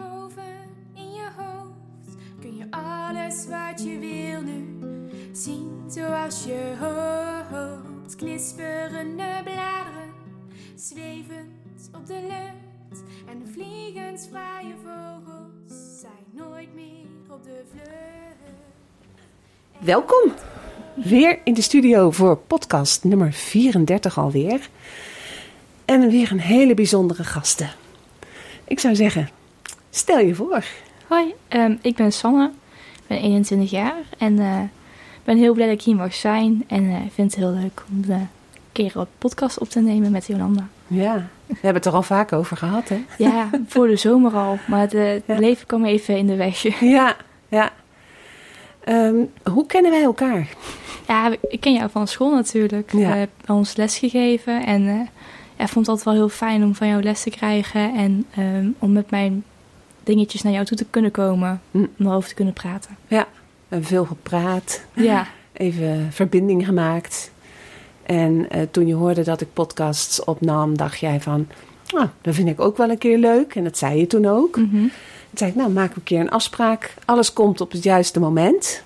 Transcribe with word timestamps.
Daarboven 0.00 0.42
in 0.94 1.12
je 1.12 1.28
hoofd, 1.36 2.16
kun 2.40 2.56
je 2.56 2.66
alles 2.70 3.46
wat 3.46 3.82
je 3.84 3.98
wil 3.98 4.42
nu 4.42 4.78
zien 5.32 5.82
zoals 5.88 6.44
je 6.44 6.74
hoopt. 6.80 8.16
Knisperende 8.16 9.40
bladeren, 9.44 10.12
zwevend 10.74 11.90
op 11.94 12.06
de 12.06 12.20
lucht 12.20 13.02
en 13.28 13.42
vliegend 13.52 14.28
vrije 14.30 14.74
vogels 14.84 16.00
zijn 16.00 16.46
nooit 16.48 16.74
meer 16.74 17.06
op 17.28 17.44
de 17.44 17.62
vlucht. 17.70 18.54
Welkom 19.78 20.32
weer 20.94 21.38
in 21.44 21.54
de 21.54 21.62
studio 21.62 22.10
voor 22.10 22.36
podcast 22.36 23.04
nummer 23.04 23.32
34 23.32 24.18
alweer. 24.18 24.68
En 25.84 26.10
weer 26.10 26.32
een 26.32 26.40
hele 26.40 26.74
bijzondere 26.74 27.24
gasten. 27.24 27.70
Ik 28.64 28.80
zou 28.80 28.94
zeggen, 28.94 29.28
stel 29.90 30.18
je 30.18 30.34
voor. 30.34 30.64
Hoi, 31.06 31.34
ehm, 31.48 31.74
ik 31.82 31.96
ben 31.96 32.12
Sanne, 32.12 32.50
ik 32.94 33.02
ben 33.06 33.18
21 33.20 33.70
jaar 33.70 34.02
en 34.18 34.38
eh, 34.38 34.58
ben 35.24 35.36
heel 35.38 35.54
blij 35.54 35.66
dat 35.66 35.74
ik 35.74 35.82
hier 35.82 35.96
mag 35.96 36.14
zijn. 36.14 36.64
En 36.66 36.90
ik 36.90 37.12
vind 37.12 37.30
het 37.34 37.40
heel 37.44 37.52
leuk 37.52 37.82
om 37.90 38.06
de 38.06 38.18
keer 38.72 38.96
een 38.96 39.06
podcast 39.18 39.58
op 39.58 39.68
te 39.68 39.80
nemen 39.80 40.10
met 40.10 40.26
Jolanda. 40.26 40.68
Ja, 40.86 41.14
we 41.46 41.54
hebben 41.54 41.74
het 41.74 41.86
er 41.86 41.92
al 41.92 42.02
vaak 42.02 42.32
over 42.32 42.56
gehad, 42.56 42.88
hè? 42.88 43.04
Ja, 43.18 43.50
voor 43.66 43.86
de 43.86 43.96
zomer 43.96 44.32
al, 44.34 44.58
maar 44.68 44.80
het 44.80 44.94
eh, 44.94 45.14
Ja. 45.14 45.38
leven 45.38 45.66
kwam 45.66 45.84
even 45.84 46.16
in 46.16 46.26
de 46.26 46.36
weg. 46.36 46.62
Ja, 46.80 47.16
ja. 47.48 47.70
Ehm, 48.84 49.14
hoe 49.52 49.66
kennen 49.66 49.90
wij 49.90 50.02
elkaar? 50.02 50.48
Ja, 51.06 51.32
ik 51.48 51.60
ken 51.60 51.72
jou 51.72 51.90
van 51.90 52.08
school 52.08 52.34
natuurlijk. 52.34 52.92
Ja. 52.92 52.98
Je 52.98 53.04
hebt 53.04 53.50
ons 53.50 53.76
les 53.76 53.98
gegeven 53.98 54.66
en 54.66 54.88
eh, 54.88 54.94
ja, 55.56 55.64
ik 55.64 55.68
vond 55.68 55.86
het 55.86 55.88
altijd 55.88 56.04
wel 56.04 56.14
heel 56.14 56.28
fijn 56.28 56.62
om 56.64 56.74
van 56.74 56.88
jou 56.88 57.02
les 57.02 57.22
te 57.22 57.30
krijgen 57.30 57.94
en 57.94 58.26
ehm, 58.34 58.68
om 58.78 58.92
met 58.92 59.10
mijn 59.10 59.44
dingetjes 60.04 60.42
naar 60.42 60.52
jou 60.52 60.64
toe 60.64 60.76
te 60.76 60.86
kunnen 60.90 61.10
komen, 61.10 61.60
Hm. 61.70 61.78
om 61.98 62.06
erover 62.06 62.28
te 62.28 62.34
kunnen 62.34 62.54
praten. 62.54 62.96
We 63.08 63.24
hebben 63.68 63.88
veel 63.88 64.04
gepraat, 64.04 64.84
Ja, 64.94 65.26
even 65.52 66.08
verbinding 66.12 66.64
gemaakt. 66.64 67.30
En 68.02 68.50
eh, 68.50 68.62
toen 68.70 68.86
je 68.86 68.94
hoorde 68.94 69.22
dat 69.22 69.40
ik 69.40 69.52
podcasts 69.52 70.24
opnam, 70.24 70.76
dacht 70.76 70.98
jij 70.98 71.20
van... 71.20 71.46
Nou, 71.94 72.06
dat 72.20 72.34
vind 72.34 72.48
ik 72.48 72.60
ook 72.60 72.76
wel 72.76 72.90
een 72.90 72.98
keer 72.98 73.18
leuk. 73.18 73.54
En 73.54 73.64
dat 73.64 73.78
zei 73.78 73.98
je 73.98 74.06
toen 74.06 74.26
ook. 74.26 74.56
mhm. 74.56 74.70
Toen 74.70 75.38
zei 75.38 75.50
ik, 75.50 75.56
nou, 75.56 75.70
maak 75.70 75.94
een 75.96 76.02
keer 76.02 76.20
een 76.20 76.30
afspraak. 76.30 76.94
Alles 77.04 77.32
komt 77.32 77.60
op 77.60 77.72
het 77.72 77.82
juiste 77.82 78.20
moment. 78.20 78.82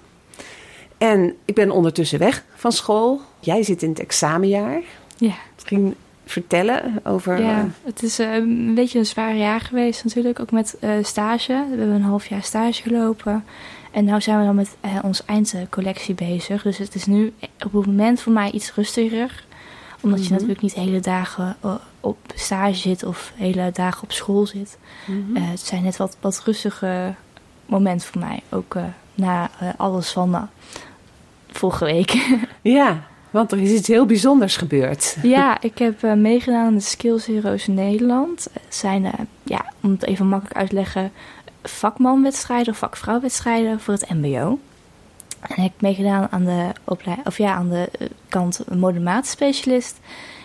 En 0.99 1.35
ik 1.45 1.55
ben 1.55 1.71
ondertussen 1.71 2.19
weg 2.19 2.45
van 2.55 2.73
school. 2.73 3.21
Jij 3.41 3.63
zit 3.63 3.83
in 3.83 3.89
het 3.89 3.99
examenjaar. 4.01 4.81
ja. 5.17 5.35
Misschien 5.55 5.95
vertellen 6.25 7.01
over... 7.05 7.43
Ja, 7.43 7.59
eh, 7.61 7.65
het 7.85 8.03
is 8.03 8.19
eh, 8.19 8.35
een 8.35 8.75
beetje 8.75 8.99
een 8.99 9.07
zwaar 9.07 9.37
jaar 9.37 9.61
geweest 9.61 10.05
natuurlijk, 10.05 10.41
ook 10.41 10.51
met 10.51 10.77
eh, 10.81 10.91
stage. 11.03 11.53
We 11.53 11.77
hebben 11.79 11.89
een 11.89 12.03
half 12.03 12.27
jaar 12.27 12.43
stage 12.43 12.83
gelopen. 12.83 13.45
En 13.91 14.05
nu 14.05 14.21
zijn 14.21 14.39
we 14.39 14.45
dan 14.45 14.55
met 14.55 14.77
onze 15.03 15.23
eindcollectie 15.27 16.15
bezig. 16.15 16.63
Dus 16.63 16.79
het 16.79 16.95
is 16.95 17.07
nu 17.07 17.33
op 17.65 17.73
het 17.73 17.87
moment 17.87 18.21
voor 18.21 18.33
mij 18.33 18.51
iets 18.51 18.75
rustiger. 18.75 19.45
Omdat 20.01 20.19
je 20.19 20.25
Mhm. 20.25 20.33
natuurlijk 20.33 20.61
niet 20.61 20.75
hele 20.75 21.01
dagen 21.01 21.57
op 22.01 22.19
stage 22.35 22.75
zit 22.75 23.05
of 23.05 23.33
hele 23.37 23.71
dagen 23.73 24.03
op 24.03 24.13
school 24.13 24.47
zit. 24.47 24.79
mhm. 25.07 25.43
Het 25.43 25.61
zijn 25.61 25.83
net 25.83 25.97
wat, 25.97 26.17
wat 26.21 26.43
rustige 26.45 27.15
moment 27.67 28.05
voor 28.05 28.21
mij. 28.21 28.43
Ook 28.49 28.77
na 29.15 29.51
alles 29.77 30.13
van 30.13 30.49
vorige 31.51 31.85
week. 31.85 32.13
Ja, 32.63 33.03
want 33.35 33.53
er 33.53 33.59
is 33.59 33.71
iets 33.71 33.89
heel 33.89 34.07
bijzonders 34.07 34.57
gebeurd. 34.57 35.17
Ja, 35.23 35.61
ik 35.61 35.79
heb 35.79 36.03
eh, 36.03 36.13
meegedaan 36.13 36.67
aan 36.67 36.75
de 36.75 36.81
Skills 36.81 37.27
Heroes 37.27 37.67
Nederland. 37.67 38.49
Het 38.53 38.75
zijn, 38.75 39.05
eh, 39.05 39.13
ja, 39.43 39.65
om 39.83 39.91
het 39.91 40.05
even 40.05 40.27
makkelijk 40.27 40.57
uit 40.57 40.69
te 40.69 40.75
leggen, 40.75 41.13
vakmanwedstrijden 41.63 42.73
of 42.73 42.79
vakvrouwwedstrijden 42.79 43.81
voor 43.81 43.95
het 43.95 44.11
MBO. 44.11 44.59
En 45.41 45.57
ik 45.57 45.63
heb 45.63 45.81
meegedaan 45.81 46.27
aan 46.31 46.45
de, 46.45 46.71
of 47.25 47.39
ja, 47.39 47.55
aan 47.55 47.69
de 47.69 47.89
eh, 47.99 48.07
kant 48.29 48.61
modemaatspecialist. 48.75 49.99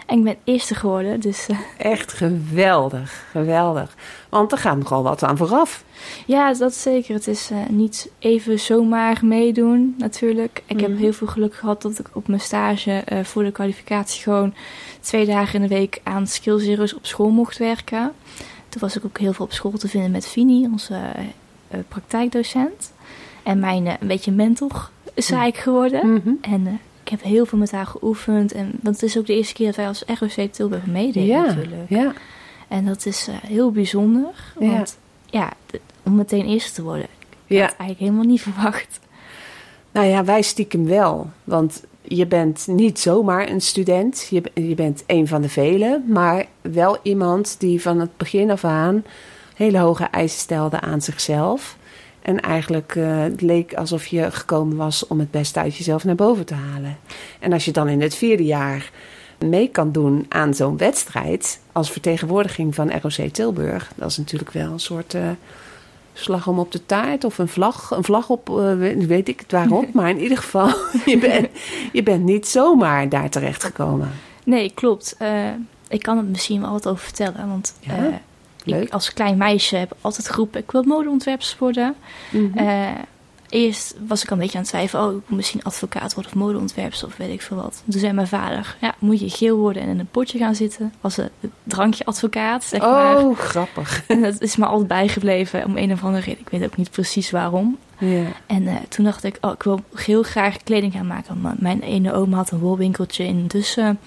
En 0.10 0.18
ik 0.18 0.24
ben 0.24 0.36
eerste 0.44 0.76
geworden, 0.76 1.20
dus 1.20 1.48
eh, 1.48 1.58
Echt 1.78 2.14
geweldig, 2.14 3.26
geweldig. 3.32 3.96
Want 4.30 4.52
er 4.52 4.58
gaat 4.58 4.78
nogal 4.78 5.04
wat 5.04 5.24
aan 5.24 5.38
vooraf. 5.38 5.84
ja, 6.26 6.54
dat 6.54 6.74
zeker. 6.76 7.14
Het 7.14 7.28
is 7.28 7.50
eh, 7.52 7.58
niet 7.70 8.10
even 8.20 8.60
zomaar 8.60 9.20
meedoen, 9.24 9.96
natuurlijk. 9.98 10.64
Ik 10.66 10.80
heb 10.80 10.90
Mhm. 10.90 11.00
heel 11.00 11.14
veel 11.14 11.28
geluk 11.28 11.56
gehad 11.56 11.82
dat 11.82 12.00
ik 12.00 12.08
op 12.14 12.28
mijn 12.28 12.40
stage 12.42 12.92
eh, 12.92 13.24
voor 13.24 13.44
de 13.44 13.52
kwalificatie 13.52 14.24
gewoon 14.24 14.54
twee 15.00 15.26
dagen 15.26 15.62
in 15.62 15.68
de 15.68 15.76
week 15.76 16.00
aan 16.04 16.28
Heroes 16.42 16.94
op 16.96 17.06
school 17.06 17.30
mocht 17.30 17.58
werken. 17.58 18.12
Toen 18.70 18.82
was 18.82 18.96
ik 18.96 19.06
ook 19.06 19.18
heel 19.18 19.34
veel 19.34 19.46
op 19.46 19.54
school 19.54 19.72
te 19.72 19.88
vinden 19.88 20.12
met 20.12 20.28
Fini, 20.28 20.66
onze 20.72 21.00
praktijkdocent. 21.88 22.92
En 23.44 23.60
mijn 23.60 23.86
een 23.88 24.08
beetje 24.08 24.32
mentor 24.32 24.90
is 25.14 25.30
Mhm. 25.30 25.42
ik 25.48 25.58
geworden. 25.58 26.14
Mhm. 26.14 26.30
En 26.42 26.80
ik 27.12 27.20
heb 27.20 27.30
heel 27.30 27.46
veel 27.46 27.58
met 27.58 27.72
haar 27.72 27.86
geoefend. 27.86 28.52
En, 28.52 28.72
want 28.82 28.96
het 28.96 29.10
is 29.10 29.18
ook 29.18 29.26
de 29.26 29.34
eerste 29.34 29.54
keer 29.54 29.66
dat 29.66 29.76
wij 29.76 29.88
als 29.88 30.04
ROC 30.20 30.52
Tilburg 30.52 30.86
meededen 30.86 31.26
Ja, 31.26 31.46
natuurlijk. 31.46 31.90
ja. 31.90 32.14
En 32.68 32.86
dat 32.86 33.06
is 33.06 33.28
eh, 33.28 33.36
heel 33.36 33.72
bijzonder. 33.72 34.54
Want 34.56 34.98
ja, 35.26 35.54
om 36.04 36.16
meteen 36.16 36.46
eerste 36.46 36.74
te 36.74 36.84
worden, 36.84 37.04
ik 37.04 37.10
ja. 37.46 37.62
had 37.62 37.76
eigenlijk 37.78 38.00
helemaal 38.00 38.24
niet 38.24 38.42
verwacht. 38.52 39.00
Nou 39.92 40.08
ja, 40.08 40.24
wij 40.24 40.42
stiekem 40.42 40.86
wel. 40.86 41.30
Want 41.44 41.84
je 42.02 42.28
bent 42.28 42.68
niet 42.68 43.00
zomaar 43.00 43.50
een 43.50 43.62
student. 43.62 44.28
Je, 44.30 44.44
je 44.54 44.76
bent 44.76 45.04
een 45.08 45.28
van 45.28 45.42
de 45.42 45.50
velen. 45.50 46.04
Maar 46.08 46.46
wel 46.62 46.98
iemand 47.02 47.56
die 47.60 47.82
van 47.82 48.00
het 48.00 48.18
begin 48.18 48.52
af 48.52 48.64
aan 48.64 49.04
hele 49.56 49.78
hoge 49.78 50.04
eisen 50.04 50.40
stelde 50.40 50.80
aan 50.80 51.02
zichzelf. 51.02 51.78
En 52.22 52.40
eigenlijk 52.40 52.96
eh, 52.96 53.20
het 53.20 53.42
leek 53.42 53.74
alsof 53.74 54.06
je 54.08 54.32
gekomen 54.32 54.78
was 54.78 55.08
om 55.08 55.20
het 55.20 55.32
beste 55.32 55.60
uit 55.60 55.76
jezelf 55.76 56.04
naar 56.04 56.16
boven 56.16 56.46
te 56.46 56.54
halen. 56.54 56.98
En 57.40 57.54
als 57.54 57.66
je 57.66 57.72
dan 57.72 57.88
in 57.88 58.02
het 58.02 58.16
vierde 58.16 58.44
jaar 58.46 58.92
mee 59.46 59.68
kan 59.70 59.92
doen 59.92 60.26
aan 60.30 60.54
zo'n 60.54 60.78
wedstrijd 60.78 61.60
als 61.72 61.92
vertegenwoordiging 61.92 62.76
van 62.76 62.92
ROC 62.92 63.12
Tilburg, 63.32 63.92
dat 63.96 64.10
is 64.10 64.18
natuurlijk 64.18 64.52
wel 64.52 64.72
een 64.72 64.80
soort 64.80 65.14
eh, 65.14 65.22
slag 66.14 66.48
om 66.48 66.60
op 66.60 66.72
de 66.72 66.86
taart 66.86 67.24
of 67.24 67.38
een 67.38 67.48
vlag, 67.48 67.92
een 67.92 68.04
vlag 68.04 68.30
op, 68.30 68.50
eh, 68.50 68.74
weet- 69.08 69.28
ik 69.28 69.40
het 69.40 69.52
waarop, 69.52 69.94
maar 69.94 70.10
in 70.10 70.20
ieder 70.20 70.38
geval, 70.38 70.68
je 71.06 71.18
bent, 71.18 71.48
je 71.92 72.04
bent 72.04 72.24
niet 72.24 72.48
zomaar 72.48 73.10
daar 73.10 73.30
terecht 73.30 73.64
gekomen. 73.64 74.12
Nee, 74.44 74.72
klopt. 74.74 75.18
Ik 75.88 76.02
kan 76.02 76.18
het 76.18 76.28
misschien 76.30 76.62
wel 76.62 76.72
wat 76.72 76.88
over 76.88 77.04
vertellen. 77.04 77.48
Want 77.48 77.74
Ja, 77.80 78.22
leuk. 78.64 78.84
ik 78.84 78.94
als 78.94 79.14
klein 79.14 79.38
meisje 79.38 79.76
heb 79.76 79.98
altijd 80.02 80.30
geroepen, 80.30 80.60
ik 80.60 80.72
wil 80.72 80.84
modeontwerpers 80.84 81.58
worden. 81.58 81.96
Mhm. 82.32 82.58
Eh, 82.58 82.88
eerst 83.50 83.96
was 84.08 84.24
ik 84.24 84.30
al 84.30 84.36
een 84.36 84.42
beetje 84.42 84.58
aan 84.58 84.64
het 84.64 84.72
twijfelen, 84.72 85.06
oh, 85.06 85.12
ik 85.16 85.22
moet 85.28 85.38
misschien 85.38 85.64
advocaat 85.64 86.14
worden 86.14 86.32
of 86.32 86.38
modeontwerpers 86.38 87.04
of 87.04 87.18
weet 87.18 87.30
ik 87.30 87.42
veel 87.42 87.58
wat. 87.58 87.84
Toen 87.90 88.00
zei 88.00 88.14
mijn 88.14 88.28
vader, 88.28 88.76
ja, 88.82 88.96
moet 89.00 89.20
je 89.20 89.30
geel 89.30 89.58
worden 89.58 89.82
en 89.82 89.90
in 89.90 90.00
een 90.00 90.08
potje 90.12 90.38
gaan 90.38 90.56
zitten 90.56 90.94
als 91.02 91.18
een 91.18 91.30
drankje 91.64 92.06
advocaat, 92.06 92.64
zeg 92.64 92.82
maar. 92.82 93.18
oh, 93.18 93.38
grappig. 93.50 94.04
En 94.08 94.22
dat 94.22 94.42
is 94.42 94.56
me 94.56 94.66
altijd 94.66 94.88
bijgebleven 94.88 95.66
om 95.66 95.78
een 95.78 95.92
of 95.92 96.04
andere 96.04 96.24
reden. 96.24 96.42
Ik 96.42 96.50
weet 96.50 96.64
ook 96.64 96.78
niet 96.78 96.92
precies 96.92 97.32
waarom. 97.32 97.78
En 98.46 98.68
eh, 98.68 98.76
toen 98.90 99.06
dacht 99.06 99.24
ik, 99.24 99.38
oh, 99.42 99.52
ik 99.52 99.64
wil 99.64 99.80
heel 99.96 100.24
graag 100.24 100.58
kleding 100.64 100.94
gaan 100.94 101.08
maken. 101.08 101.56
Mijn 101.60 101.82
ene 101.82 102.14
oom 102.14 102.34
had 102.34 102.52
een 102.52 102.60
wolwinkeltje 102.60 103.24
in 103.24 103.48
Dussen. 103.48 104.00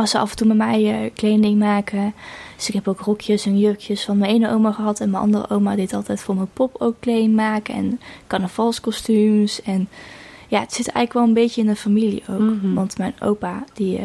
Was 0.00 0.10
ze 0.10 0.18
af 0.18 0.30
en 0.30 0.36
toe 0.36 0.46
met 0.46 0.56
mij 0.56 1.10
kleding 1.14 1.58
maken. 1.58 2.14
Dus 2.56 2.68
ik 2.68 2.74
heb 2.74 2.88
ook 2.88 3.00
rokjes 3.00 3.46
en 3.46 3.58
jurkjes 3.58 4.04
van 4.04 4.18
mijn 4.18 4.30
ene 4.30 4.50
oma 4.50 4.72
gehad. 4.72 5.00
En 5.00 5.10
mijn 5.10 5.22
andere 5.22 5.50
oma 5.50 5.74
deed 5.74 5.94
altijd 5.94 6.20
voor 6.20 6.34
mijn 6.34 6.50
pop 6.52 6.74
ook 6.78 6.94
kleding 7.00 7.34
maken. 7.34 7.74
En 7.74 8.00
carnavalskostuums. 8.26 9.62
En 9.62 9.88
ja, 10.48 10.60
het 10.60 10.72
zit 10.72 10.88
eigenlijk 10.88 11.12
wel 11.12 11.22
een 11.22 11.42
beetje 11.44 11.60
in 11.60 11.66
de 11.66 11.76
familie 11.76 12.22
ook. 12.30 12.38
Mhm. 12.38 12.74
Want 12.74 12.98
mijn 12.98 13.14
opa, 13.20 13.64
die 13.74 13.98
eh, 13.98 14.04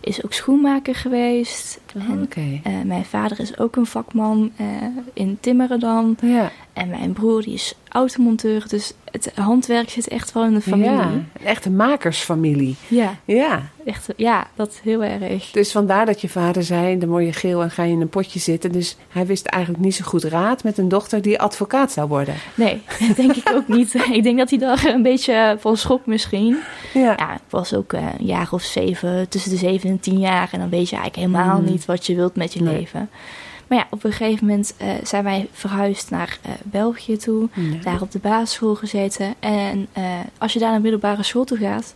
is 0.00 0.24
ook 0.24 0.32
schoenmaker 0.32 0.94
geweest. 0.94 1.80
En 1.94 2.22
Oké. 2.22 2.60
eh, 2.62 2.72
mijn 2.84 3.04
vader 3.04 3.40
is 3.40 3.58
ook 3.58 3.76
een 3.76 3.86
vakman 3.86 4.52
eh, 4.56 4.66
in 5.12 5.38
timmeren 5.40 5.80
dan. 5.80 6.16
Ja. 6.22 6.50
En 6.80 6.88
mijn 6.88 7.12
broer 7.12 7.42
die 7.42 7.54
is 7.54 7.74
automonteur. 7.88 8.64
Dus 8.68 8.92
het 9.10 9.32
handwerk 9.34 9.90
zit 9.90 10.08
echt 10.08 10.32
wel 10.32 10.44
in 10.44 10.54
de 10.54 10.60
familie. 10.60 10.90
ja, 10.90 11.02
een 11.12 11.28
echte 11.44 11.70
makersfamilie. 11.70 12.76
Ja, 12.88 13.14
Ja, 13.24 13.62
echt, 13.84 14.08
ja 14.16 14.46
dat 14.54 14.80
heel 14.82 15.04
erg. 15.04 15.50
dus 15.50 15.72
vandaar 15.72 16.06
dat 16.06 16.20
je 16.20 16.28
vader 16.28 16.62
zei, 16.62 16.98
dan 16.98 17.08
word 17.08 17.24
je 17.24 17.32
geel 17.32 17.62
en 17.62 17.70
ga 17.70 17.82
je 17.82 17.92
in 17.92 18.00
een 18.00 18.08
potje 18.08 18.38
zitten. 18.38 18.72
Dus 18.72 18.96
hij 19.08 19.26
wist 19.26 19.46
eigenlijk 19.46 19.84
niet 19.84 19.94
zo 19.94 20.04
goed 20.04 20.24
raad 20.24 20.64
met 20.64 20.78
een 20.78 20.88
dochter 20.88 21.22
die 21.22 21.40
advocaat 21.40 21.92
zou 21.92 22.08
worden. 22.08 22.34
Nee, 22.54 22.82
dat 23.08 23.16
denk 23.26 23.34
ik 23.36 23.50
ook 23.54 23.68
niet. 23.68 23.94
Ik 24.12 24.22
denk 24.22 24.38
dat 24.38 24.50
hij 24.50 24.58
daar 24.58 24.84
een 24.86 25.02
beetje 25.02 25.56
van 25.60 25.76
schrok 25.76 26.06
misschien. 26.06 26.58
Ja, 26.94 27.00
Ja, 27.16 27.34
ik 27.34 27.40
was 27.48 27.74
ook 27.74 27.92
eh, 27.92 28.06
een 28.18 28.26
jaar 28.26 28.48
of 28.50 28.62
zeven, 28.62 29.28
tussen 29.28 29.50
de 29.50 29.56
zeven 29.56 29.90
en 29.90 30.00
tien 30.00 30.18
jaar. 30.18 30.48
En 30.52 30.58
dan 30.58 30.68
weet 30.70 30.88
je 30.88 30.96
eigenlijk 30.96 31.32
helemaal 31.32 31.60
Mhm. 31.60 31.70
niet 31.70 31.84
wat 31.84 32.06
je 32.06 32.14
wilt 32.14 32.36
met 32.36 32.52
je 32.52 32.62
Nee. 32.62 32.74
leven. 32.78 33.10
Maar 33.70 33.78
ja, 33.78 33.86
op 33.90 34.04
een 34.04 34.12
gegeven 34.12 34.46
moment 34.46 34.74
eh, 34.76 34.88
zijn 35.02 35.24
wij 35.24 35.48
verhuisd 35.52 36.10
naar 36.10 36.38
eh, 36.42 36.52
België 36.62 37.16
toe. 37.16 37.48
Ja. 37.54 37.82
Daar 37.82 38.02
op 38.02 38.10
de 38.10 38.18
basisschool 38.18 38.74
gezeten. 38.74 39.34
En 39.40 39.86
eh, 39.92 40.04
als 40.38 40.52
je 40.52 40.58
daar 40.58 40.70
naar 40.70 40.80
middelbare 40.80 41.22
school 41.22 41.44
toe 41.44 41.58
gaat, 41.58 41.94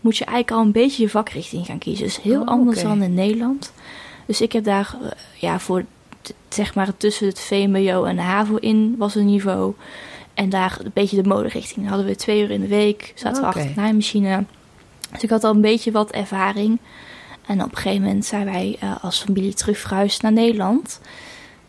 moet 0.00 0.16
je 0.16 0.24
eigenlijk 0.24 0.56
al 0.56 0.66
een 0.66 0.72
beetje 0.72 1.02
je 1.02 1.08
vakrichting 1.08 1.66
gaan 1.66 1.78
kiezen. 1.78 2.04
Dus 2.04 2.22
heel 2.22 2.40
Oh, 2.40 2.46
anders 2.46 2.82
dan 2.82 3.02
in 3.02 3.14
Nederland. 3.14 3.72
Dus 4.26 4.40
ik 4.40 4.52
heb 4.52 4.64
daar 4.64 4.96
ja, 5.34 5.58
voor 5.58 5.84
zeg 6.48 6.74
maar 6.74 6.96
tussen 6.96 7.26
het 7.26 7.40
VMBO 7.40 8.04
en 8.04 8.16
de 8.16 8.22
HAVO 8.22 8.56
in 8.56 8.94
was 8.98 9.14
een 9.14 9.26
niveau. 9.26 9.74
En 10.34 10.48
daar 10.48 10.78
een 10.84 10.90
beetje 10.94 11.22
de 11.22 11.28
moderichting. 11.28 11.76
Dan 11.76 11.86
hadden 11.86 12.06
we 12.06 12.16
twee 12.16 12.42
uur 12.42 12.50
in 12.50 12.60
de 12.60 12.68
week, 12.68 13.12
zaten 13.14 13.42
we 13.42 13.48
achter 13.48 13.66
de 13.66 13.80
naaimachine. 13.80 14.44
Dus 15.12 15.22
ik 15.22 15.30
had 15.30 15.44
al 15.44 15.54
een 15.54 15.60
beetje 15.60 15.90
wat 15.90 16.10
ervaring. 16.10 16.78
En 17.46 17.62
op 17.62 17.70
een 17.70 17.76
gegeven 17.76 18.02
moment 18.02 18.24
zijn 18.24 18.44
wij 18.44 18.76
eh, 18.80 19.04
als 19.04 19.22
familie 19.22 19.54
terug 19.54 19.78
verhuisd 19.78 20.22
naar 20.22 20.32
Nederland. 20.32 21.00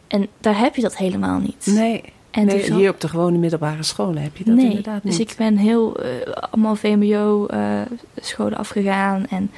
En 0.08 0.28
daar 0.40 0.58
heb 0.60 0.76
je 0.76 0.82
dat 0.82 0.98
helemaal 0.98 1.40
niet. 1.40 1.66
Nee, 1.66 2.04
En 2.32 2.46
nee 2.46 2.66
zat- 2.66 2.78
hier 2.78 2.90
op 2.90 3.02
de 3.02 3.08
gewone 3.10 3.38
middelbare 3.38 3.84
scholen 3.84 4.22
heb 4.24 4.38
je 4.38 4.44
dat 4.44 4.56
nee, 4.56 4.66
inderdaad 4.66 5.04
niet. 5.04 5.18
dus 5.18 5.28
ik 5.32 5.36
ben 5.38 5.58
heel 5.58 5.96
eh, 6.00 6.10
allemaal 6.32 6.76
VMBO-scholen 6.76 8.58
afgegaan 8.58 9.26
en 9.30 9.52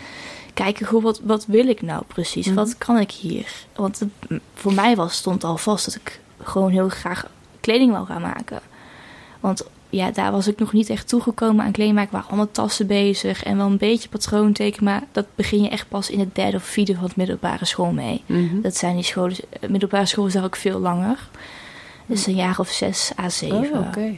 kijken, 0.53 0.85
goh, 0.85 1.03
wat, 1.03 1.19
wat 1.23 1.45
wil 1.45 1.67
ik 1.67 1.81
nou 1.81 2.03
precies? 2.07 2.45
Mhm. 2.45 2.55
Wat 2.55 2.77
kan 2.77 2.97
ik 2.97 3.11
hier? 3.11 3.51
Want 3.75 3.99
het- 3.99 4.39
voor 4.53 4.73
mij 4.73 4.95
was, 4.95 5.15
stond 5.15 5.43
al 5.43 5.57
vast 5.57 5.85
dat 5.85 5.95
ik 5.95 6.19
gewoon 6.43 6.71
heel 6.71 6.89
graag 6.89 7.25
kleding 7.59 7.91
wou 7.91 8.05
gaan 8.05 8.21
maken. 8.21 8.59
Want 9.39 9.67
ja, 9.89 10.11
daar 10.11 10.31
was 10.31 10.47
ik 10.47 10.59
nog 10.59 10.73
niet 10.73 10.89
echt 10.89 11.07
toegekomen 11.07 11.65
aan 11.65 11.71
kleding 11.71 11.95
maken. 11.95 12.11
We 12.11 12.15
waren 12.17 12.31
allemaal 12.31 12.51
tassen 12.51 12.87
bezig 12.87 13.43
en 13.43 13.57
wel 13.57 13.65
een 13.65 13.77
beetje 13.77 14.09
patroonteken. 14.09 14.83
Maar 14.83 15.03
dat 15.11 15.25
begin 15.35 15.61
je 15.61 15.69
echt 15.69 15.87
pas 15.87 16.09
in 16.09 16.19
het 16.19 16.35
derde 16.35 16.57
of 16.57 16.63
vierde 16.63 16.95
van 16.95 17.03
het 17.03 17.15
middelbare 17.15 17.65
school 17.65 17.91
mee. 17.91 18.23
Mhm. 18.25 18.61
Dat 18.61 18.75
zijn 18.75 18.95
die 18.95 19.03
scholen, 19.03 19.35
eh, 19.49 19.69
middelbare 19.69 20.05
school 20.05 20.25
is 20.25 20.33
daar 20.33 20.43
ook 20.43 20.55
veel 20.55 20.79
langer. 20.79 21.27
Dus 22.05 22.25
een 22.25 22.35
jaar 22.35 22.59
of 22.59 22.69
zes 22.69 23.11
à 23.19 23.29
zeven 23.29 23.79
Oh, 23.79 23.87
oké. 23.87 24.17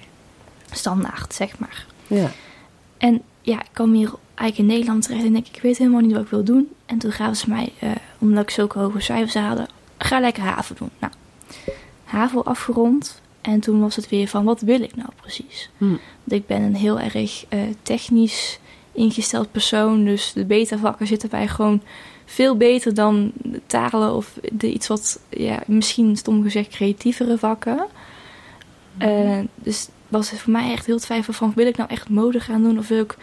standaard, 0.72 1.34
zeg 1.34 1.60
maar. 1.60 1.86
Ja. 2.08 2.32
En 2.98 3.22
ja, 3.42 3.60
ik 3.60 3.70
kwam 3.72 3.94
hier 3.94 4.12
eigenlijk 4.36 4.58
in 4.58 4.76
Nederland 4.76 5.04
terecht 5.04 5.26
en 5.26 5.34
denk 5.34 5.48
ik, 5.48 5.56
ik 5.56 5.62
weet 5.62 5.78
helemaal 5.78 6.02
niet 6.02 6.14
wat 6.14 6.22
ik 6.22 6.30
wil 6.30 6.44
doen. 6.44 6.70
En 6.86 6.98
toen 6.98 7.12
gaven 7.12 7.36
ze 7.36 7.50
mij, 7.50 7.72
eh, 7.80 7.90
omdat 8.18 8.44
ik 8.44 8.50
zulke 8.50 8.80
hoge 8.80 9.00
cijfers 9.00 9.34
hadden, 9.34 9.68
ga 9.98 10.20
lekker 10.20 10.44
HAVO 10.44 10.74
doen. 10.78 10.90
Nou, 11.00 11.14
HAVO 12.04 12.42
afgerond. 12.42 13.21
En 13.42 13.60
toen 13.60 13.80
was 13.80 13.96
het 13.96 14.10
weer 14.10 14.28
van, 14.28 14.44
wat 14.44 14.62
wil 14.62 14.82
ik 14.82 14.96
nou 14.96 15.10
precies? 15.16 15.70
Hm. 15.78 15.86
Want 16.24 16.42
ik 16.42 16.48
ben 16.48 16.62
een 16.62 16.76
heel 16.76 17.00
erg 17.00 17.46
eh, 17.50 17.60
technisch 17.82 18.60
ingesteld 18.92 19.52
persoon. 19.52 20.06
Dus 20.06 20.34
de 20.34 20.46
beta-vakken 20.46 21.08
zitten 21.08 21.30
bij 21.30 21.48
gewoon 21.48 21.82
veel 22.26 22.58
beter 22.58 22.94
dan 22.94 23.32
de 23.36 23.62
talen 23.66 24.16
of 24.16 24.40
de 24.52 24.72
iets 24.72 24.88
wat, 24.88 25.20
ja, 25.30 25.60
misschien 25.66 26.18
stom 26.18 26.44
gezegd, 26.44 26.70
creatievere 26.70 27.38
vakken. 27.38 27.88
Eh, 28.98 29.40
dus 29.56 29.88
was 30.08 30.32
het 30.32 30.40
voor 30.40 30.52
mij 30.52 30.72
echt 30.72 30.86
heel 30.86 31.00
twijfel 31.00 31.34
van, 31.34 31.52
wil 31.56 31.68
ik 31.68 31.78
nou 31.78 31.90
echt 31.90 32.10
mode 32.10 32.40
gaan 32.40 32.64
doen 32.64 32.78
of 32.78 32.88
wil 32.88 33.04
ik 33.04 33.18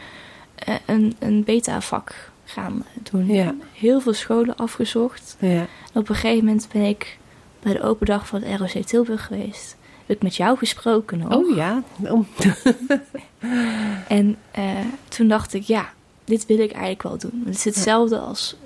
eh, 0.54 0.74
een, 0.86 1.16
een 1.18 1.44
beta-vak 1.44 2.30
gaan 2.44 2.84
doen? 3.10 3.26
Ja. 3.26 3.54
Heel 3.72 4.00
veel 4.00 4.12
scholen 4.12 4.56
afgezocht. 4.56 5.36
Ja. 5.38 5.66
En 5.92 6.00
op 6.00 6.08
een 6.08 6.14
gegeven 6.14 6.44
moment 6.44 6.68
ben 6.72 6.82
ik 6.82 7.18
bij 7.62 7.72
de 7.72 7.82
open 7.82 8.06
dag 8.06 8.26
van 8.26 8.42
het 8.42 8.60
ROC 8.60 8.84
Tilburg 8.84 9.26
geweest. 9.26 9.76
Heb 10.08 10.16
ik 10.16 10.22
met 10.22 10.36
jou 10.36 10.58
gesproken 10.58 11.18
nog. 11.18 11.34
Oh 11.34 11.56
ja. 11.56 11.82
Oh. 12.02 12.24
En 14.08 14.36
eh, 14.50 14.64
toen 15.08 15.28
dacht 15.28 15.54
ik, 15.54 15.62
ja, 15.62 15.88
dit 16.24 16.46
wil 16.46 16.58
ik 16.58 16.70
eigenlijk 16.72 17.02
wel 17.02 17.18
doen. 17.18 17.42
Het 17.46 17.54
is 17.54 17.64
hetzelfde 17.64 18.18
als 18.18 18.56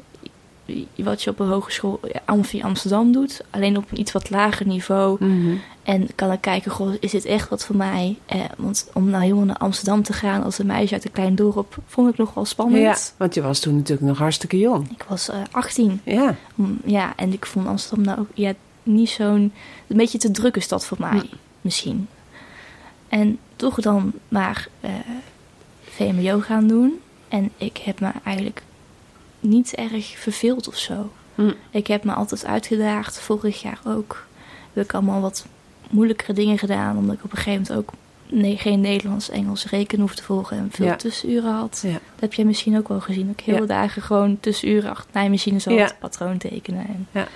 wat 0.97 1.23
je 1.23 1.31
op 1.31 1.41
een 1.41 1.49
hogeschool 1.49 2.01
ja, 2.13 2.21
Amfi 2.25 2.63
Amsterdam 2.63 3.13
doet. 3.13 3.41
Alleen 3.51 3.77
op 3.77 3.91
een 3.91 4.01
iets 4.01 4.13
wat 4.13 4.31
lager 4.31 4.67
niveau. 4.67 5.25
Mhm. 5.25 5.57
En 5.83 6.09
kan 6.15 6.33
ik 6.33 6.41
kijken, 6.41 6.71
goh, 6.71 6.95
is 7.01 7.11
dit 7.11 7.25
echt 7.25 7.49
wat 7.49 7.65
voor 7.65 7.77
mij? 7.77 8.19
Eh, 8.27 8.41
want 8.57 8.91
om 8.93 9.11
nou 9.11 9.23
helemaal 9.23 9.45
naar 9.45 9.57
Amsterdam 9.57 10.03
te 10.03 10.13
gaan 10.13 10.43
als 10.43 10.59
een 10.59 10.67
meisje 10.67 10.95
uit 10.95 11.05
een 11.05 11.13
klein 11.13 11.35
dorp... 11.35 11.77
vond 11.87 12.09
ik 12.11 12.17
nog 12.17 12.35
wel 12.35 12.45
spannend. 12.45 12.83
Ja, 12.83 12.97
want 13.17 13.35
je 13.35 13.43
was 13.43 13.61
toen 13.61 13.75
natuurlijk 13.77 14.09
nog 14.09 14.19
hartstikke 14.19 14.59
jong. 14.59 14.91
Ik 14.91 15.05
was 15.09 15.29
eh 15.29 15.37
18. 15.51 16.01
Ja. 16.05 16.37
Mm, 16.55 16.79
Ja, 16.85 17.13
en 17.17 17.33
ik 17.33 17.47
vond 17.47 17.67
Amsterdam 17.67 18.05
nou 18.05 18.19
ook 18.19 18.29
ja, 18.35 18.53
niet 18.83 19.09
zo'n... 19.11 19.53
Een 19.87 19.97
beetje 19.97 20.19
te 20.19 20.31
drukke 20.31 20.61
stad 20.61 20.87
voor 20.87 20.97
mij, 21.01 21.23
misschien. 21.61 22.09
En 23.09 23.39
toch 23.57 23.81
dan 23.81 24.13
maar 24.29 24.69
eh 24.81 24.91
VMBO 25.83 26.41
gaan 26.41 26.67
doen. 26.67 27.01
En 27.29 27.51
ik 27.57 27.77
heb 27.77 28.01
me 28.01 28.11
eigenlijk 28.25 28.63
niet 29.41 29.75
erg 29.75 30.07
verveeld 30.19 30.69
of 30.69 30.77
zo. 30.77 31.13
Hm. 31.35 31.53
Ik 31.71 31.87
heb 31.87 32.05
me 32.05 32.13
altijd 32.13 32.45
uitgedaagd, 32.47 33.21
vorig 33.21 33.63
jaar 33.63 33.79
ook. 33.87 34.27
Heb 34.73 34.85
ik 34.85 34.95
allemaal 34.95 35.21
wat 35.21 35.47
moeilijkere 35.91 36.33
dingen 36.33 36.59
gedaan. 36.59 36.97
Omdat 36.97 37.15
ik 37.15 37.25
op 37.25 37.31
een 37.31 37.37
gegeven 37.37 37.63
moment 37.69 37.79
ook 37.79 37.93
nee, 38.41 38.57
geen 38.57 38.81
Nederlands, 38.81 39.29
Engels, 39.31 39.67
rekenen 39.67 40.01
hoefde 40.01 40.17
te 40.21 40.23
volgen. 40.27 40.57
En 40.57 40.69
veel 40.71 40.87
Ja. 40.87 40.97
tussenuren 40.97 41.53
had. 41.53 41.81
Ja. 41.87 41.93
Dat 41.93 42.01
heb 42.21 42.33
jij 42.35 42.45
misschien 42.45 42.77
ook 42.79 42.89
wel 42.89 43.01
gezien. 43.01 43.27
Dat 43.27 43.39
ik 43.39 43.45
heel 43.45 43.55
Ja. 43.55 43.61
de 43.61 43.67
dagen 43.67 44.03
gewoon 44.03 44.41
tussenuren 44.41 44.91
achter 44.91 45.11
naaimachine 45.15 45.59
zat. 45.59 45.75
Ja. 45.75 45.91
Patroon 46.01 46.39
tekenen 46.39 46.87
en 46.87 47.07
Ja. 47.13 47.29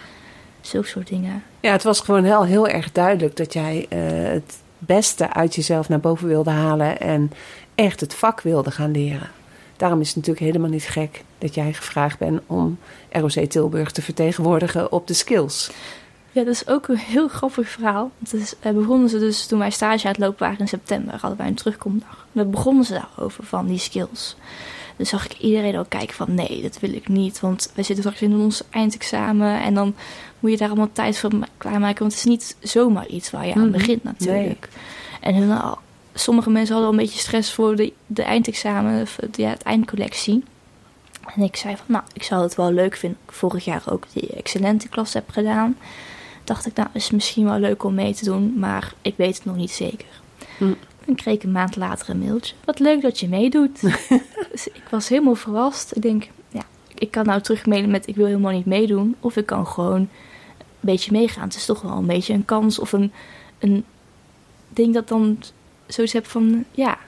Zulke 0.66 0.88
soort 0.88 1.08
dingen. 1.08 1.42
Ja, 1.60 1.72
het 1.72 1.82
was 1.82 2.00
gewoon 2.00 2.24
heel, 2.24 2.44
heel 2.44 2.68
erg 2.68 2.92
duidelijk 2.92 3.36
dat 3.36 3.52
jij 3.52 3.86
eh, 3.88 3.98
het 4.32 4.56
beste 4.78 5.32
uit 5.32 5.54
jezelf 5.54 5.88
naar 5.88 6.00
boven 6.00 6.28
wilde 6.28 6.50
halen 6.50 7.00
en 7.00 7.32
echt 7.74 8.00
het 8.00 8.14
vak 8.14 8.40
wilde 8.40 8.70
gaan 8.70 8.90
leren. 8.90 9.30
Daarom 9.76 10.00
is 10.00 10.06
het 10.06 10.16
natuurlijk 10.16 10.46
helemaal 10.46 10.70
niet 10.70 10.88
gek 10.88 11.24
dat 11.38 11.54
jij 11.54 11.72
gevraagd 11.72 12.18
bent 12.18 12.40
om 12.46 12.78
ROC 13.10 13.30
Tilburg 13.30 13.90
te 13.90 14.02
vertegenwoordigen 14.02 14.92
op 14.92 15.06
de 15.06 15.14
skills. 15.14 15.70
Ja, 16.32 16.44
dat 16.44 16.54
is 16.54 16.68
ook 16.68 16.88
een 16.88 16.96
heel 16.96 17.28
grappig 17.28 17.68
verhaal. 17.68 18.10
Want 18.18 18.32
het 18.32 18.40
is, 18.40 18.54
eh, 18.60 18.72
begonnen 18.72 19.08
ze 19.08 19.18
dus 19.18 19.46
toen 19.46 19.58
wij 19.58 19.70
stage 19.70 20.04
aan 20.04 20.12
het 20.12 20.20
lopen 20.20 20.38
waren 20.38 20.58
in 20.58 20.68
september, 20.68 21.16
hadden 21.20 21.38
wij 21.38 21.46
een 21.46 21.54
terugkomdag. 21.54 22.26
En 22.32 22.42
dan 22.42 22.50
begonnen 22.50 22.84
ze 22.84 22.92
daarover 22.92 23.44
van 23.44 23.66
die 23.66 23.78
skills. 23.78 24.36
Dus 24.96 25.08
zag 25.08 25.24
ik 25.24 25.38
iedereen 25.38 25.78
ook 25.78 25.88
kijken 25.88 26.14
van 26.14 26.34
nee, 26.34 26.62
dat 26.62 26.80
wil 26.80 26.92
ik 26.92 27.08
niet. 27.08 27.40
Want 27.40 27.70
wij 27.74 27.84
zitten 27.84 28.04
straks 28.04 28.22
in 28.22 28.36
ons 28.36 28.62
eindexamen 28.70 29.60
en 29.60 29.74
dan 29.74 29.94
moet 30.46 30.58
je 30.58 30.60
daar 30.60 30.68
allemaal 30.74 30.92
tijd 30.92 31.18
voor 31.18 31.34
ma- 31.36 31.46
klaarmaken. 31.58 31.98
Want 31.98 32.10
het 32.12 32.20
is 32.20 32.24
niet 32.28 32.56
zomaar 32.60 33.06
iets 33.06 33.30
waar 33.30 33.46
je 33.46 33.54
aan 33.54 33.60
Mhm. 33.62 33.70
begint 33.70 34.04
natuurlijk. 34.04 34.68
En 35.20 35.58
sommige 36.14 36.50
mensen 36.50 36.74
hadden 36.74 36.92
al 36.92 36.98
een 36.98 37.04
beetje 37.04 37.18
stress 37.20 37.52
voor 37.52 37.76
de, 37.76 37.92
de 38.06 38.22
eindexamen, 38.22 39.02
of 39.02 39.18
ja, 39.32 39.48
het 39.48 39.62
eindcollectie. 39.62 40.44
En 41.34 41.42
ik 41.42 41.56
zei 41.56 41.76
van, 41.76 41.84
nou, 41.88 42.04
ik 42.12 42.22
zou 42.22 42.42
het 42.42 42.54
wel 42.54 42.72
leuk 42.72 42.96
vinden. 42.96 43.18
Ik 43.26 43.32
vorig 43.32 43.64
jaar 43.64 43.82
ook 43.90 44.04
die 44.12 44.28
excellente 44.28 44.88
klas 44.88 45.12
heb 45.12 45.30
gedaan. 45.30 45.76
Dacht 46.44 46.66
ik, 46.66 46.74
nou, 46.76 46.88
is 46.92 47.10
misschien 47.10 47.44
wel 47.44 47.58
leuk 47.58 47.84
om 47.84 47.94
mee 47.94 48.14
te 48.14 48.24
doen, 48.24 48.58
maar 48.58 48.92
ik 49.02 49.14
weet 49.16 49.36
het 49.36 49.44
nog 49.44 49.56
niet 49.56 49.70
zeker. 49.70 50.08
Hm. 50.58 50.72
En 51.06 51.14
kreeg 51.14 51.34
ik 51.34 51.42
een 51.42 51.52
maand 51.52 51.76
later 51.76 52.10
een 52.10 52.18
mailtje. 52.18 52.54
Wat 52.64 52.78
leuk 52.78 53.02
dat 53.02 53.20
je 53.20 53.28
meedoet. 53.28 53.80
dus 54.52 54.66
ik 54.68 54.82
was 54.90 55.08
helemaal 55.08 55.34
verrast. 55.34 55.96
Ik 55.96 56.02
denk, 56.02 56.28
ja, 56.48 56.62
ik 56.94 57.10
kan 57.10 57.24
nou 57.24 57.40
terug 57.40 57.66
mailen 57.66 57.90
met 57.90 58.06
ik 58.06 58.16
wil 58.16 58.26
helemaal 58.26 58.52
niet 58.52 58.66
meedoen. 58.66 59.16
Of 59.20 59.36
ik 59.36 59.46
kan 59.46 59.66
gewoon 59.66 60.08
beetje 60.86 61.12
meegaan. 61.12 61.44
Het 61.44 61.54
is 61.56 61.64
toch 61.64 61.80
wel 61.82 61.96
een 61.96 62.06
beetje 62.06 62.32
een 62.32 62.44
kans 62.44 62.78
of 62.78 62.92
een, 62.92 63.12
een 63.58 63.84
ding 64.68 64.94
dat 64.94 65.08
dan 65.08 65.38
zoiets 65.86 66.12
heb 66.12 66.26
van, 66.26 66.64
ja, 66.70 66.98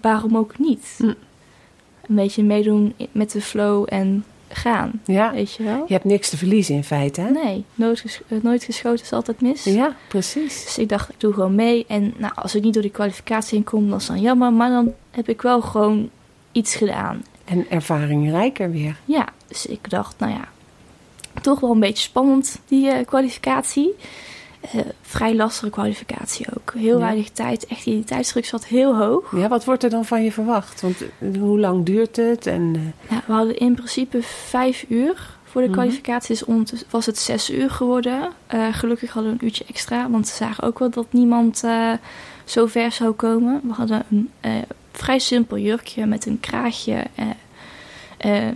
waarom 0.00 0.36
ook 0.36 0.58
niet? 0.58 0.94
Hm. 0.98 1.04
Een 1.04 2.14
beetje 2.14 2.42
meedoen 2.42 2.94
met 3.12 3.30
de 3.32 3.40
flow 3.40 3.84
en 3.88 4.24
gaan, 4.48 5.00
Ja, 5.04 5.32
weet 5.32 5.52
je 5.52 5.62
wel? 5.62 5.84
je 5.86 5.92
hebt 5.92 6.04
niks 6.04 6.28
te 6.30 6.36
verliezen 6.36 6.74
in 6.74 6.84
feite, 6.84 7.20
hè? 7.20 7.30
Nee, 7.30 7.64
nooit, 7.74 8.00
ges- 8.00 8.20
eh, 8.28 8.38
nooit 8.42 8.64
geschoten 8.64 9.04
is 9.04 9.12
altijd 9.12 9.40
mis. 9.40 9.64
Ja, 9.64 9.96
precies. 10.08 10.64
Dus 10.64 10.78
ik 10.78 10.88
dacht, 10.88 11.08
ik 11.08 11.20
doe 11.20 11.32
gewoon 11.32 11.54
mee. 11.54 11.84
En 11.88 12.14
nou, 12.16 12.32
als 12.34 12.54
ik 12.54 12.62
niet 12.62 12.72
door 12.74 12.82
die 12.82 12.90
kwalificatie 12.90 13.54
heen 13.56 13.64
kom, 13.64 13.88
dan 13.88 13.98
is 13.98 14.06
dan 14.06 14.20
jammer. 14.20 14.52
Maar 14.52 14.70
dan 14.70 14.92
heb 15.10 15.28
ik 15.28 15.42
wel 15.42 15.60
gewoon 15.60 16.10
iets 16.52 16.74
gedaan. 16.74 17.24
En 17.44 17.70
ervaring 17.70 18.30
rijker 18.30 18.70
weer. 18.70 18.96
Ja, 19.04 19.28
Dus 19.46 19.66
ik 19.66 19.90
dacht, 19.90 20.18
nou 20.18 20.32
ja, 20.32 20.48
toch 21.42 21.60
wel 21.60 21.70
een 21.70 21.80
beetje 21.80 22.02
spannend, 22.04 22.60
die 22.68 22.90
eh, 22.90 23.06
kwalificatie. 23.06 23.94
Eh, 24.60 24.80
vrij 25.02 25.34
lastige 25.34 25.70
kwalificatie 25.70 26.46
ook. 26.56 26.72
Heel 26.74 26.98
Ja. 26.98 27.04
weinig 27.04 27.30
tijd. 27.30 27.66
Echt, 27.66 27.84
die 27.84 28.04
tijdsdruk 28.04 28.44
zat 28.44 28.64
heel 28.66 28.96
hoog. 28.96 29.32
Ja, 29.36 29.48
wat 29.48 29.64
wordt 29.64 29.82
er 29.84 29.90
dan 29.90 30.04
van 30.04 30.22
je 30.24 30.32
verwacht? 30.32 30.80
Want 30.80 30.96
eh, 31.00 31.38
hoe 31.40 31.58
lang 31.60 31.84
duurt 31.84 32.16
het? 32.16 32.46
En, 32.46 32.94
Ja, 33.10 33.22
we 33.26 33.32
hadden 33.32 33.58
in 33.58 33.74
principe 33.74 34.22
vijf 34.22 34.84
uur 34.88 35.36
voor 35.44 35.60
de 35.62 35.68
Mhm. 35.68 35.76
kwalificatie. 35.76 36.36
Dus 36.64 36.84
was 36.90 37.06
het 37.06 37.18
zes 37.18 37.50
uur 37.50 37.70
geworden. 37.70 38.30
Gelukkig 38.70 39.12
hadden 39.12 39.32
we 39.32 39.38
een 39.38 39.44
uurtje 39.44 39.64
extra. 39.68 40.10
Want 40.10 40.28
ze 40.28 40.34
zagen 40.36 40.64
ook 40.64 40.78
wel 40.78 40.90
dat 40.90 41.06
niemand 41.12 41.62
zo 42.44 42.66
ver 42.66 42.92
zou 42.92 43.12
komen. 43.12 43.60
We 43.64 43.72
hadden 43.72 44.02
een 44.10 44.30
vrij 44.92 45.18
simpel 45.18 45.58
jurkje 45.58 46.06
met 46.06 46.26
een 46.26 46.40
kraagje 46.40 47.04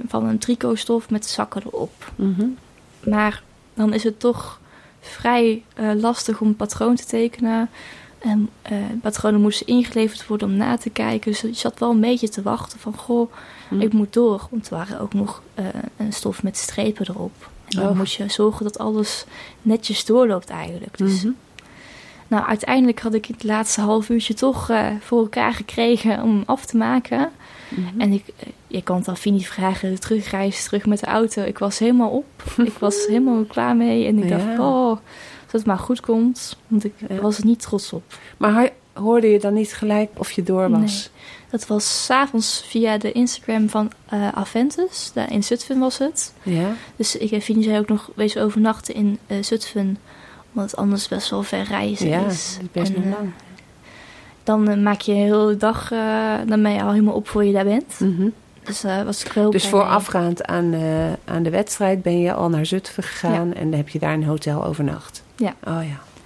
van 0.07 0.27
een 0.27 0.39
tricotstof 0.39 1.11
met 1.11 1.27
zakken 1.27 1.63
erop. 1.67 2.13
mhm. 2.17 2.47
Maar 3.11 3.43
dan 3.75 3.95
is 3.95 4.03
het 4.05 4.21
toch 4.21 4.61
vrij 5.01 5.65
eh, 5.75 5.91
lastig 5.95 6.41
om 6.41 6.47
een 6.49 6.57
patroon 6.57 6.95
te 6.97 7.05
tekenen. 7.07 7.71
En 8.19 8.49
eh, 8.63 8.77
patronen 9.03 9.41
moesten 9.41 9.67
ingeleverd 9.67 10.27
worden 10.27 10.49
om 10.49 10.55
na 10.57 10.77
te 10.77 10.91
kijken. 10.91 11.31
Dus 11.31 11.41
je 11.41 11.53
zat 11.55 11.79
wel 11.79 11.91
een 11.91 12.01
beetje 12.01 12.29
te 12.29 12.43
wachten 12.43 12.79
van... 12.79 12.97
goh, 12.97 13.33
Hm. 13.69 13.81
ik 13.81 13.93
moet 13.93 14.13
door. 14.13 14.47
Want 14.51 14.71
er 14.71 14.77
waren 14.77 15.01
ook 15.01 15.15
nog 15.15 15.43
eh, 15.55 15.65
een 15.97 16.13
stof 16.13 16.43
met 16.43 16.57
strepen 16.57 17.07
erop. 17.09 17.51
En 17.69 17.77
dan 17.81 17.89
Oh. 17.89 17.97
moet 17.97 18.13
je 18.13 18.29
zorgen 18.29 18.65
dat 18.65 18.79
alles 18.79 19.25
netjes 19.63 20.05
doorloopt 20.05 20.49
eigenlijk. 20.51 20.99
Dus 20.99 21.23
Mhm. 21.23 21.33
Nou, 22.29 22.47
uiteindelijk 22.47 23.01
had 23.01 23.15
ik 23.15 23.25
het 23.27 23.45
laatste 23.45 23.81
half 23.81 24.09
uurtje 24.09 24.35
toch 24.35 24.71
eh, 24.71 24.87
voor 25.01 25.19
elkaar 25.19 25.53
gekregen 25.55 26.23
om 26.23 26.31
hem 26.31 26.43
af 26.47 26.65
te 26.67 26.77
maken. 26.77 27.31
Mhm. 27.69 28.01
En 28.01 28.13
ik, 28.13 28.25
eh, 28.37 28.49
je 28.67 28.83
kan 28.83 28.97
het 28.97 29.09
aan 29.09 29.17
Fini 29.17 29.41
vragen, 29.45 30.01
terugreizen, 30.01 30.65
terug 30.65 30.87
met 30.87 31.01
de 31.01 31.07
auto. 31.07 31.43
Ik 31.43 31.59
was 31.59 31.79
helemaal 31.79 32.11
op. 32.11 32.27
ik 32.57 32.79
was 32.79 33.07
helemaal 33.09 33.45
klaar 33.45 33.77
mee. 33.77 34.07
En 34.07 34.23
ik 34.23 34.29
dacht, 34.29 34.59
oh, 34.59 34.89
als 34.89 34.99
het 35.53 35.67
maar 35.67 35.79
goed 35.79 36.01
komt. 36.01 36.57
Want 36.67 36.85
ik 36.85 36.93
Ja. 37.09 37.21
was 37.21 37.39
er 37.39 37.45
niet 37.45 37.61
trots 37.61 37.93
op. 37.93 38.03
Maar 38.37 38.53
hij- 38.55 38.73
hoorde 38.93 39.27
je 39.31 39.39
dan 39.39 39.55
niet 39.55 39.73
gelijk 39.75 40.11
of 40.17 40.31
je 40.31 40.43
door 40.43 40.71
was? 40.71 41.11
Dat 41.51 41.67
was 41.67 42.05
s'avonds 42.05 42.63
via 42.67 42.99
de 42.99 43.13
Instagram 43.13 43.69
van 43.69 43.91
eh, 44.09 44.29
Aventus. 44.29 45.11
Daar 45.15 45.33
in 45.33 45.43
Zutphen 45.45 45.79
was 45.79 45.99
het. 45.99 46.35
Ja. 46.43 46.73
Dus 46.97 47.17
ik 47.17 47.31
en 47.31 47.41
Fini 47.41 47.63
zei 47.63 47.79
ook 47.79 47.89
nog, 47.89 48.11
wees 48.15 48.37
overnachten 48.37 48.95
in 48.95 49.19
eh, 49.27 49.37
Zutphen. 49.43 49.99
Omdat 50.53 50.71
het 50.71 50.81
anders 50.81 51.09
best 51.09 51.31
wel 51.31 51.43
ver 51.43 51.63
reizen 51.63 52.09
Ja, 52.09 52.27
is. 52.27 52.59
is 52.61 52.71
best 52.73 52.95
En, 52.95 53.05
eh, 53.05 53.11
lang. 53.11 53.31
Dan 54.45 54.69
eh, 54.69 54.77
maak 54.83 55.01
je 55.01 55.13
heel 55.13 55.47
de 55.47 55.57
dag, 55.57 55.93
eh, 55.93 56.35
dan 56.47 56.63
ben 56.63 56.73
je 56.73 56.83
al 56.83 56.91
helemaal 56.91 57.15
op 57.15 57.29
voor 57.29 57.45
je 57.45 57.53
daar 57.53 57.65
bent. 57.65 58.01
Mhm. 58.01 58.29
Dus 58.63 58.85
eh 58.85 59.03
was 59.03 59.25
ik 59.25 59.33
wel 59.33 59.51
Dus 59.51 59.69
voorafgaand 59.69 60.45
aan, 60.45 60.75
aan 61.25 61.43
de 61.43 61.51
wedstrijd 61.51 62.03
ben 62.03 62.21
je 62.21 62.33
al 62.33 62.49
naar 62.49 62.67
Zutphen 62.67 63.03
gegaan 63.03 63.53
en 63.55 63.71
dan 63.71 63.79
heb 63.79 63.89
je 63.89 63.99
daar 63.99 64.13
een 64.13 64.25
hotel 64.25 64.65
overnacht. 64.65 65.23
Ja. 65.37 65.55
Oh 65.65 65.81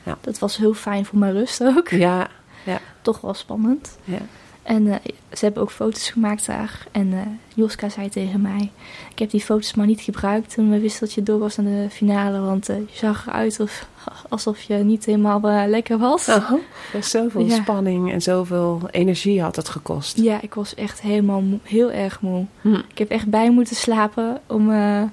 ja. 0.05 0.17
Dat 0.21 0.39
was 0.39 0.57
heel 0.57 0.75
fijn 0.75 1.05
voor 1.05 1.19
mijn 1.19 1.33
rust 1.33 1.63
ook. 1.65 1.89
Ja, 1.89 2.29
Toch 3.03 3.21
wel 3.21 3.35
spannend. 3.35 3.99
ja. 4.05 4.19
En 4.63 4.87
eh, 4.87 4.95
ze 5.33 5.45
hebben 5.45 5.63
ook 5.63 5.71
foto's 5.71 6.11
gemaakt 6.11 6.47
daar. 6.47 6.87
En 6.93 7.13
eh, 7.13 7.19
Joska 7.55 7.89
zei 7.89 8.09
tegen 8.09 8.41
mij: 8.41 8.71
Ik 9.11 9.19
heb 9.19 9.31
die 9.31 9.41
foto's 9.41 9.75
maar 9.75 9.87
niet 9.87 10.01
gebruikt 10.01 10.55
toen 10.55 10.71
we 10.71 10.81
wisten 10.81 11.01
dat 11.07 11.15
je 11.15 11.23
door 11.23 11.39
was 11.39 11.59
aan 11.59 11.65
de 11.65 11.87
finale. 11.91 12.41
Want 12.41 12.69
eh, 12.69 12.77
je 12.77 12.85
zag 12.93 13.27
eruit 13.27 13.61
of, 13.61 13.87
alsof 14.29 14.63
je 14.63 14.75
niet 14.75 15.05
helemaal 15.05 15.41
lekker 15.69 15.99
was. 15.99 16.29
Oh, 16.29 16.53
dus 16.93 17.11
zoveel 17.11 17.47
Ja. 17.47 17.55
spanning 17.55 18.13
en 18.13 18.23
zoveel 18.23 18.81
energie 18.91 19.43
had 19.43 19.57
het 19.57 19.69
gekost. 19.69 20.17
Ja, 20.19 20.41
ik 20.41 20.55
was 20.55 20.75
echt 20.75 21.01
helemaal 21.01 21.41
moe, 21.41 21.59
heel 21.63 21.91
erg 21.91 22.21
moe. 22.21 22.45
Hm. 22.61 22.75
Ik 22.75 22.99
heb 22.99 23.11
echt 23.11 23.27
bij 23.27 23.51
moeten 23.51 23.77
slapen 23.77 24.41
om 24.47 24.71
een 24.71 25.11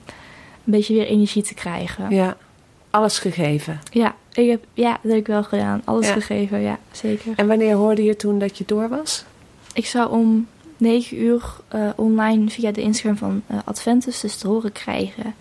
beetje 0.63 0.93
weer 0.93 1.05
energie 1.07 1.43
te 1.43 1.53
krijgen. 1.53 2.03
Ja, 2.09 2.15
Ja, 2.23 2.37
alles 2.89 3.19
gegeven. 3.19 3.79
ik 4.33 4.49
heb, 4.49 4.63
ja 4.73 4.91
dat 4.91 5.11
heb 5.11 5.19
ik 5.19 5.27
wel 5.27 5.43
gedaan. 5.43 5.81
Alles 5.85 6.07
Ja. 6.07 6.13
gegeven, 6.13 6.59
ja, 6.61 6.79
zeker. 6.91 7.31
En 7.35 7.47
wanneer 7.47 7.75
hoorde 7.75 8.03
je 8.03 8.15
toen 8.15 8.39
dat 8.39 8.57
je 8.57 8.63
door 8.67 8.89
was? 8.89 9.25
Ik 9.79 9.85
zou 9.85 10.09
om 10.11 10.47
9 10.77 11.17
uur 11.21 11.43
eh, 11.67 11.89
online 11.95 12.49
via 12.49 12.71
de 12.71 12.81
Instagram 12.81 13.17
van 13.17 13.41
eh, 13.47 13.57
Adventus 13.65 14.19
dus 14.19 14.35
te 14.35 14.47
horen 14.47 14.71
krijgen. 14.71 15.35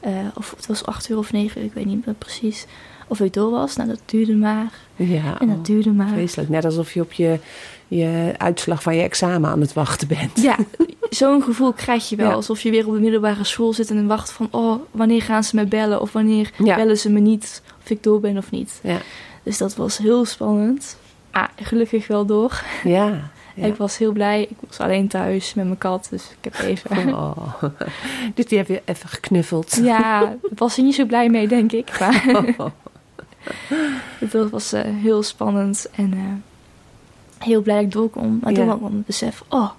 eh, 0.00 0.12
of 0.34 0.54
het 0.56 0.66
was 0.66 0.84
8 0.86 1.08
uur 1.08 1.18
of 1.18 1.32
9 1.32 1.60
uur, 1.60 1.66
ik 1.66 1.72
weet 1.72 1.84
niet 1.84 2.06
meer 2.06 2.14
precies. 2.14 2.66
Of 3.06 3.20
ik 3.20 3.32
door 3.32 3.50
was. 3.50 3.76
Nou, 3.76 3.88
dat 3.88 4.00
duurde 4.04 4.34
maar. 4.34 4.72
Ja, 4.96 5.40
En 5.40 5.46
dat 5.48 5.56
oh, 5.56 5.64
duurde 5.64 5.90
maar. 5.92 6.08
vreselijk. 6.08 6.48
Net 6.48 6.64
alsof 6.64 6.92
je 6.92 7.00
op 7.00 7.12
je, 7.12 7.38
je 7.88 8.34
uitslag 8.38 8.82
van 8.82 8.96
je 8.96 9.02
examen 9.02 9.50
aan 9.50 9.60
het 9.60 9.72
wachten 9.72 10.08
bent. 10.08 10.40
Ja, 10.42 10.56
zo'n 11.10 11.42
gevoel 11.42 11.72
krijg 11.72 12.08
je 12.08 12.16
wel. 12.16 12.28
Ja. 12.28 12.34
Alsof 12.34 12.60
je 12.60 12.70
weer 12.70 12.86
op 12.86 12.94
de 12.94 13.00
middelbare 13.00 13.44
school 13.44 13.72
zit 13.72 13.90
en 13.90 14.06
wacht 14.06 14.32
van... 14.32 14.48
oh, 14.50 14.80
wanneer 14.90 15.22
gaan 15.22 15.44
ze 15.44 15.56
me 15.56 15.66
bellen? 15.66 16.00
Of 16.00 16.12
wanneer 16.12 16.50
Ja. 16.64 16.74
bellen 16.76 16.98
ze 16.98 17.10
me 17.10 17.20
niet? 17.20 17.62
Of 17.82 17.90
ik 17.90 18.02
door 18.02 18.20
ben 18.20 18.36
of 18.36 18.50
niet. 18.50 18.80
Ja. 18.82 18.98
Dus 19.42 19.58
dat 19.58 19.76
was 19.76 19.98
heel 19.98 20.24
spannend. 20.24 20.96
Ah, 21.30 21.44
gelukkig 21.62 22.06
wel 22.06 22.26
door. 22.26 22.62
Ja. 22.84 23.30
Ja. 23.58 23.66
Ik 23.66 23.76
was 23.76 23.98
heel 23.98 24.12
blij. 24.12 24.42
Ik 24.42 24.56
was 24.66 24.78
alleen 24.80 25.08
thuis 25.08 25.54
met 25.54 25.64
mijn 25.64 25.78
kat. 25.78 26.06
Dus 26.10 26.24
ik 26.40 26.52
heb 26.52 26.58
even... 26.58 27.08
Oh. 27.14 27.62
Dus 28.34 28.44
die 28.46 28.58
heb 28.58 28.68
je 28.68 28.82
even 28.84 29.08
geknuffeld. 29.08 29.80
Ja, 29.82 30.20
daar 30.20 30.36
was 30.54 30.76
hij 30.76 30.84
niet 30.84 30.94
zo 30.94 31.04
blij 31.04 31.28
mee, 31.28 31.48
denk 31.48 31.72
ik. 31.72 31.98
Maar 32.00 32.24
het 34.18 34.50
was 34.50 34.72
eh, 34.72 34.82
heel 34.84 35.22
spannend 35.22 35.88
en 35.94 36.12
eh, 36.12 37.44
heel 37.46 37.62
blij 37.62 37.74
dat 37.76 37.84
ik 37.84 37.92
door 37.92 38.08
kon. 38.10 38.38
Maar 38.42 38.52
Ja. 38.52 38.56
toen 38.66 38.78
kwam 38.78 38.94
het 38.94 39.06
besef, 39.06 39.42
oh, 39.48 39.70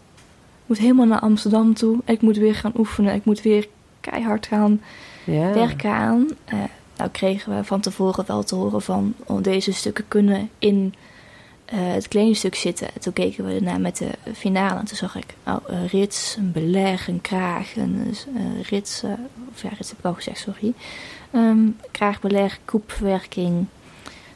ik 0.62 0.66
moet 0.66 0.78
helemaal 0.78 1.06
naar 1.06 1.20
Amsterdam 1.20 1.74
toe. 1.74 1.98
Ik 2.06 2.22
moet 2.22 2.38
weer 2.38 2.56
gaan 2.56 2.74
oefenen. 2.78 3.14
Ik 3.14 3.26
moet 3.26 3.42
weer 3.42 3.68
keihard 4.02 4.48
gaan 4.48 4.82
Ja. 5.24 5.54
werken 5.54 5.92
aan. 5.92 6.28
Eh, 6.46 6.58
nou 6.98 7.10
kregen 7.10 7.56
we 7.58 7.64
van 7.64 7.80
tevoren 7.80 8.24
wel 8.28 8.44
te 8.44 8.56
horen 8.56 8.82
van, 8.82 9.14
oh, 9.26 9.44
deze 9.44 9.74
stukken 9.74 10.06
kunnen 10.08 10.50
in 10.60 10.94
eh, 11.70 11.78
het 11.94 12.08
kledingstuk 12.08 12.56
zitten. 12.56 12.88
En 12.94 13.00
toen 13.02 13.14
keken 13.14 13.46
we 13.46 13.54
ernaar 13.54 13.82
met 13.82 13.98
de 13.98 14.10
finale. 14.34 14.80
En 14.80 14.86
toen 14.86 14.98
zag 14.98 15.16
ik, 15.16 15.26
nou, 15.46 15.60
een 15.66 15.88
rits, 15.88 16.36
een 16.38 16.52
beleg, 16.52 17.08
een 17.08 17.22
kraag, 17.22 17.76
een 17.76 18.14
eh, 18.36 18.64
rits, 18.70 19.04
eh, 19.04 19.10
of 19.54 19.62
ja, 19.62 19.70
rits 19.78 19.90
heb 19.90 20.00
ik 20.00 20.06
al 20.06 20.14
gezegd, 20.14 20.40
sorry. 20.40 20.74
Ehm 21.32 21.58
kraagbeleg, 21.92 22.60
koepverwerking, 22.66 23.66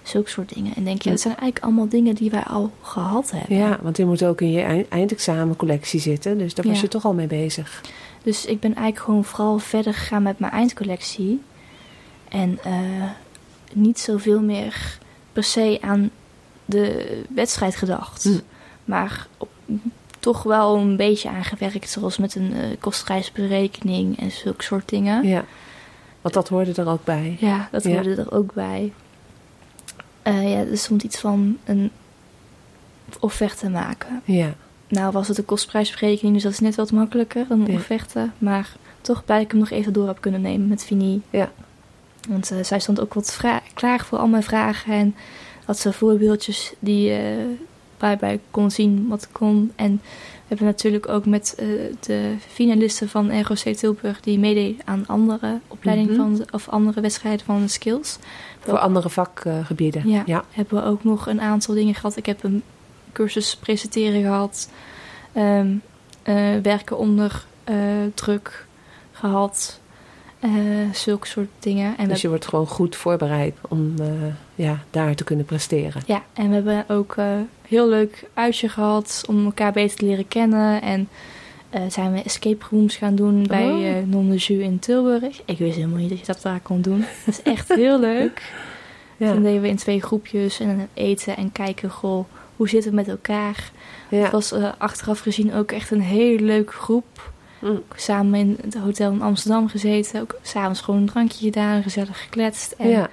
zulke 0.03 0.29
soort 0.29 0.53
dingen. 0.53 0.75
En 0.75 0.83
denk 0.83 0.97
je, 1.01 1.03
Ja. 1.03 1.09
dat 1.09 1.21
zijn 1.21 1.35
eigenlijk 1.35 1.65
allemaal 1.65 1.89
dingen 1.89 2.15
die 2.15 2.29
wij 2.29 2.43
al 2.43 2.71
gehad 2.81 3.31
hebben. 3.31 3.57
Ja, 3.57 3.79
want 3.81 3.95
die 3.95 4.05
moet 4.05 4.23
ook 4.25 4.41
in 4.41 4.51
je 4.51 4.61
eind- 4.61 4.87
eindexamencollectie 4.89 5.99
zitten. 5.99 6.37
Dus 6.37 6.53
daar 6.53 6.65
was 6.67 6.75
Ja. 6.75 6.81
je 6.81 6.87
toch 6.87 7.05
al 7.05 7.13
mee 7.13 7.27
bezig. 7.27 7.81
Dus 8.23 8.45
ik 8.45 8.59
ben 8.59 8.75
eigenlijk 8.75 9.05
gewoon 9.05 9.23
vooral 9.23 9.59
verder 9.59 9.93
gegaan 9.93 10.23
met 10.23 10.39
mijn 10.39 10.51
eindcollectie. 10.51 11.41
En 12.29 12.59
eh, 12.63 12.71
niet 13.73 13.99
zoveel 13.99 14.41
meer 14.41 14.97
per 15.33 15.43
se 15.43 15.77
aan 15.81 16.09
de 16.65 17.22
wedstrijd 17.29 17.75
gedacht. 17.75 18.24
Hm. 18.24 18.39
Maar 18.86 19.27
op- 19.38 19.50
toch 20.20 20.43
wel 20.43 20.75
een 20.77 20.98
beetje 20.98 21.29
aangewerkt, 21.29 21.89
zoals 21.89 22.17
met 22.17 22.36
een 22.36 22.53
eh 22.53 22.67
kostprijsberekening 22.79 24.20
en 24.20 24.32
zulke 24.32 24.63
soort 24.63 24.89
dingen. 24.89 25.27
Ja. 25.27 25.46
Want 26.22 26.34
dat 26.34 26.50
hoorde 26.50 26.74
er 26.82 26.88
ook 26.89 27.03
bij. 27.03 27.38
Ja, 27.39 27.67
dat 27.72 27.84
Ja. 27.84 27.93
hoorde 27.93 28.15
er 28.15 28.32
ook 28.32 28.53
bij. 28.53 28.93
Eh, 30.22 30.51
ja, 30.51 30.58
er 30.58 30.77
stond 30.77 31.03
iets 31.03 31.20
van 31.20 31.58
een 31.63 31.91
offerte 33.20 33.70
maken. 33.70 34.22
Ja. 34.25 34.53
Nou 34.88 35.12
was 35.12 35.27
het 35.27 35.38
een 35.38 35.46
kostprijsberekening, 35.46 36.34
dus 36.34 36.43
dat 36.43 36.51
is 36.51 36.60
net 36.60 36.75
wat 36.75 36.91
makkelijker 36.91 37.46
dan 37.48 37.62
een 37.62 37.72
Ja. 37.72 37.77
offerte. 37.77 38.29
Maar 38.38 38.75
toch 39.01 39.25
blij 39.25 39.38
dat 39.38 39.46
ik 39.46 39.51
hem 39.51 39.60
nog 39.60 39.70
even 39.70 39.93
door 39.93 40.08
heb 40.08 40.22
kunnen 40.22 40.41
nemen 40.41 40.67
met 40.67 40.84
Vini. 40.86 41.22
Ja. 41.29 41.51
Want 42.29 42.51
eh, 42.51 42.63
zij 42.63 42.79
stond 42.79 43.00
ook 43.00 43.13
wat 43.13 43.39
klaar 43.74 44.05
voor 44.05 44.17
al 44.17 44.27
mijn 44.27 44.43
vragen. 44.43 44.93
En 44.93 45.15
had 45.65 45.77
ze 45.79 45.93
voorbeeldjes 45.93 46.74
die, 46.79 47.12
eh 47.12 47.20
waarbij 47.98 48.34
ik 48.34 48.41
kon 48.51 48.72
zien 48.72 49.08
wat 49.08 49.27
kon. 49.32 49.72
En 49.75 50.01
we 50.03 50.48
hebben 50.48 50.65
natuurlijk 50.67 51.10
ook 51.10 51.25
met 51.25 51.55
eh, 51.58 51.67
de 52.00 52.36
finalisten 52.48 53.10
van 53.10 53.41
ROC 53.41 53.58
Tilburg... 53.58 54.22
die 54.22 54.39
meedeed 54.39 54.82
aan 54.86 55.03
andere 55.08 55.60
opleidingen 55.67 56.12
Mhm. 56.13 56.22
van 56.36 56.46
of 56.51 56.70
andere 56.70 57.01
wedstrijden 57.01 57.46
van 57.46 57.62
de 57.62 57.67
skills. 57.67 58.17
Voor 58.60 58.77
andere 58.77 59.10
vakgebieden. 59.10 60.10
Ja. 60.10 60.24
ja. 60.25 60.43
Hebben 60.51 60.84
we 60.84 60.89
ook 60.89 61.03
nog 61.03 61.27
een 61.27 61.41
aantal 61.41 61.75
dingen 61.75 61.96
gehad. 61.96 62.17
Ik 62.17 62.25
heb 62.25 62.43
een 62.43 62.63
cursus 63.12 63.55
presenteren 63.55 64.22
gehad. 64.22 64.70
Ehm, 65.34 65.75
eh, 66.24 66.36
werken 66.63 66.98
onder 66.98 67.46
druk 68.13 68.65
gehad. 69.12 69.79
Eh, 70.43 70.50
zulke 70.93 71.27
soort 71.27 71.50
dingen. 71.59 71.97
En 71.97 72.07
Dus 72.07 72.15
we, 72.15 72.21
je 72.21 72.27
wordt 72.27 72.47
gewoon 72.47 72.67
goed 72.67 72.95
voorbereid 72.95 73.55
om 73.69 73.93
eh, 74.00 74.07
ja, 74.55 74.83
daar 74.89 75.15
te 75.15 75.23
kunnen 75.23 75.45
presteren. 75.45 76.01
ja, 76.05 76.23
en 76.33 76.47
we 76.50 76.53
hebben 76.53 76.85
ook 76.88 77.13
eh 77.17 77.25
heel 77.67 77.89
leuk 77.89 78.23
uitje 78.33 78.69
gehad 78.69 79.23
om 79.27 79.45
elkaar 79.45 79.71
beter 79.71 79.97
te 79.97 80.05
leren 80.05 80.27
kennen. 80.27 80.81
En 80.81 81.07
zijn 81.88 82.13
we 82.13 82.21
escape 82.23 82.65
rooms 82.71 82.95
gaan 82.95 83.15
doen 83.15 83.47
bij 83.47 83.65
Oh. 83.71 83.88
eh 83.88 83.95
Non 84.05 84.29
de 84.29 84.35
Jus 84.35 84.47
in 84.63 84.79
Tilburg. 84.79 85.41
Ik 85.45 85.57
wist 85.57 85.75
helemaal 85.75 85.97
niet 85.97 86.09
dat 86.09 86.19
je 86.19 86.25
dat 86.25 86.41
daar 86.41 86.59
kon 86.59 86.81
doen. 86.81 87.00
Dat 87.25 87.33
is 87.39 87.41
echt 87.41 87.73
heel 87.73 88.00
leuk. 88.00 88.53
Ja. 89.17 89.31
Toen 89.31 89.43
deden 89.43 89.62
we 89.62 89.67
in 89.67 89.75
twee 89.75 90.01
groepjes 90.01 90.59
en 90.59 90.67
dan 90.77 90.88
eten 90.93 91.38
en 91.38 91.51
kijken, 91.51 91.89
goh, 91.89 92.25
hoe 92.55 92.69
zit 92.69 92.85
het 92.85 92.93
met 92.93 93.07
elkaar? 93.07 93.71
Ja. 94.09 94.17
Het 94.17 94.31
was 94.31 94.53
achteraf 94.77 95.19
gezien 95.19 95.53
ook 95.53 95.71
echt 95.71 95.91
een 95.91 96.01
hele 96.01 96.43
leuke 96.43 96.73
groep. 96.73 97.31
Mm. 97.63 97.84
Samen 97.96 98.39
in 98.39 98.58
het 98.62 98.74
hotel 98.77 99.12
in 99.12 99.22
Amsterdam 99.22 99.67
gezeten. 99.70 100.22
Ook 100.22 100.36
s'avonds 100.41 100.82
gewoon 100.82 101.00
een 101.00 101.05
drankje 101.05 101.46
gedaan, 101.46 101.84
gezellig 101.84 102.22
gekletst. 102.24 102.72
En 102.72 102.89
ja. 102.89 103.10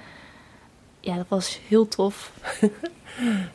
Ja, 0.99 1.15
dat 1.15 1.25
was 1.27 1.59
heel 1.67 1.87
tof. 1.87 2.31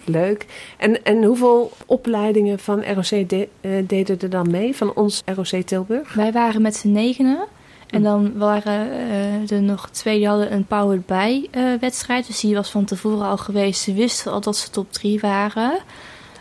leuk. 0.05 0.47
En, 0.77 1.05
en 1.05 1.25
hoeveel 1.25 1.73
opleidingen 1.87 2.59
van 2.59 2.85
ROC 2.85 3.29
de- 3.29 3.49
eh, 3.61 3.71
deden 3.87 4.19
er 4.21 4.31
dan 4.31 4.51
mee, 4.51 4.77
van 4.77 4.95
ons 4.95 5.23
ROC 5.35 5.63
Tilburg? 5.63 6.15
Wij 6.15 6.33
waren 6.33 6.63
met 6.63 6.77
z'n 6.77 6.93
negenen. 6.93 7.45
En 7.87 7.99
Hm. 7.99 8.03
dan 8.03 8.39
waren 8.39 8.91
eh, 8.91 9.51
er 9.51 9.63
nog 9.63 9.89
twee 9.91 10.19
die 10.19 10.29
hadden 10.29 10.53
een 10.53 10.65
Powered 10.67 11.07
By 11.07 11.47
eh, 11.51 11.63
wedstrijd. 11.81 12.27
Dus 12.27 12.41
die 12.41 12.55
was 12.55 12.71
van 12.71 12.85
tevoren 12.85 13.27
al 13.27 13.37
geweest. 13.37 13.83
Ze 13.83 13.93
wisten 13.95 14.33
al 14.33 14.41
dat 14.41 14.57
ze 14.57 14.71
top 14.71 14.93
3 14.93 15.21
waren. 15.21 15.79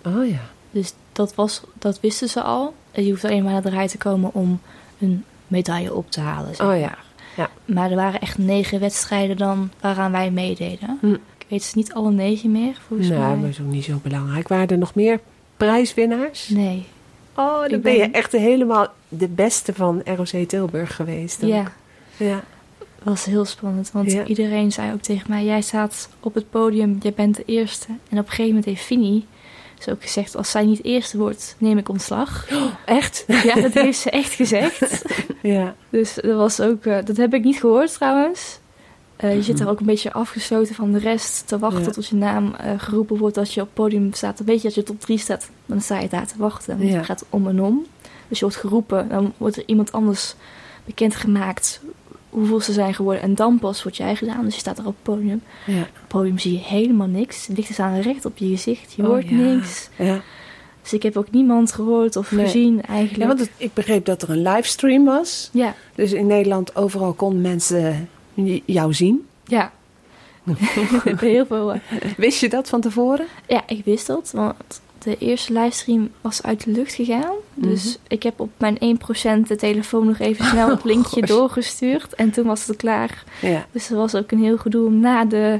Oh 0.05 0.27
ja. 0.29 0.39
Dus 0.71 0.93
dat, 1.11 1.35
was, 1.35 1.61
dat 1.73 1.99
wisten 1.99 2.29
ze 2.29 2.41
al. 2.41 2.73
Je 3.03 3.09
hoeft 3.09 3.23
alleen 3.25 3.43
maar 3.43 3.51
naar 3.53 3.61
de 3.61 3.69
rij 3.69 3.87
te 3.87 3.97
komen 3.97 4.33
om 4.33 4.59
een 4.99 5.23
medaille 5.47 5.93
op 5.93 6.11
te 6.11 6.19
halen. 6.19 6.55
zeg 6.55 6.67
Oh 6.67 6.73
ja. 6.79 6.85
maar. 6.87 7.03
Ja. 7.37 7.49
Maar 7.65 7.89
er 7.89 7.95
waren 7.95 8.21
echt 8.21 8.37
negen 8.37 8.79
wedstrijden 8.79 9.37
dan 9.37 9.71
waaraan 9.81 10.11
wij 10.11 10.31
meededen. 10.31 10.97
Hm. 11.01 11.13
Ik 11.13 11.45
weet 11.47 11.63
ze 11.63 11.77
niet 11.77 11.93
alle 11.93 12.11
negen 12.11 12.51
meer, 12.51 12.73
volgens 12.87 13.09
Nou, 13.09 13.21
mij. 13.21 13.35
maar 13.37 13.49
is 13.49 13.59
ook 13.61 13.71
niet 13.71 13.83
zo 13.83 13.99
belangrijk. 14.03 14.47
Waren 14.47 14.67
er 14.67 14.77
nog 14.77 14.95
meer 14.95 15.19
prijswinnaars? 15.57 16.49
Nee. 16.49 16.85
Oh, 17.35 17.61
dan 17.61 17.69
Ik 17.71 17.81
ben 17.81 17.93
je 17.93 18.09
echt 18.11 18.31
helemaal 18.31 18.87
de 19.07 19.27
beste 19.27 19.73
van 19.73 20.01
ROC 20.05 20.47
Tilburg 20.47 20.95
geweest. 20.95 21.43
ook. 21.43 21.49
Ja, 21.49 21.71
Ja. 22.17 22.43
was 23.03 23.25
heel 23.25 23.45
spannend. 23.45 23.91
Want 23.91 24.11
Ja. 24.11 24.25
iedereen 24.25 24.71
zei 24.71 24.93
ook 24.93 25.01
tegen 25.01 25.25
mij: 25.29 25.43
Jij 25.45 25.61
staat 25.61 26.09
op 26.19 26.33
het 26.33 26.49
podium, 26.49 26.97
jij 27.01 27.13
bent 27.13 27.35
de 27.35 27.43
eerste. 27.45 27.87
En 27.87 28.17
op 28.19 28.23
een 28.25 28.29
gegeven 28.29 28.45
moment 28.47 28.65
heeft 28.65 28.81
Fini 28.81 29.25
ze 29.79 29.91
ook 29.91 30.01
gezegd: 30.01 30.35
Als 30.35 30.51
zij 30.51 30.65
niet 30.65 30.83
eerste 30.83 31.17
wordt, 31.17 31.55
neem 31.57 31.77
ik 31.77 31.89
ontslag. 31.89 32.47
Echt? 32.85 33.23
ja, 33.27 33.55
dat 33.61 33.73
heeft 33.83 33.99
ze 33.99 34.09
echt 34.09 34.33
gezegd. 34.33 35.03
Ja. 35.41 35.75
Dus 35.89 36.13
dat 36.13 36.35
was 36.35 36.59
ook, 36.61 36.85
eh, 36.85 36.97
dat 37.05 37.17
heb 37.17 37.33
ik 37.33 37.43
niet 37.43 37.59
gehoord 37.59 37.93
trouwens. 37.93 38.59
Eh, 39.15 39.35
je 39.35 39.41
zit 39.41 39.59
er 39.59 39.69
ook 39.69 39.79
een 39.79 39.85
beetje 39.85 40.13
afgesloten 40.13 40.75
van 40.75 40.91
de 40.91 40.99
rest 40.99 41.47
te 41.47 41.59
wachten 41.59 41.83
Ja. 41.83 41.89
tot 41.91 42.07
je 42.07 42.15
naam 42.15 42.53
eh, 42.53 42.71
geroepen 42.77 43.17
wordt 43.17 43.37
als 43.37 43.53
je 43.53 43.61
op 43.61 43.65
het 43.67 43.75
podium 43.75 44.13
staat. 44.13 44.37
Dan 44.37 44.45
weet 44.45 44.57
je 44.61 44.67
dat 44.67 44.75
je 44.75 44.83
top 44.83 44.99
3 45.01 45.17
staat, 45.17 45.49
dan 45.65 45.81
sta 45.81 45.99
je 45.99 46.07
daar 46.09 46.27
te 46.27 46.33
wachten. 46.37 46.77
Want 46.77 46.89
Ja. 46.89 46.95
Het 46.95 47.05
gaat 47.05 47.25
om 47.29 47.47
en 47.47 47.61
om. 47.61 47.85
Dus 48.27 48.39
je 48.39 48.45
wordt 48.45 48.59
geroepen, 48.61 49.09
dan 49.09 49.33
wordt 49.37 49.57
er 49.57 49.63
iemand 49.65 49.91
anders 49.91 50.35
bekendgemaakt 50.85 51.81
hoeveel 52.35 52.59
ze 52.59 52.73
zijn 52.73 52.93
geworden. 52.93 53.21
En 53.23 53.35
dan 53.35 53.59
pas 53.59 53.83
wordt 53.83 53.97
jij 53.97 54.15
gedaan, 54.15 54.43
dus 54.45 54.53
je 54.53 54.59
staat 54.59 54.77
er 54.77 54.85
op 54.85 54.93
het 54.93 55.03
podium. 55.15 55.41
Ja. 55.65 55.79
Op 55.81 55.87
het 55.93 56.07
podium 56.07 56.37
zie 56.39 56.51
je 56.53 56.57
helemaal 56.59 57.07
niks. 57.07 57.47
Het 57.47 57.55
lichten 57.57 57.73
staan 57.73 57.99
recht 58.01 58.25
op 58.25 58.37
je 58.37 58.47
gezicht, 58.47 58.93
je 58.93 59.01
Oh, 59.01 59.07
hoort 59.07 59.29
ja. 59.29 59.35
niks. 59.35 59.89
Ja. 59.95 60.21
Dus 60.81 60.93
ik 60.93 61.03
heb 61.03 61.17
ook 61.17 61.31
niemand 61.31 61.71
gehoord 61.71 62.15
of 62.15 62.31
Nee. 62.31 62.45
gezien 62.45 62.81
eigenlijk. 62.81 63.21
ja, 63.21 63.27
want 63.27 63.39
het- 63.39 63.49
ik 63.57 63.73
begreep 63.73 64.05
dat 64.05 64.21
er 64.21 64.29
een 64.29 64.41
livestream 64.41 65.05
was. 65.05 65.49
ja, 65.53 65.75
Dus 65.95 66.11
in 66.11 66.27
Nederland 66.27 66.75
overal 66.75 67.13
konden 67.13 67.41
mensen 67.41 68.09
jou 68.65 68.93
zien. 68.93 69.27
ja. 69.45 69.71
heel 71.19 71.45
veel... 71.45 71.73
Wist 72.17 72.39
je 72.39 72.49
dat 72.49 72.69
van 72.69 72.81
tevoren? 72.81 73.25
Ja, 73.47 73.63
ik 73.67 73.85
wist 73.85 74.07
dat, 74.07 74.31
want 74.31 74.81
de 74.97 75.17
eerste 75.17 75.53
livestream 75.53 76.09
was 76.21 76.43
uit 76.43 76.63
de 76.63 76.71
lucht 76.71 76.93
gegaan. 76.93 77.33
Dus 77.53 77.85
Mhm. 77.85 77.95
ik 78.07 78.23
heb 78.23 78.39
op 78.39 78.49
mijn 78.57 78.77
1% 78.79 79.47
de 79.47 79.55
telefoon 79.55 80.05
nog 80.05 80.19
even 80.19 80.45
snel 80.45 80.69
het 80.69 80.83
linkje 80.93 81.19
gosh. 81.19 81.29
doorgestuurd. 81.29 82.13
En 82.15 82.31
toen 82.31 82.45
was 82.45 82.67
het 82.67 82.77
klaar. 82.77 83.23
Ja. 83.41 83.65
Dus 83.71 83.89
er 83.89 83.95
was 83.95 84.15
ook 84.15 84.31
een 84.31 84.43
heel 84.43 84.57
gedoe 84.57 84.85
om 84.87 84.99
na 84.99 85.25
de 85.25 85.59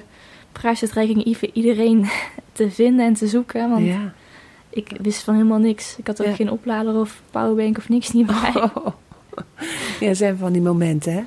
prijsuitreiking 0.52 1.26
even 1.26 1.50
iedereen 1.54 2.06
te 2.52 2.72
vinden 2.72 3.06
en 3.06 3.14
te 3.14 3.28
zoeken. 3.28 3.70
Want 3.70 3.86
ja. 3.86 4.14
ik 4.70 4.92
wist 5.02 5.24
van 5.24 5.34
helemaal 5.34 5.60
niks. 5.60 5.96
Ik 5.98 6.08
had 6.08 6.22
ook 6.22 6.28
Ja. 6.28 6.34
geen 6.36 6.52
oplader 6.52 6.96
of 7.00 7.22
powerbank 7.32 7.78
of 7.78 7.90
niks 7.90 8.12
niet 8.12 8.26
bij. 8.26 8.52
Oh. 8.56 8.88
Ja, 10.00 10.14
zijn 10.14 10.38
van 10.38 10.52
die 10.54 10.62
momenten, 10.62 11.14
hè? 11.14 11.24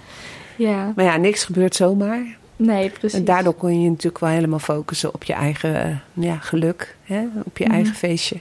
Ja, 0.57 0.93
Maar 0.97 1.05
ja, 1.05 1.17
niks 1.17 1.45
gebeurt 1.45 1.75
zomaar. 1.75 2.37
Nee, 2.59 2.91
precies. 2.91 3.19
En 3.19 3.25
daardoor 3.25 3.55
kon 3.55 3.83
je 3.83 3.89
natuurlijk 3.89 4.19
wel 4.19 4.31
helemaal 4.31 4.59
focussen 4.59 5.15
op 5.15 5.25
je 5.25 5.33
eigen 5.33 5.85
eh, 5.85 5.97
ja, 6.13 6.37
geluk. 6.37 6.97
Hè? 7.05 7.27
Op 7.45 7.59
je 7.59 7.65
Mhm. 7.65 7.75
eigen 7.75 7.95
feestje. 7.95 8.39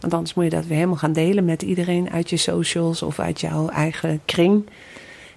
Want 0.00 0.14
anders 0.14 0.34
moet 0.34 0.44
je 0.44 0.50
dat 0.50 0.64
weer 0.66 0.74
helemaal 0.76 0.96
gaan 0.96 1.12
delen 1.12 1.44
met 1.44 1.62
iedereen 1.62 2.10
uit 2.10 2.30
je 2.30 2.36
socials 2.36 3.02
of 3.02 3.18
uit 3.18 3.40
jouw 3.40 3.68
eigen 3.68 4.20
kring. 4.24 4.68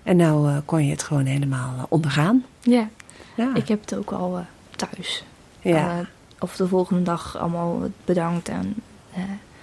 En 0.04 0.16
nou 0.18 0.50
eh, 0.50 0.58
kon 0.66 0.86
je 0.86 0.92
het 0.92 1.04
gewoon 1.04 1.26
helemaal 1.26 1.74
eh, 1.78 1.84
ondergaan. 1.90 2.46
Ja, 2.62 2.90
Ja. 3.36 3.52
ik 3.56 3.68
heb 3.68 3.82
het 3.82 3.96
ook 3.96 4.12
al 4.12 4.46
thuis. 4.76 5.24
ja. 5.62 6.06
Of 6.40 6.56
de 6.56 6.68
volgende 6.68 7.02
dag 7.04 7.38
allemaal 7.38 7.80
bedankt. 8.06 8.50
En 8.50 8.76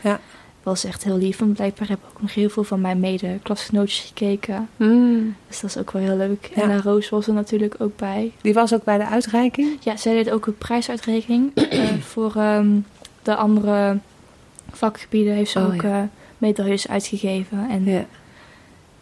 Ja. 0.00 0.20
Was 0.70 0.85
echt 0.85 1.04
heel 1.04 1.16
lief. 1.16 1.40
En 1.40 1.52
blijkbaar 1.52 1.88
hebben 1.88 2.09
ook 2.14 2.20
nog 2.22 2.35
heel 2.35 2.48
veel 2.48 2.64
van 2.64 2.80
mijn 2.80 3.00
mede-klasgenootjes 3.00 4.00
gekeken. 4.00 4.68
Hmm. 4.76 5.37
Dus 5.48 5.61
dat 5.61 5.70
is 5.70 5.76
ook 5.76 5.90
wel 5.90 6.02
heel 6.02 6.16
leuk. 6.16 6.50
Ja. 6.54 6.62
En 6.62 6.68
daar 6.68 6.83
Roos 6.83 7.09
was 7.09 7.26
er 7.26 7.33
natuurlijk 7.33 7.74
ook 7.78 7.96
bij. 7.96 8.33
Die 8.40 8.54
was 8.54 8.74
ook 8.74 8.85
bij 8.85 8.98
de 8.98 9.06
uitreiking. 9.06 9.76
Ja, 9.80 9.96
zij 9.96 10.14
deed 10.14 10.30
ook 10.30 10.46
een 10.46 10.59
prijsuitreiking. 10.59 11.54
eh, 11.54 11.94
voor 11.94 12.35
ehm, 12.37 12.68
de 13.22 13.37
andere 13.37 13.98
vakgebieden 14.70 15.35
heeft 15.35 15.50
ze 15.50 15.59
Oh, 15.59 15.64
ook 15.66 15.83
ja. 15.83 16.00
eh, 16.00 16.06
medailles 16.38 16.88
uitgegeven. 16.88 17.66
En 17.70 17.85
ja. 17.85 18.04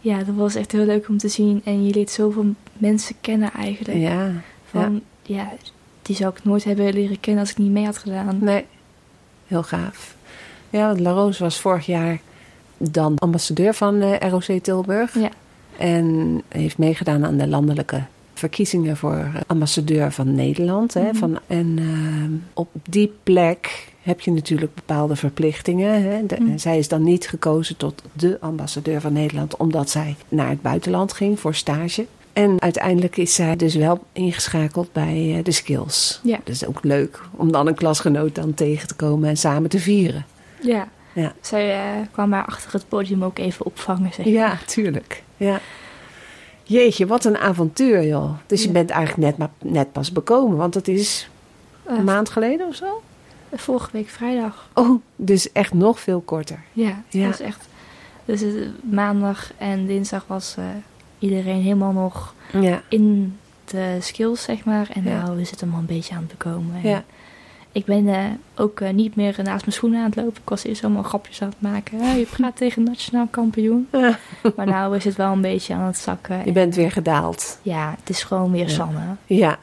Ja. 0.01 0.19
dat 0.19 0.35
was 0.35 0.55
echt 0.55 0.73
heel 0.73 0.85
leuk 0.85 1.09
om 1.09 1.19
te 1.19 1.29
zien. 1.29 1.61
En 1.65 1.87
je 1.87 1.95
leert 1.95 2.11
zoveel 2.11 2.47
mensen 2.73 3.15
kennen 3.21 3.53
eigenlijk. 3.53 3.99
ja. 3.99 4.31
Van, 4.71 5.03
ja. 5.23 5.53
die 6.03 6.17
zou 6.17 6.33
ik 6.37 6.45
nooit 6.45 6.65
hebben 6.65 6.93
leren 6.93 7.21
kennen 7.21 7.43
als 7.43 7.51
ik 7.51 7.59
niet 7.59 7.71
mee 7.71 7.85
had 7.85 7.99
gedaan. 7.99 8.39
Nee. 8.41 8.65
Heel 9.47 9.63
gaaf. 9.63 10.17
Ja, 10.71 10.87
want 10.87 11.01
La 11.01 11.11
Rose 11.11 11.43
was 11.43 11.61
vorig 11.61 11.87
jaar 11.87 12.21
dan 12.77 13.19
ambassadeur 13.19 13.75
van 13.75 14.01
eh, 14.01 14.31
ROC 14.31 14.63
Tilburg. 14.63 15.15
Ja. 15.19 15.29
En 15.79 16.43
heeft 16.49 16.79
meegedaan 16.79 17.25
aan 17.25 17.37
de 17.37 17.47
landelijke 17.47 18.03
verkiezingen 18.35 18.97
voor 18.97 19.15
eh, 19.17 19.35
ambassadeur 19.47 20.13
van 20.13 20.35
Nederland. 20.35 20.95
Hè, 20.95 21.03
Mhm. 21.03 21.15
van, 21.15 21.39
en 21.47 21.79
eh, 21.79 21.85
op 22.55 22.69
die 22.89 23.13
plek 23.23 23.87
heb 24.03 24.21
je 24.21 24.31
natuurlijk 24.31 24.75
bepaalde 24.75 25.17
verplichtingen. 25.17 26.03
Hè. 26.03 26.27
De- 26.27 26.37
Mhm. 26.41 26.59
Zij 26.59 26.79
is 26.79 26.89
dan 26.89 27.03
niet 27.03 27.29
gekozen 27.29 27.77
tot 27.77 28.03
de 28.13 28.37
ambassadeur 28.41 29.01
van 29.01 29.13
Nederland, 29.13 29.57
omdat 29.57 29.91
zij 29.91 30.17
naar 30.29 30.49
het 30.49 30.63
buitenland 30.63 31.13
ging 31.13 31.41
voor 31.41 31.55
stage. 31.55 32.07
En 32.33 32.61
uiteindelijk 32.61 33.17
is 33.17 33.35
zij 33.35 33.57
dus 33.57 33.75
wel 33.75 34.05
ingeschakeld 34.13 34.93
bij 34.93 35.41
de 35.45 35.53
skills. 35.53 36.21
Ja. 36.23 36.37
Dat 36.45 36.55
is 36.55 36.67
ook 36.67 36.85
leuk 36.85 37.21
om 37.37 37.53
dan 37.53 37.67
een 37.67 37.75
klasgenoot 37.75 38.35
dan 38.35 38.55
tegen 38.55 38.89
te 38.89 38.95
komen 38.95 39.29
en 39.29 39.37
samen 39.37 39.71
te 39.71 39.79
vieren. 39.79 40.25
Ja. 40.61 40.89
Ja. 41.13 41.33
Zij 41.41 41.75
eh, 42.01 42.07
kwam 42.13 42.33
haar 42.33 42.45
achter 42.45 42.73
het 42.73 42.89
podium 42.89 43.25
ook 43.25 43.39
even 43.39 43.67
opvangen, 43.67 44.13
zeg 44.13 44.27
Ja, 44.27 44.47
maar. 44.47 44.65
tuurlijk. 44.65 45.23
Ja. 45.37 45.61
Jeetje, 46.63 47.07
wat 47.07 47.25
een 47.25 47.39
avontuur, 47.39 48.07
joh. 48.07 48.31
Dus 48.47 48.63
je 48.63 48.71
bent 48.71 48.91
eigenlijk 48.91 49.29
net, 49.31 49.37
maar, 49.39 49.73
net 49.73 49.93
pas 49.93 50.13
bekomen, 50.13 50.57
want 50.57 50.75
het 50.75 50.89
is 50.89 51.29
Eh, 51.85 51.97
een 51.97 52.05
maand 52.05 52.29
geleden 52.31 52.67
of 52.67 52.75
zo? 52.75 53.03
vorige 53.55 53.89
week 53.93 54.09
vrijdag. 54.09 54.69
Oh, 54.75 55.03
dus 55.17 55.53
echt 55.53 55.73
nog 55.75 56.01
veel 56.01 56.21
korter. 56.21 56.61
Ja, 56.73 56.87
het 56.89 56.95
Ja. 57.09 57.27
was 57.27 57.41
echt... 57.41 57.69
Dus 58.25 58.43
maandag 58.91 59.51
en 59.59 59.87
dinsdag 59.87 60.25
was 60.27 60.55
eh, 60.59 60.65
iedereen 61.19 61.63
helemaal 61.63 61.93
nog 61.93 62.35
Ja. 62.61 62.83
in 62.89 63.39
de 63.65 63.97
skills, 64.01 64.43
zeg 64.43 64.65
maar. 64.65 64.89
En 64.93 65.03
nou 65.03 65.41
is 65.41 65.51
het 65.51 65.63
allemaal 65.63 65.81
een 65.81 65.87
beetje 65.87 66.15
aan 66.15 66.21
het 66.29 66.39
bekomen. 66.39 66.75
En 66.83 66.89
Ja. 66.89 67.05
Ik 67.79 67.85
ben 67.85 68.09
eh, 68.09 68.25
ook 68.55 68.81
eh, 68.81 68.91
niet 68.93 69.17
meer 69.17 69.35
naast 69.43 69.65
mijn 69.65 69.73
schoenen 69.73 69.99
aan 69.99 70.07
het 70.07 70.17
lopen. 70.17 70.41
Ik 70.43 70.49
was 70.49 70.65
eerst 70.65 70.85
allemaal 70.85 71.03
grapjes 71.03 71.43
aan 71.43 71.49
het 71.49 71.61
maken. 71.61 72.01
Ah, 72.01 72.17
je 72.17 72.27
praat 72.31 72.57
tegen 72.63 72.83
nationaal 72.83 73.27
kampioen. 73.31 73.89
Ja. 73.93 74.19
Maar 74.57 74.67
nou 74.67 74.97
is 74.97 75.05
het 75.05 75.17
wel 75.17 75.33
een 75.33 75.41
beetje 75.41 75.75
aan 75.75 75.87
het 75.87 75.99
zakken. 75.99 76.43
Je 76.45 76.53
bent 76.53 76.75
weer 76.75 76.91
gedaald. 76.91 77.59
Ja, 77.63 77.95
het 78.01 78.11
is 78.11 78.23
gewoon 78.23 78.53
weer 78.53 78.69
Ja. 78.69 78.75
Sanne. 78.75 79.01
Ja. 79.27 79.59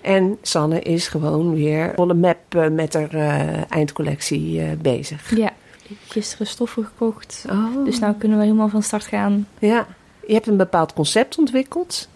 En 0.00 0.38
Sanne 0.42 0.80
is 0.80 1.08
gewoon 1.08 1.54
weer 1.54 1.92
volle 1.94 2.14
map 2.14 2.38
eh, 2.48 2.68
met 2.68 2.94
haar 2.94 3.14
eindcollectie 3.68 4.76
bezig. 4.76 5.36
Ja, 5.36 5.52
ik 5.82 5.88
heb 5.88 5.98
gisteren 6.08 6.46
stoffen 6.46 6.84
gekocht. 6.84 7.44
Oh. 7.50 7.84
Dus 7.84 7.98
nou 7.98 8.14
kunnen 8.14 8.38
we 8.38 8.44
helemaal 8.44 8.68
van 8.68 8.82
start 8.82 9.04
gaan. 9.04 9.46
Ja. 9.58 9.86
Je 10.26 10.34
hebt 10.34 10.46
een 10.46 10.56
bepaald 10.56 10.92
concept 10.92 11.38
ontwikkeld 11.38 12.08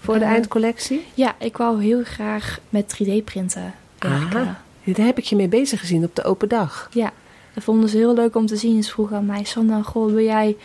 voor 0.00 0.18
de 0.18 0.24
eindcollectie. 0.24 1.06
Ja, 1.14 1.34
ik 1.38 1.56
wou 1.56 1.82
heel 1.82 2.04
graag 2.04 2.58
met 2.68 2.98
3D-printen 3.02 3.74
werken. 3.98 4.56
Daar 4.84 5.06
heb 5.06 5.18
ik 5.18 5.24
je 5.24 5.36
mee 5.36 5.48
bezig 5.48 5.80
gezien 5.80 6.04
op 6.04 6.14
de 6.16 6.24
open 6.24 6.48
dag. 6.48 6.88
Ja, 6.92 7.12
dat 7.54 7.64
vonden 7.64 7.88
ze 7.88 7.96
heel 7.96 8.14
leuk 8.14 8.36
om 8.36 8.46
te 8.46 8.56
zien. 8.56 8.82
Ze 8.84 8.90
vroegen 8.90 9.16
aan 9.16 9.26
mij, 9.26 9.44
Sanne, 9.44 9.82
goh, 9.82 10.06
wil 10.06 10.24
jij 10.24 10.56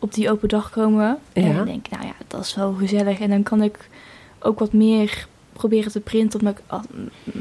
op 0.00 0.14
die 0.14 0.30
open 0.30 0.48
dag 0.48 0.70
komen? 0.70 1.18
En 1.32 1.42
Ja. 1.44 1.58
ik 1.60 1.66
denk, 1.66 1.88
nou 1.90 2.04
ja, 2.06 2.12
dat 2.26 2.40
is 2.44 2.54
wel 2.54 2.72
gezellig. 2.72 3.20
En 3.20 3.30
dan 3.30 3.42
kan 3.42 3.62
ik 3.62 3.88
ook 4.38 4.58
wat 4.58 4.72
meer 4.72 5.26
proberen 5.52 5.92
te 5.92 6.00
printen, 6.00 6.38
omdat 6.40 6.58
ik 6.58 6.62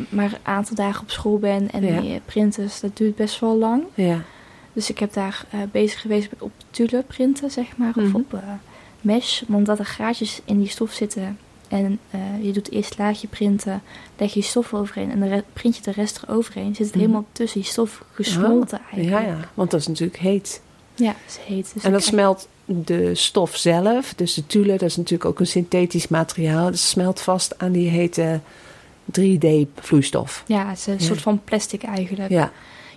maar 0.09 0.31
een 0.31 0.37
aantal 0.43 0.75
dagen 0.75 1.01
op 1.01 1.09
school 1.11 1.39
ben. 1.39 1.71
En 1.71 1.85
Ja. 1.85 2.01
die 2.01 2.21
printen, 2.25 2.63
dus 2.63 2.79
dat 2.79 2.97
duurt 2.97 3.15
best 3.15 3.39
wel 3.39 3.57
lang. 3.57 3.83
Ja. 3.93 4.21
Dus 4.73 4.89
ik 4.89 4.99
heb 4.99 5.13
daar 5.13 5.45
eh, 5.49 5.59
bezig 5.71 6.01
geweest 6.01 6.29
met 6.31 6.41
op 6.41 6.51
tulle 6.69 7.03
printen, 7.07 7.51
zeg 7.51 7.77
maar, 7.77 7.91
Mhm. 7.95 8.05
of 8.05 8.13
op 8.13 8.33
eh, 8.33 8.39
mesh. 9.01 9.41
Omdat 9.47 9.79
er 9.79 9.85
gaatjes 9.85 10.41
in 10.45 10.59
die 10.59 10.69
stof 10.69 10.91
zitten. 10.91 11.37
En 11.67 11.99
eh, 12.11 12.19
je 12.41 12.51
doet 12.51 12.71
eerst 12.71 12.97
laagje 12.97 13.27
printen, 13.27 13.81
leg 14.17 14.33
je 14.33 14.41
stof 14.41 14.73
overheen 14.73 15.11
en 15.11 15.19
dan 15.29 15.43
print 15.53 15.75
je 15.75 15.81
de 15.81 15.91
rest 15.91 16.21
eroverheen. 16.27 16.75
Zit 16.75 16.85
het 16.85 16.89
Mhm. 16.95 16.99
helemaal 16.99 17.25
tussen 17.31 17.61
die 17.61 17.69
stof 17.69 18.03
gesmolten 18.13 18.79
Ja, 18.91 18.97
eigenlijk. 18.97 19.25
ja, 19.39 19.49
want 19.53 19.71
dat 19.71 19.79
is 19.79 19.87
natuurlijk 19.87 20.19
heet. 20.19 20.61
Ja, 20.95 21.15
ze 21.29 21.39
heet. 21.45 21.71
Dus 21.73 21.83
En 21.83 21.91
dat 21.91 22.03
smelt 22.03 22.47
de 22.65 23.15
stof 23.15 23.55
zelf, 23.55 24.13
dus 24.15 24.33
de 24.33 24.47
tulle, 24.47 24.71
dat 24.71 24.81
is 24.81 24.95
natuurlijk 24.97 25.29
ook 25.29 25.39
een 25.39 25.47
synthetisch 25.47 26.07
materiaal. 26.07 26.65
Dat 26.65 26.77
smelt 26.79 27.21
vast 27.21 27.57
aan 27.59 27.71
die 27.71 27.89
hete 27.89 28.39
3D-vloeistof. 29.19 30.43
Ja, 30.47 30.67
het 30.69 30.77
is 30.77 30.85
een 30.85 30.93
Ja. 30.93 30.99
soort 31.05 31.21
van 31.21 31.41
plastic 31.43 31.83
eigenlijk. 31.83 32.29
Ja, 32.29 32.51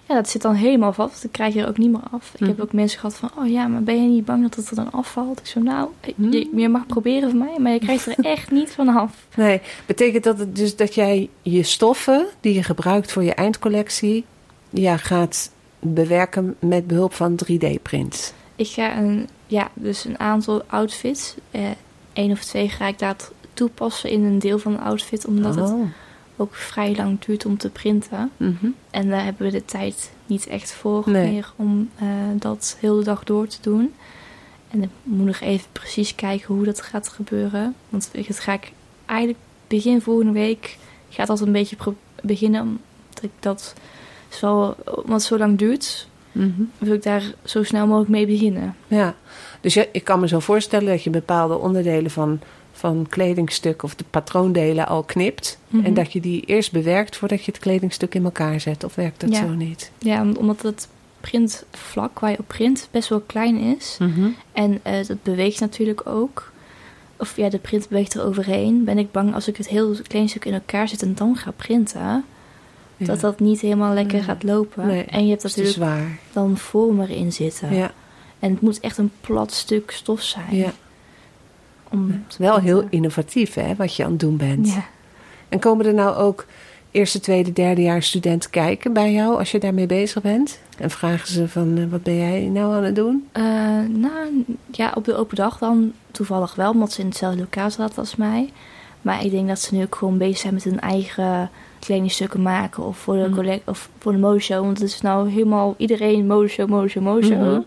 Ja, 0.09 0.15
dat 0.15 0.29
zit 0.29 0.43
dan 0.43 0.55
helemaal 0.55 0.93
vast. 0.93 1.23
Dat 1.23 1.31
krijg 1.31 1.55
je 1.55 1.61
er 1.63 1.69
ook 1.69 1.79
niet 1.79 1.91
meer 1.91 2.01
af. 2.11 2.31
Ik 2.35 2.39
heb 2.47 2.49
Mhm. 2.57 2.61
ook 2.63 2.73
mensen 2.73 2.99
gehad 3.01 3.15
van... 3.17 3.31
Oh 3.39 3.49
ja, 3.49 3.67
maar 3.67 3.83
ben 3.83 4.03
je 4.03 4.09
niet 4.09 4.25
bang 4.25 4.43
dat 4.43 4.55
het 4.55 4.71
er 4.71 4.77
dan 4.77 4.91
afvalt? 4.93 5.39
Ik 5.41 5.47
zo, 5.47 5.61
nou, 5.61 5.89
Mhm. 6.17 6.33
je, 6.33 6.49
je 6.55 6.69
mag 6.69 6.87
proberen 6.87 7.31
van 7.31 7.39
mij... 7.39 7.59
maar 7.59 7.73
je 7.73 7.79
krijgt 7.79 8.07
er 8.07 8.25
echt 8.35 8.51
niet 8.51 8.71
van 8.71 8.89
af. 8.89 9.27
nee. 9.37 9.61
Betekent 9.87 10.25
dat 10.25 10.39
het 10.39 10.57
dus 10.57 10.77
dat 10.77 10.95
jij 10.95 11.29
je 11.43 11.63
stoffen 11.63 12.27
die 12.41 12.55
je 12.55 12.63
gebruikt 12.63 13.13
voor 13.13 13.25
je 13.25 13.35
eindcollectie, 13.35 14.25
ja, 14.71 14.97
gaat 14.97 15.51
bewerken 15.79 16.57
met 16.61 16.87
behulp 16.87 17.13
van 17.15 17.39
3D-print? 17.45 18.35
Ik 18.57 18.69
ga 18.69 18.97
een, 18.99 19.29
ja, 19.47 19.69
dus 19.75 20.05
een 20.05 20.19
aantal 20.19 20.63
outfits... 20.67 21.35
Eh, 21.51 21.61
één 22.13 22.31
of 22.31 22.45
twee 22.45 22.69
ga 22.69 22.87
ik 22.87 22.99
daar 22.99 23.17
toepassen 23.55 24.11
in 24.11 24.25
een 24.25 24.39
deel 24.39 24.59
van 24.59 24.73
een 24.73 24.81
outfit... 24.81 25.27
omdat 25.27 25.55
het 25.55 25.71
Oh. 25.71 25.87
Ook 26.41 26.55
vrij 26.55 26.97
lang 26.97 27.21
duurt 27.25 27.47
om 27.47 27.59
te 27.59 27.71
printen. 27.71 28.31
Mhm. 28.37 28.67
En 28.91 29.09
daar 29.09 29.25
hebben 29.25 29.47
we 29.47 29.53
de 29.53 29.65
tijd 29.65 30.11
niet 30.27 30.47
echt 30.47 30.73
voor 30.73 31.03
Nee. 31.07 31.33
meer 31.33 31.53
om 31.57 31.91
eh, 31.99 32.07
dat 32.35 32.77
heel 32.81 32.97
de 32.97 33.05
dag 33.05 33.25
door 33.25 33.47
te 33.47 33.59
doen. 33.61 33.95
En 34.71 34.83
ik 34.83 34.89
moet 35.03 35.27
nog 35.27 35.41
even 35.41 35.67
precies 35.73 36.15
kijken 36.15 36.55
hoe 36.55 36.65
dat 36.65 36.83
gaat 36.83 37.09
gebeuren. 37.09 37.75
Want 37.89 38.11
dat 38.27 38.39
ga 38.41 38.53
ik 38.53 38.73
eigenlijk 39.07 39.41
begin 39.67 40.01
volgende 40.01 40.33
week 40.33 40.79
gaat 41.09 41.27
dat 41.27 41.41
een 41.41 41.53
beetje 41.53 41.77
beginnen. 42.23 42.61
Omdat 42.61 43.23
ik 43.23 43.31
dat 43.41 43.75
zo, 44.29 44.75
omdat 44.85 45.05
het 45.09 45.23
zo 45.23 45.39
lang 45.39 45.59
duurt, 45.59 46.09
Mhm. 46.33 46.63
wil 46.79 46.95
ik 46.95 47.03
daar 47.03 47.23
zo 47.45 47.63
snel 47.63 47.87
mogelijk 47.87 48.11
mee 48.11 48.27
beginnen. 48.27 48.77
Ja, 48.87 49.15
dus 49.61 49.75
je, 49.75 49.89
ik 49.93 50.05
kan 50.05 50.21
me 50.21 50.29
zo 50.29 50.39
voorstellen 50.39 50.87
dat 50.89 51.03
je 51.03 51.11
bepaalde 51.11 51.57
onderdelen 51.59 52.11
van, 52.11 52.41
van 52.79 53.07
kledingstuk 53.09 53.83
of 53.83 53.95
de 53.95 54.05
patroondelen 54.11 54.87
al 54.89 55.03
knipt. 55.03 55.59
Mhm. 55.69 55.85
En 55.85 55.95
dat 55.95 56.13
je 56.13 56.21
die 56.21 56.41
eerst 56.45 56.73
bewerkt 56.73 57.17
voordat 57.17 57.45
je 57.45 57.51
het 57.53 57.61
kledingstuk 57.61 58.15
in 58.15 58.25
elkaar 58.25 58.61
zet. 58.61 58.85
Of 58.85 58.95
werkt 58.95 59.21
dat 59.21 59.31
Ja. 59.31 59.39
zo 59.41 59.49
niet? 59.49 59.91
Ja, 59.99 60.21
om- 60.23 60.37
omdat 60.37 60.63
het 60.63 60.89
printvlak 61.21 62.19
waar 62.19 62.31
je 62.31 62.39
op 62.39 62.49
print 62.49 62.89
best 62.91 63.09
wel 63.09 63.21
klein 63.21 63.57
is. 63.59 63.97
Mhm. 63.99 64.29
En 64.53 64.81
eh, 64.83 65.07
dat 65.07 65.23
beweegt 65.23 65.61
natuurlijk 65.61 66.07
ook. 66.07 66.53
Of 67.17 67.37
ja, 67.37 67.49
de 67.49 67.59
print 67.59 67.89
beweegt 67.89 68.15
er 68.15 68.25
overheen. 68.25 68.85
Ben 68.85 68.99
ik 68.99 69.13
bang 69.13 69.35
als 69.35 69.49
ik 69.49 69.57
het 69.57 69.69
heel 69.69 69.95
klein 70.07 70.29
stuk 70.29 70.45
in 70.45 70.53
elkaar 70.55 70.89
zet 70.89 71.03
en 71.03 71.15
dan 71.15 71.37
ga 71.37 71.51
printen, 71.51 72.25
Ja. 72.97 73.07
dat 73.07 73.21
dat 73.21 73.41
niet 73.41 73.61
helemaal 73.61 73.95
lekker 73.95 74.15
Nee. 74.17 74.23
gaat 74.27 74.43
lopen. 74.43 74.87
Nee, 74.87 75.05
En 75.05 75.25
je 75.25 75.31
hebt 75.31 75.43
natuurlijk 75.43 75.75
zwaar. 75.75 76.19
dan 76.33 76.57
vorm 76.57 77.01
erin 77.01 77.33
zitten. 77.33 77.75
Ja, 77.75 77.91
En 78.39 78.51
het 78.51 78.61
moet 78.61 78.81
echt 78.81 78.99
een 78.99 79.11
plat 79.21 79.53
stuk 79.53 79.91
stof 79.91 80.21
zijn. 80.23 80.57
ja. 80.57 80.73
Om 81.91 82.25
te 82.27 82.37
Wel 82.39 82.59
heel 82.59 82.87
innovatief 82.91 83.55
hè, 83.55 83.75
wat 83.77 83.95
je 83.97 84.05
aan 84.05 84.11
het 84.11 84.21
doen 84.21 84.37
bent. 84.37 84.69
Ja. 84.69 84.85
En 85.49 85.59
komen 85.59 85.87
er 85.87 85.95
nou 85.95 86.17
ook 86.17 86.47
eerste, 86.91 87.21
tweede, 87.21 87.53
derde 87.53 87.83
jaar 87.83 88.03
studenten 88.03 88.51
kijken 88.51 88.93
bij 88.93 89.13
jou 89.13 89.39
als 89.39 89.51
je 89.51 89.59
daarmee 89.59 89.87
bezig 89.87 90.23
bent? 90.23 90.61
En 90.79 90.91
vragen 90.91 91.29
ze 91.29 91.49
van, 91.49 91.79
eh, 91.79 91.85
wat 91.91 92.03
ben 92.03 92.17
jij 92.17 92.41
nou 92.41 92.75
aan 92.75 92.85
het 92.85 92.95
doen? 92.95 93.29
Eh, 93.33 93.43
nou, 93.89 94.45
ja, 94.71 94.93
op 94.95 95.05
de 95.05 95.17
open 95.17 95.37
dag 95.37 95.59
dan 95.59 95.93
toevallig 96.11 96.55
wel, 96.55 96.71
omdat 96.71 96.93
ze 96.93 97.01
in 97.01 97.07
hetzelfde 97.07 97.39
lokaal 97.39 97.71
zaten 97.71 97.99
als 97.99 98.17
mij. 98.17 98.53
Maar 99.03 99.25
ik 99.25 99.31
denk 99.31 99.49
dat 99.49 99.61
ze 99.61 99.75
nu 99.75 99.83
ook 99.83 99.95
gewoon 99.95 100.19
bezig 100.19 100.39
zijn 100.39 100.55
met 100.55 100.65
hun 100.65 100.81
eigen 100.81 101.51
kledingstukken 101.79 102.43
maken. 102.43 102.85
Of 102.85 102.97
voor 102.99 103.15
de, 103.15 103.21
Mhm. 103.21 103.35
collect 103.35 103.69
of 103.69 103.89
voor 103.99 104.13
de 104.13 104.19
modeshow. 104.19 104.65
Want 104.65 104.79
het 104.79 104.89
is 104.89 105.01
nou 105.01 105.31
helemaal 105.31 105.75
iedereen 105.77 106.27
modeshow, 106.27 106.69
modeshow, 106.69 107.03
modeshow. 107.03 107.53
Mhm. 107.53 107.61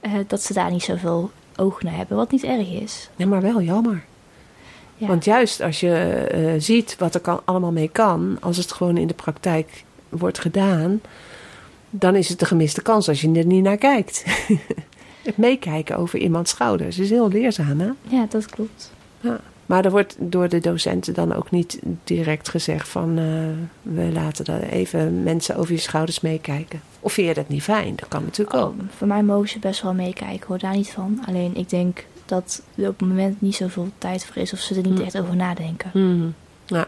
Eh, 0.00 0.12
dat 0.26 0.42
ze 0.42 0.52
daar 0.52 0.70
niet 0.70 0.82
zoveel 0.82 1.30
oog 1.58 1.82
naar 1.82 1.96
hebben, 1.96 2.16
wat 2.16 2.30
niet 2.30 2.44
erg 2.44 2.72
is. 2.72 3.10
Ja, 3.16 3.26
maar 3.26 3.42
wel 3.42 3.62
jammer. 3.62 4.04
Ja. 4.96 5.06
Want 5.06 5.24
juist 5.24 5.60
als 5.60 5.80
je 5.80 5.94
eh, 5.94 6.52
ziet 6.58 6.96
wat 6.98 7.14
er 7.14 7.20
kan, 7.20 7.40
allemaal 7.44 7.72
mee 7.72 7.88
kan, 7.88 8.36
als 8.40 8.56
het 8.56 8.72
gewoon 8.72 8.96
in 8.96 9.06
de 9.06 9.14
praktijk 9.14 9.84
wordt 10.08 10.38
gedaan, 10.38 11.00
dan 11.90 12.16
is 12.16 12.28
het 12.28 12.38
de 12.38 12.46
gemiste 12.46 12.82
kans 12.82 13.08
als 13.08 13.20
je 13.20 13.32
er 13.32 13.46
niet 13.46 13.62
naar 13.62 13.76
kijkt. 13.76 14.24
het 15.22 15.36
meekijken 15.36 15.96
over 15.96 16.18
iemands 16.18 16.50
schouders 16.50 16.98
is 16.98 17.10
heel 17.10 17.28
leerzaam, 17.28 17.80
hè? 17.80 17.90
ja, 18.02 18.26
dat 18.28 18.46
klopt. 18.46 18.92
Maar 19.68 19.84
er 19.84 19.90
wordt 19.90 20.16
door 20.18 20.48
de 20.48 20.60
docenten 20.60 21.14
dan 21.14 21.34
ook 21.34 21.50
niet 21.50 21.78
direct 22.04 22.48
gezegd 22.48 22.88
van... 22.88 23.18
eh, 23.18 23.24
we 23.82 24.12
laten 24.12 24.44
daar 24.44 24.62
even 24.62 25.22
mensen 25.22 25.56
over 25.56 25.72
je 25.72 25.78
schouders 25.78 26.20
meekijken. 26.20 26.80
Of 27.00 27.12
vind 27.12 27.28
je 27.28 27.34
dat 27.34 27.48
niet 27.48 27.62
fijn? 27.62 27.96
Dat 27.96 28.08
kan 28.08 28.22
natuurlijk 28.24 28.56
ook. 28.56 28.70
Oh, 28.70 28.78
voor 28.96 29.06
mij 29.06 29.22
mogen 29.22 29.48
ze 29.48 29.58
best 29.58 29.82
wel 29.82 29.94
meekijken, 29.94 30.46
hoor 30.46 30.58
daar 30.58 30.76
niet 30.76 30.90
van. 30.90 31.20
Alleen 31.26 31.56
ik 31.56 31.68
denk 31.70 32.04
dat 32.26 32.62
er 32.74 32.88
op 32.88 32.98
het 32.98 33.08
moment 33.08 33.40
niet 33.40 33.54
zoveel 33.54 33.88
tijd 33.98 34.24
voor 34.26 34.36
is 34.42 34.52
of 34.52 34.58
ze 34.58 34.74
er 34.74 34.88
niet 34.88 34.98
Hm. 34.98 35.04
echt 35.04 35.18
over 35.18 35.36
nadenken. 35.36 35.90
Hmm. 35.92 36.34
Ja. 36.66 36.86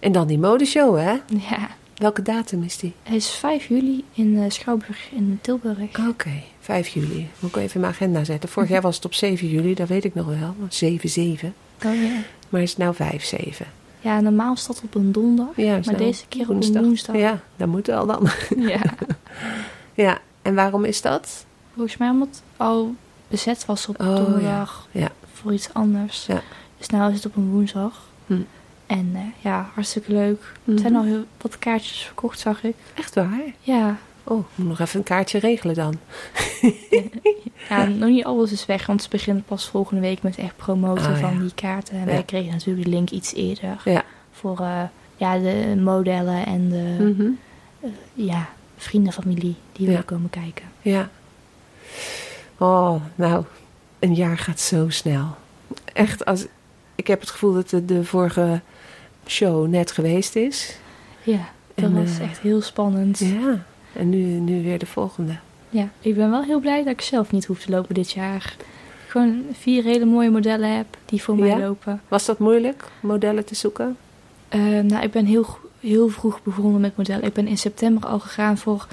En 0.00 0.12
dan 0.12 0.26
die 0.26 0.38
modeshow, 0.38 0.96
hè? 0.96 1.12
Ja, 1.50 1.68
Welke 1.96 2.22
datum 2.22 2.62
is 2.62 2.76
die? 2.78 2.92
het 3.02 3.14
is 3.14 3.30
5 3.30 3.66
juli 3.66 4.04
in 4.12 4.36
eh, 4.38 4.50
Schouwburg 4.50 5.08
in 5.12 5.38
Tilburg. 5.42 5.78
Oké, 6.08 6.30
5 6.60 6.88
juli. 6.88 7.28
Moet 7.38 7.50
ik 7.50 7.56
even 7.62 7.74
in 7.74 7.80
mijn 7.80 7.92
agenda 7.92 8.24
zetten. 8.24 8.48
Vorig 8.48 8.68
jaar 8.68 8.80
was 8.80 8.96
het 8.96 9.04
op 9.04 9.14
7 9.14 9.48
juli, 9.48 9.74
dat 9.74 9.88
weet 9.88 10.04
ik 10.04 10.14
nog 10.14 10.26
wel. 10.26 10.54
7-7. 10.68 11.46
Oh, 11.84 11.94
ja. 12.02 12.10
Maar 12.48 12.62
is 12.62 12.70
het 12.76 12.78
nou 12.78 12.94
5-7? 12.94 13.66
ja, 14.00 14.20
normaal 14.20 14.52
is 14.54 14.66
dat 14.66 14.80
op 14.84 14.94
een 14.94 15.12
donderdag. 15.12 15.56
Ja, 15.56 15.72
maar 15.72 15.80
nou 15.84 15.96
deze 15.96 16.24
keer 16.28 16.42
op 16.50 16.62
een 16.62 16.82
woensdag. 16.84 17.16
Ja, 17.16 17.40
dat 17.56 17.68
moet 17.68 17.86
wel 17.86 18.06
dan. 18.06 18.28
Ja. 18.56 18.80
ja, 19.94 20.18
en 20.42 20.54
waarom 20.54 20.84
is 20.84 21.00
dat? 21.02 21.44
Volgens 21.74 21.96
mij 21.96 22.08
omdat 22.10 22.28
het 22.28 22.42
al 22.56 22.94
bezet 23.28 23.66
was 23.66 23.86
op 23.88 24.00
Oh, 24.00 24.16
donderdag 24.16 24.88
ja. 24.90 25.00
Ja. 25.00 25.08
voor 25.32 25.52
iets 25.52 25.68
anders. 25.74 26.26
Ja. 26.26 26.40
Dus 26.78 26.88
nu 26.88 27.06
is 27.08 27.14
het 27.14 27.26
op 27.26 27.36
een 27.36 27.50
woensdag. 27.50 28.00
Hm. 28.26 28.40
En 28.86 29.10
eh, 29.14 29.20
ja, 29.40 29.68
hartstikke 29.74 30.12
leuk. 30.12 30.40
Er 30.64 30.72
Mhm. 30.72 30.78
zijn 30.80 30.96
al 30.96 31.04
heel 31.04 31.24
wat 31.40 31.58
kaartjes 31.58 32.02
verkocht, 32.02 32.38
zag 32.40 32.62
ik. 32.64 32.74
Echt 32.94 33.14
waar? 33.14 33.40
Ja, 33.60 33.96
Oh, 34.24 34.38
ik 34.38 34.44
moet 34.54 34.68
nog 34.68 34.80
even 34.80 34.98
een 34.98 35.04
kaartje 35.04 35.38
regelen 35.38 35.74
dan. 35.74 35.98
ja 37.68 37.84
nog 37.84 38.08
niet 38.08 38.24
alles 38.24 38.52
is 38.52 38.66
weg, 38.66 38.86
want 38.86 39.02
ze 39.02 39.08
beginnen 39.08 39.44
pas 39.44 39.68
volgende 39.68 40.00
week 40.00 40.22
met 40.22 40.36
echt 40.36 40.56
promoten 40.56 41.06
Ah, 41.06 41.18
van 41.20 41.34
ja. 41.34 41.40
die 41.40 41.54
kaarten. 41.54 41.94
En 41.94 42.00
Ja. 42.00 42.06
wij 42.06 42.22
kregen 42.22 42.52
natuurlijk 42.52 42.84
de 42.84 42.90
link 42.90 43.10
iets 43.10 43.34
eerder 43.34 43.80
Ja. 43.84 44.04
voor 44.32 44.60
eh, 44.60 44.82
ja, 45.16 45.38
de 45.38 45.74
modellen 45.80 46.46
en 46.46 46.68
de 46.68 47.14
eh, 47.82 47.88
ja, 48.14 48.48
vrienden, 48.76 49.12
familie 49.12 49.54
die 49.72 49.86
willen 49.86 50.04
komen 50.04 50.30
kijken. 50.30 50.64
Ja. 50.82 51.10
Oh, 52.58 52.94
nou, 53.14 53.44
een 53.98 54.14
jaar 54.14 54.38
gaat 54.38 54.60
zo 54.60 54.88
snel. 54.88 55.26
Echt, 55.92 56.24
als, 56.24 56.46
ik 56.94 57.06
heb 57.06 57.20
het 57.20 57.30
gevoel 57.30 57.52
dat 57.54 57.68
de, 57.68 57.84
de 57.84 58.04
vorige 58.04 58.60
show 59.26 59.66
net 59.68 59.92
geweest 59.92 60.36
is. 60.36 60.76
Ja, 61.22 61.48
dat 61.74 61.84
En, 61.84 61.94
was 62.04 62.18
eh, 62.18 62.24
echt 62.30 62.38
heel 62.38 62.60
spannend. 62.62 63.18
Ja, 63.18 63.64
en 63.96 64.08
nu, 64.08 64.22
nu 64.24 64.62
weer 64.62 64.78
de 64.78 64.86
volgende. 64.86 65.36
Ja, 65.70 65.88
ik 66.00 66.14
ben 66.14 66.30
wel 66.30 66.42
heel 66.42 66.60
blij 66.60 66.82
dat 66.82 66.92
ik 66.92 67.00
zelf 67.00 67.32
niet 67.32 67.44
hoef 67.44 67.60
te 67.60 67.70
lopen 67.70 67.94
dit 67.94 68.12
jaar. 68.12 68.56
Gewoon 69.08 69.42
vier 69.52 69.82
hele 69.84 70.04
mooie 70.04 70.30
modellen 70.30 70.76
heb 70.76 70.86
die 71.04 71.22
voor 71.22 71.36
mij 71.36 71.58
lopen. 71.58 72.00
Was 72.08 72.24
dat 72.24 72.38
moeilijk, 72.38 72.84
modellen 73.00 73.44
te 73.44 73.54
zoeken? 73.54 73.96
Eh, 74.48 74.60
nou, 74.60 75.02
ik 75.02 75.10
ben 75.10 75.24
heel, 75.24 75.46
heel 75.80 76.08
vroeg 76.08 76.42
begonnen 76.42 76.80
met 76.80 76.96
modellen. 76.96 77.24
Ik 77.24 77.32
ben 77.32 77.46
in 77.46 77.58
september 77.58 78.08
al 78.08 78.18
gegaan 78.20 78.58
voor... 78.58 78.86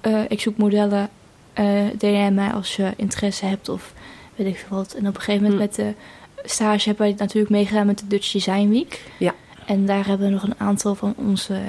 eh, 0.00 0.20
ik 0.28 0.40
zoek 0.40 0.56
modellen, 0.56 1.08
eh 1.52 1.66
DM 1.98 2.34
mij 2.34 2.50
als 2.50 2.76
je 2.76 2.92
interesse 2.96 3.44
hebt 3.46 3.68
of 3.68 3.92
weet 4.36 4.46
ik 4.46 4.64
veel 4.68 4.76
wat. 4.76 4.92
En 4.92 5.08
op 5.08 5.14
een 5.14 5.20
gegeven 5.20 5.42
moment 5.42 5.60
met 5.60 5.74
de 5.74 5.92
stage 6.48 6.88
hebben 6.88 7.06
wij 7.06 7.14
natuurlijk 7.18 7.50
meegedaan 7.50 7.86
met 7.86 7.98
de 7.98 8.06
Dutch 8.06 8.32
Design 8.32 8.68
Week. 8.68 9.00
Ja. 9.18 9.34
En 9.66 9.86
daar 9.86 10.06
hebben 10.06 10.26
we 10.26 10.32
nog 10.32 10.42
een 10.42 10.54
aantal 10.58 10.94
van 10.94 11.14
onze, 11.16 11.60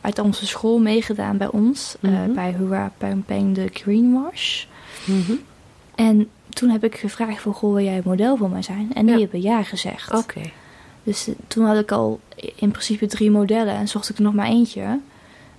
uit 0.00 0.18
onze 0.18 0.46
school 0.46 0.78
meegedaan 0.78 1.36
bij 1.36 1.48
ons. 1.50 1.96
eh, 2.00 2.10
Mhm. 2.10 2.32
bij 2.32 2.54
Hura 2.58 2.92
Peng 2.98 3.24
Peng 3.24 3.54
de 3.54 3.68
Greenwash. 3.72 4.64
Mhm. 5.06 5.32
En 5.94 6.28
toen 6.48 6.68
heb 6.68 6.84
ik 6.84 6.96
gevraagd 6.96 7.40
voor, 7.40 7.54
goh, 7.54 7.74
wil 7.74 7.84
jij 7.84 7.96
een 7.96 8.02
model 8.04 8.36
voor 8.36 8.50
mij 8.50 8.62
zijn? 8.62 8.90
En 8.94 9.06
die 9.06 9.14
Ja. 9.14 9.20
hebben 9.20 9.40
ja 9.42 9.62
gezegd. 9.62 10.12
Oké. 10.14 10.40
Dus 11.02 11.28
eh, 11.28 11.34
toen 11.46 11.64
had 11.66 11.78
ik 11.78 11.92
al 11.92 12.20
in 12.56 12.70
principe 12.70 13.06
drie 13.06 13.30
modellen 13.30 13.74
en 13.74 13.88
zocht 13.88 14.08
ik 14.08 14.16
er 14.16 14.22
nog 14.22 14.34
maar 14.34 14.46
eentje. 14.46 14.98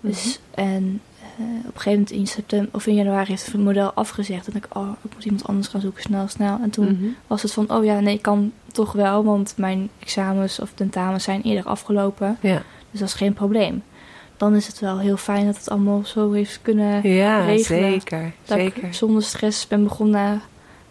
Dus, 0.02 0.40
en 0.56 1.02
op 1.38 1.46
een 1.76 1.82
gegeven 1.82 1.92
moment 1.92 2.12
in 2.12 2.28
september 2.28 2.70
of 2.74 2.88
in 2.88 2.96
januari 2.96 3.30
heeft 3.30 3.46
het 3.46 3.62
model 3.62 3.92
afgezegd. 3.92 4.48
En 4.48 4.56
ik, 4.56 4.68
oh, 4.74 4.90
ik 5.04 5.14
moet 5.16 5.26
iemand 5.26 5.48
anders 5.48 5.68
gaan 5.68 5.82
zoeken, 5.82 6.02
snel, 6.04 6.28
snel. 6.28 6.58
En 6.62 6.70
toen 6.70 6.86
Mhm. 6.86 7.06
was 7.28 7.42
het 7.42 7.52
van, 7.54 7.72
oh 7.72 7.84
ja, 7.84 8.00
nee, 8.00 8.14
ik 8.16 8.22
kan 8.22 8.52
toch 8.72 8.92
wel, 8.92 9.24
want 9.24 9.54
mijn 9.58 9.90
examens 10.00 10.60
of 10.60 10.72
tentamens 10.74 11.24
zijn 11.24 11.42
eerder 11.42 11.66
afgelopen. 11.66 12.38
Ja, 12.42 12.62
Dus 12.92 13.00
dat 13.00 13.10
is 13.10 13.14
geen 13.16 13.34
probleem. 13.34 13.84
Dan 14.38 14.56
is 14.56 14.68
het 14.68 14.80
wel 14.80 15.00
heel 15.00 15.18
fijn 15.18 15.46
dat 15.46 15.58
het 15.58 15.70
allemaal 15.70 16.02
zo 16.06 16.32
heeft 16.32 16.60
kunnen 16.62 17.10
ja 17.10 17.46
regelen. 17.46 17.92
zeker. 17.92 18.32
dat 18.46 18.58
zeker. 18.58 18.84
ik 18.84 18.94
zonder 18.94 19.24
stress 19.24 19.68
ben 19.68 19.84
begonnen 19.84 20.42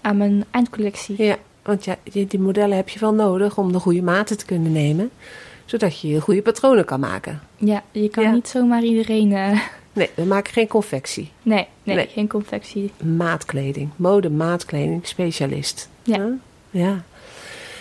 aan 0.00 0.16
mijn 0.16 0.44
eindcollectie. 0.50 1.22
Ja, 1.24 1.36
want 1.62 1.84
ja, 1.84 1.96
die, 2.02 2.26
die 2.26 2.40
modellen 2.40 2.76
heb 2.76 2.88
je 2.88 2.98
wel 2.98 3.14
nodig 3.14 3.58
om 3.58 3.72
de 3.72 3.78
goede 3.78 4.02
maten 4.02 4.36
te 4.38 4.44
kunnen 4.44 4.72
nemen. 4.72 5.10
Zodat 5.64 6.00
je 6.00 6.20
goede 6.20 6.42
patronen 6.42 6.84
kan 6.84 7.00
maken. 7.00 7.40
Ja, 7.56 7.82
je 7.90 8.08
kan 8.08 8.22
Ja. 8.24 8.30
niet 8.32 8.48
zomaar 8.48 8.82
iedereen 8.82 9.32
eh, 9.32 9.60
Nee, 9.92 10.10
we 10.14 10.24
maken 10.24 10.52
geen 10.52 10.66
confectie. 10.68 11.30
Nee, 11.42 11.66
nee, 11.82 11.96
Nee. 11.96 12.06
geen 12.06 12.28
confectie. 12.28 12.92
Maatkleding. 13.16 13.90
Mode, 13.96 14.30
maatkleding, 14.30 15.06
specialist. 15.06 15.88
Ja. 16.02 16.28
Ja. 16.70 17.02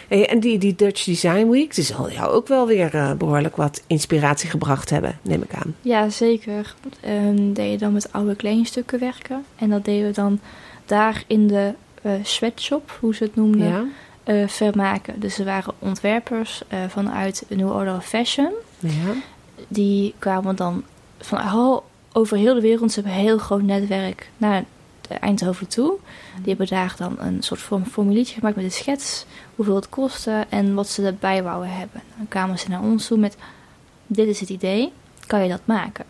En 0.07 0.39
die, 0.39 0.57
die 0.57 0.75
Dutch 0.75 1.03
Design 1.03 1.49
Week, 1.49 1.75
die 1.75 1.83
zal 1.83 2.11
jou 2.11 2.31
ook 2.31 2.47
wel 2.47 2.67
weer 2.67 2.95
eh, 2.95 3.11
behoorlijk 3.13 3.55
wat 3.55 3.83
inspiratie 3.87 4.49
gebracht 4.49 4.89
hebben, 4.89 5.19
neem 5.21 5.41
ik 5.41 5.53
aan. 5.53 5.75
Ja, 5.81 6.09
zeker. 6.09 6.75
Ehm 7.01 7.53
deed 7.53 7.71
je 7.71 7.77
dan 7.77 7.93
met 7.93 8.13
oude 8.13 8.35
kledingstukken 8.35 8.99
werken. 8.99 9.45
En 9.55 9.69
dat 9.69 9.85
deden 9.85 10.07
we 10.07 10.13
dan 10.13 10.39
daar 10.85 11.23
in 11.27 11.47
de 11.47 11.73
eh 12.01 12.11
sweatshop, 12.23 12.97
hoe 12.99 13.15
ze 13.15 13.23
het 13.23 13.35
noemden, 13.35 13.67
Ja? 13.67 13.83
eh, 14.23 14.47
vermaken. 14.47 15.19
Dus 15.19 15.37
er 15.39 15.45
waren 15.45 15.73
ontwerpers 15.79 16.61
vanuit 16.87 17.45
New 17.49 17.71
Order 17.71 17.95
of 17.95 18.05
Fashion. 18.05 18.51
Ja. 18.79 19.13
Die 19.67 20.13
kwamen 20.19 20.55
dan 20.55 20.83
van 21.19 21.37
al 21.41 21.83
over 22.13 22.37
heel 22.37 22.53
de 22.53 22.61
wereld. 22.61 22.91
Ze 22.91 22.99
hebben 23.01 23.17
een 23.19 23.25
heel 23.25 23.37
groot 23.37 23.61
netwerk 23.61 24.29
naar 24.37 24.63
de 25.07 25.13
Eindhoven 25.13 25.67
toe. 25.67 25.97
Die 26.35 26.47
hebben 26.55 26.67
daar 26.67 26.93
dan 26.97 27.15
een 27.19 27.43
soort 27.43 27.59
form- 27.59 27.85
formuliertje 27.85 28.33
gemaakt 28.35 28.55
met 28.55 28.65
een 28.65 28.71
schets. 28.71 29.25
Hoeveel 29.55 29.75
het 29.75 29.89
kostte 29.89 30.45
en 30.49 30.73
wat 30.73 30.87
ze 30.89 31.05
erbij 31.05 31.43
wouden 31.43 31.71
hebben. 31.77 32.01
Dan 32.17 32.27
kwamen 32.27 32.59
ze 32.59 32.69
naar 32.69 32.81
ons 32.81 33.07
toe 33.07 33.17
met... 33.17 33.37
Dit 34.07 34.27
is 34.27 34.39
het 34.39 34.49
idee, 34.49 34.91
kan 35.27 35.43
je 35.43 35.49
dat 35.49 35.61
maken? 35.65 36.05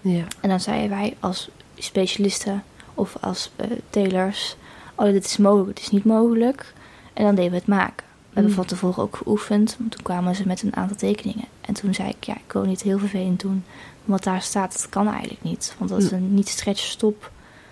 Ja. 0.00 0.24
En 0.40 0.48
dan 0.48 0.60
zeiden 0.60 0.88
wij 0.90 1.16
als 1.20 1.48
specialisten 1.78 2.62
of 2.94 3.16
als 3.20 3.50
eh 3.56 3.66
tailors... 3.90 4.56
Oh, 4.94 5.04
dit 5.04 5.24
is 5.24 5.36
mogelijk, 5.36 5.68
het 5.78 5.86
is 5.86 5.90
niet 5.92 6.04
mogelijk. 6.04 6.72
En 7.12 7.24
dan 7.24 7.34
deden 7.34 7.50
we 7.50 7.56
het 7.56 7.66
maken. 7.66 8.04
We 8.06 8.40
hebben 8.40 8.50
Mm. 8.50 8.56
van 8.56 8.64
tevoren 8.66 9.02
ook 9.02 9.16
geoefend. 9.16 9.76
want 9.78 9.90
Toen 9.90 10.02
kwamen 10.02 10.34
ze 10.34 10.46
met 10.46 10.62
een 10.62 10.76
aantal 10.76 10.96
tekeningen. 10.96 11.44
En 11.60 11.74
toen 11.74 11.94
zei 11.94 12.08
ik, 12.08 12.24
ja, 12.24 12.34
ik 12.34 12.52
wil 12.52 12.62
niet 12.64 12.82
heel 12.82 12.98
vervelend 12.98 13.40
doen. 13.40 13.64
Wat 14.04 14.24
daar 14.24 14.42
staat, 14.42 14.72
dat 14.72 14.88
kan 14.88 15.08
eigenlijk 15.08 15.42
niet. 15.42 15.74
Want 15.78 15.90
dat 15.90 16.02
is 16.02 16.10
Mm. 16.10 16.16
een 16.16 16.34
niet 16.34 16.48
stretch 16.48 16.80
stop. 16.82 17.30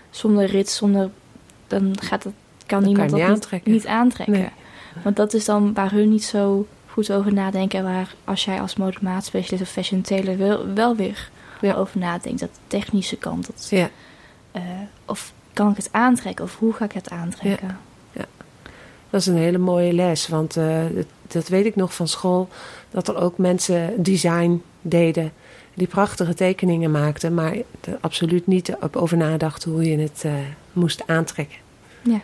Zonder 0.09 0.45
rit, 0.45 0.69
zonder... 0.69 1.09
Dan 1.67 1.95
gaat 2.01 2.23
het, 2.23 2.33
kan 2.65 2.67
kan 2.79 2.83
niemand 2.83 3.09
je 3.09 3.15
dat 3.17 3.25
niet 3.25 3.35
aantrekken. 3.35 3.71
niet 3.71 3.87
aantrekken. 3.87 4.33
Nee. 4.39 4.49
Want 5.03 5.15
dat 5.15 5.33
is 5.33 5.45
dan 5.45 5.73
waar 5.73 5.91
hun 5.91 6.09
niet 6.09 6.23
zo 6.23 6.67
goed 6.89 7.11
over 7.11 7.33
nadenken. 7.33 7.79
En 7.79 7.85
waar 7.85 8.15
als 8.23 8.45
jij 8.45 8.61
als 8.61 8.75
modemaatspecialist 8.75 9.61
of 9.63 9.69
fashion 9.69 10.01
tailor 10.01 10.37
wel, 10.37 10.73
wel 10.73 10.95
weer 10.95 11.29
Ja. 11.61 11.73
over 11.73 11.99
nadenkt. 11.99 12.39
Dat 12.39 12.49
technische 12.67 13.15
kant. 13.17 13.45
Dat, 13.45 13.67
Ja. 13.69 13.89
eh, 14.51 14.61
of 15.05 15.33
kan 15.53 15.69
ik 15.71 15.77
het 15.77 15.89
aantrekken? 15.91 16.45
Of 16.45 16.57
hoe 16.59 16.73
ga 16.73 16.85
ik 16.85 16.91
het 16.91 17.09
aantrekken? 17.09 17.77
Dat 19.09 19.21
is 19.21 19.27
een 19.27 19.35
hele 19.37 19.57
mooie 19.57 19.93
les, 19.93 20.27
want 20.27 20.57
eh, 20.57 20.81
dat, 20.93 21.05
dat 21.27 21.47
weet 21.47 21.65
ik 21.65 21.75
nog 21.75 21.93
van 21.93 22.07
school, 22.07 22.49
dat 22.91 23.07
er 23.07 23.15
ook 23.17 23.37
mensen 23.37 24.03
design 24.03 24.61
deden 24.81 25.31
die 25.73 25.87
prachtige 25.87 26.33
tekeningen 26.33 26.91
maakten, 26.91 27.33
maar 27.33 27.53
er 27.53 27.97
absoluut 28.01 28.47
niet 28.47 28.75
op 28.81 28.95
over 28.95 29.17
nadachten 29.17 29.71
hoe 29.71 29.83
je 29.83 29.97
het 29.97 30.21
eh, 30.25 30.33
moest 30.73 31.07
aantrekken. 31.07 31.57
Ja, 32.01 32.21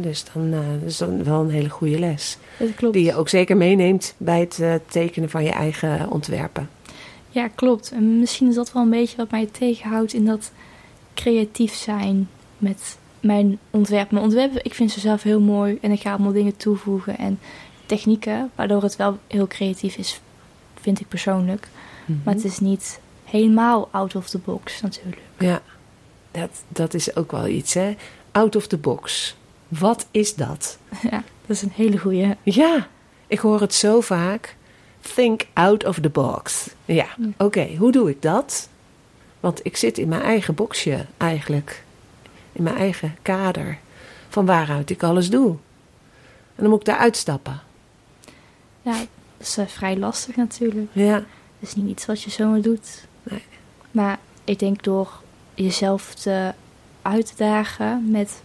dus 0.00 0.24
dan 0.32 0.50
dat 0.50 0.60
is 0.84 0.96
dan 0.96 1.24
wel 1.24 1.40
een 1.40 1.50
hele 1.50 1.68
goede 1.68 1.98
les, 1.98 2.38
dat 2.58 2.74
klopt. 2.74 2.94
die 2.94 3.04
je 3.04 3.14
ook 3.14 3.28
zeker 3.28 3.56
meeneemt 3.56 4.14
bij 4.16 4.40
het 4.40 4.60
eh, 4.60 4.74
tekenen 4.86 5.30
van 5.30 5.44
je 5.44 5.50
eigen 5.50 6.10
ontwerpen. 6.10 6.68
Ja, 7.30 7.48
klopt. 7.48 7.90
En 7.90 8.18
misschien 8.18 8.48
is 8.48 8.54
dat 8.54 8.72
wel 8.72 8.82
een 8.82 8.90
beetje 8.90 9.16
wat 9.16 9.30
mij 9.30 9.48
tegenhoudt 9.52 10.12
in 10.12 10.24
dat 10.24 10.52
creatief 11.14 11.74
zijn 11.74 12.28
met 12.58 12.96
mijn 13.20 13.58
ontwerp. 13.70 14.10
Mijn 14.10 14.24
ontwerpen, 14.24 14.64
ik 14.64 14.74
vind 14.74 14.90
ze 14.90 15.00
zelf 15.00 15.22
heel 15.22 15.40
mooi 15.40 15.78
en 15.80 15.90
ik 15.90 16.00
ga 16.00 16.12
allemaal 16.12 16.32
dingen 16.32 16.56
toevoegen 16.56 17.18
en 17.18 17.38
technieken, 17.86 18.50
waardoor 18.54 18.82
het 18.82 18.96
wel 18.96 19.18
heel 19.26 19.46
creatief 19.46 19.96
is, 19.96 20.20
vind 20.80 21.00
ik 21.00 21.08
persoonlijk. 21.08 21.68
Maar 22.24 22.34
het 22.34 22.44
is 22.44 22.58
niet 22.58 23.00
helemaal 23.24 23.88
out 23.90 24.14
of 24.14 24.28
the 24.28 24.38
box 24.38 24.80
natuurlijk. 24.80 25.20
Ja, 25.38 25.62
dat, 26.30 26.50
dat 26.68 26.94
is 26.94 27.16
ook 27.16 27.30
wel 27.30 27.46
iets, 27.46 27.74
hè? 27.74 27.96
Out 28.32 28.56
of 28.56 28.66
the 28.66 28.76
box. 28.76 29.36
Wat 29.68 30.06
is 30.10 30.34
dat? 30.34 30.78
ja, 31.10 31.22
dat 31.46 31.56
is 31.56 31.62
een 31.62 31.72
hele 31.74 31.98
goeie. 31.98 32.36
Ja, 32.42 32.88
ik 33.26 33.38
hoor 33.38 33.60
het 33.60 33.74
zo 33.74 34.00
vaak. 34.00 34.56
Think 35.14 35.42
out 35.52 35.84
of 35.84 35.98
the 36.00 36.08
box. 36.08 36.68
Ja, 36.84 36.94
Ja. 36.94 37.26
oké, 37.38 37.74
hoe 37.78 37.92
doe 37.92 38.10
ik 38.10 38.22
dat? 38.22 38.68
Want 39.40 39.60
ik 39.64 39.76
zit 39.76 39.98
in 39.98 40.08
mijn 40.08 40.22
eigen 40.22 40.54
boxje 40.54 41.06
eigenlijk. 41.16 41.84
In 42.52 42.62
mijn 42.62 42.76
eigen 42.76 43.16
kader. 43.22 43.78
Van 44.28 44.46
waaruit 44.46 44.90
ik 44.90 45.02
alles 45.02 45.30
doe. 45.30 45.48
En 46.54 46.62
dan 46.62 46.68
moet 46.70 46.78
ik 46.80 46.84
daar 46.86 46.96
uitstappen. 46.98 47.60
Ja, 48.82 48.92
dat 48.98 49.06
is 49.46 49.56
eh, 49.56 49.66
vrij 49.66 49.96
lastig 49.96 50.36
natuurlijk. 50.36 50.88
Ja, 50.92 51.24
Het 51.62 51.70
is 51.70 51.74
niet 51.82 51.90
iets 51.90 52.06
wat 52.06 52.22
je 52.22 52.30
zomaar 52.30 52.60
doet. 52.60 53.06
Nee. 53.22 53.42
Maar 53.90 54.18
ik 54.44 54.58
denk 54.58 54.82
door 54.82 55.20
jezelf 55.54 56.14
te 56.14 56.52
uitdagen 57.02 58.10
met... 58.10 58.42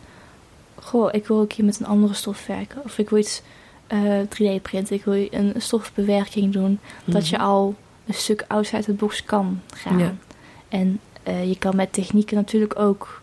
Goh, 0.75 1.09
ik 1.11 1.27
wil 1.27 1.39
een 1.41 1.47
keer 1.47 1.65
met 1.65 1.79
een 1.79 1.85
andere 1.85 2.13
stof 2.13 2.45
werken. 2.47 2.81
Of 2.83 2.97
ik 2.97 3.09
wil 3.09 3.19
iets 3.19 3.41
eh 3.87 4.19
3D-printen. 4.29 4.95
Ik 4.95 5.03
wil 5.05 5.27
een 5.31 5.53
stofbewerking 5.57 6.53
doen. 6.53 6.79
Dat 7.05 7.27
je 7.29 7.35
Mhm. 7.35 7.45
al 7.45 7.75
een 8.05 8.13
stuk 8.13 8.45
outside 8.47 8.83
the 8.83 8.93
box 8.93 9.23
kan 9.23 9.61
gaan. 9.75 9.99
Ja. 9.99 10.13
En 10.67 10.99
eh, 11.23 11.47
je 11.49 11.57
kan 11.57 11.75
met 11.75 11.93
technieken 11.93 12.35
natuurlijk 12.35 12.79
ook 12.79 13.21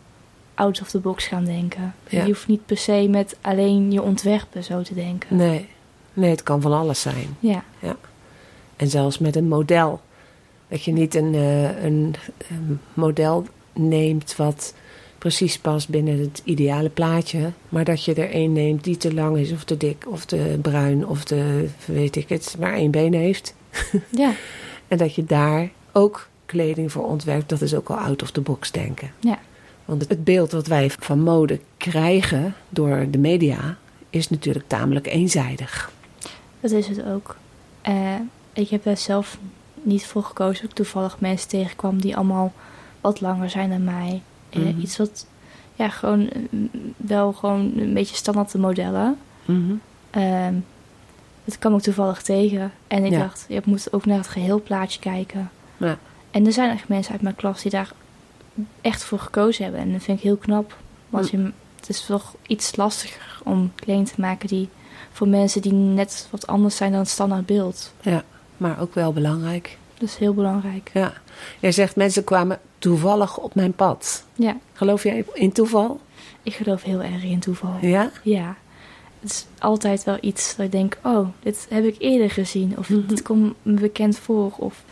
out 0.54 0.80
of 0.80 0.90
the 0.90 0.98
box 0.98 1.26
gaan 1.26 1.44
denken. 1.44 1.94
Ja. 2.08 2.20
Je 2.20 2.26
hoeft 2.26 2.46
niet 2.46 2.66
per 2.66 2.76
se 2.76 3.06
met 3.10 3.36
alleen 3.40 3.92
je 3.92 4.02
ontwerpen 4.02 4.64
zo 4.64 4.82
te 4.82 4.94
denken. 4.94 5.36
Nee. 5.36 5.68
nee, 6.12 6.30
het 6.30 6.42
kan 6.42 6.60
van 6.60 6.72
alles 6.72 7.00
zijn. 7.00 7.36
Ja, 7.40 7.64
En 8.76 8.88
zelfs 8.90 9.18
met 9.18 9.36
een 9.36 9.48
model. 9.48 10.00
Dat 10.68 10.82
je 10.84 10.92
niet 10.92 11.14
een, 11.14 11.34
eh, 11.34 11.84
een, 11.84 12.14
een 12.50 12.80
model 12.94 13.46
neemt 13.72 14.36
wat 14.36 14.74
precies 15.18 15.58
past 15.58 15.88
binnen 15.88 16.20
het 16.20 16.40
ideale 16.44 16.88
plaatje. 16.88 17.50
Maar 17.68 17.84
dat 17.84 18.04
je 18.04 18.14
er 18.14 18.30
één 18.30 18.52
neemt 18.52 18.84
die 18.84 18.96
te 18.96 19.14
lang 19.14 19.36
is 19.36 19.52
of 19.52 19.64
te 19.64 19.76
dik 19.76 20.04
of 20.08 20.24
te 20.24 20.58
bruin 20.62 21.06
of 21.06 21.24
te, 21.24 21.66
weet 21.84 22.16
ik 22.16 22.28
het, 22.28 22.56
maar 22.58 22.72
één 22.74 22.90
been 22.90 23.12
heeft. 23.14 23.54
ja, 24.10 24.32
En 24.88 24.98
dat 24.98 25.14
je 25.14 25.24
daar 25.24 25.70
ook 25.92 26.28
kleding 26.46 26.92
voor 26.92 27.06
ontwerpt. 27.06 27.48
Dat 27.48 27.60
is 27.60 27.74
ook 27.74 27.88
al 27.90 27.96
out 27.96 28.22
of 28.22 28.30
the 28.30 28.40
box 28.40 28.70
denken. 28.70 29.10
ja. 29.20 29.38
Want 29.84 30.08
het- 30.08 30.24
beeld 30.24 30.52
wat 30.52 30.66
wij 30.66 30.90
van 30.98 31.20
mode 31.20 31.60
krijgen 31.76 32.54
door 32.68 33.06
de 33.10 33.18
media 33.18 33.76
is 34.10 34.30
natuurlijk 34.30 34.64
tamelijk 34.68 35.06
eenzijdig. 35.06 35.92
Dat 36.60 36.70
is 36.70 36.86
het 36.88 37.04
ook. 37.04 37.36
Eh, 37.82 38.14
ik 38.54 38.68
heb 38.68 38.84
daar 38.84 38.96
zelf 38.96 39.38
niet 39.82 40.06
voor 40.06 40.22
gekozen. 40.24 40.64
Ik 40.64 40.72
toevallig 40.72 41.20
mensen 41.20 41.48
tegenkwam 41.48 42.00
die 42.00 42.16
allemaal 42.16 42.52
wat 43.00 43.20
langer 43.20 43.50
zijn 43.50 43.70
dan 43.70 43.84
mij. 43.84 44.22
Eh, 44.50 44.60
Mhm. 44.60 44.80
Iets 44.80 44.96
wat, 44.96 45.26
ja, 45.74 45.88
gewoon 45.88 46.30
mm, 46.50 46.70
wel 46.96 47.32
gewoon 47.32 47.72
een 47.76 47.94
beetje 47.94 48.16
standaard 48.16 48.50
de 48.52 48.58
modellen. 48.58 49.18
Ehm 50.10 50.54
dat 51.46 51.58
kwam 51.58 51.74
ik 51.76 51.82
toevallig 51.82 52.22
tegen. 52.22 52.72
En 52.86 53.04
ik 53.04 53.12
Ja. 53.12 53.18
dacht, 53.18 53.44
je 53.48 53.62
moet 53.64 53.92
ook 53.92 54.06
naar 54.06 54.16
het 54.16 54.28
geheel 54.28 54.62
plaatje 54.62 55.00
kijken. 55.00 55.50
Ja. 55.76 55.98
En 56.30 56.46
er 56.46 56.52
zijn 56.52 56.70
echt 56.70 56.88
mensen 56.88 57.12
uit 57.12 57.22
mijn 57.22 57.34
klas 57.34 57.62
die 57.62 57.70
daar 57.70 57.92
echt 58.80 59.04
voor 59.04 59.18
gekozen 59.18 59.64
hebben. 59.64 59.80
En 59.82 59.92
dat 59.92 60.02
vind 60.02 60.18
ik 60.18 60.24
heel 60.24 60.36
knap. 60.36 60.76
Want 61.08 61.30
Hm. 61.30 61.36
je, 61.36 61.50
het 61.76 61.88
is 61.88 62.06
toch 62.06 62.34
iets 62.46 62.76
lastiger 62.76 63.40
om 63.42 63.72
kleding 63.74 64.08
te 64.08 64.20
maken 64.20 64.48
die 64.48 64.68
voor 65.12 65.28
mensen 65.28 65.62
die 65.62 65.72
net 65.72 66.28
wat 66.30 66.46
anders 66.46 66.76
zijn 66.76 66.90
dan 66.90 67.00
het 67.00 67.08
standaard 67.08 67.46
beeld. 67.46 67.92
Ja, 68.00 68.22
maar 68.68 68.80
ook 68.80 68.94
wel 68.94 69.12
belangrijk. 69.12 69.78
Dat 69.98 70.08
is 70.08 70.16
heel 70.16 70.34
belangrijk. 70.34 70.90
Ja. 70.94 71.12
Jij 71.60 71.72
zegt 71.72 71.96
mensen 71.96 72.24
kwamen 72.24 72.58
toevallig 72.78 73.38
op 73.38 73.54
mijn 73.54 73.72
pad. 73.72 74.24
Ja, 74.34 74.56
Geloof 74.72 75.02
jij 75.02 75.24
in 75.32 75.52
toeval? 75.52 76.00
ik 76.42 76.54
geloof 76.54 76.82
heel 76.82 77.02
erg 77.02 77.22
in 77.24 77.38
toeval. 77.38 77.76
Ja? 77.80 78.10
Ja. 78.22 78.56
Het 79.20 79.30
is 79.30 79.46
altijd 79.58 80.04
wel 80.04 80.18
iets 80.20 80.56
dat 80.56 80.66
ik 80.66 80.72
denk, 80.72 80.98
oh, 81.02 81.28
dit 81.42 81.66
heb 81.70 81.84
ik 81.84 81.96
eerder 81.98 82.30
gezien. 82.30 82.78
Of 82.78 82.88
Mhm. 82.88 83.06
dit 83.06 83.22
komt 83.22 83.54
me 83.62 83.72
bekend 83.80 84.18
voor. 84.18 84.52
Of 84.56 84.82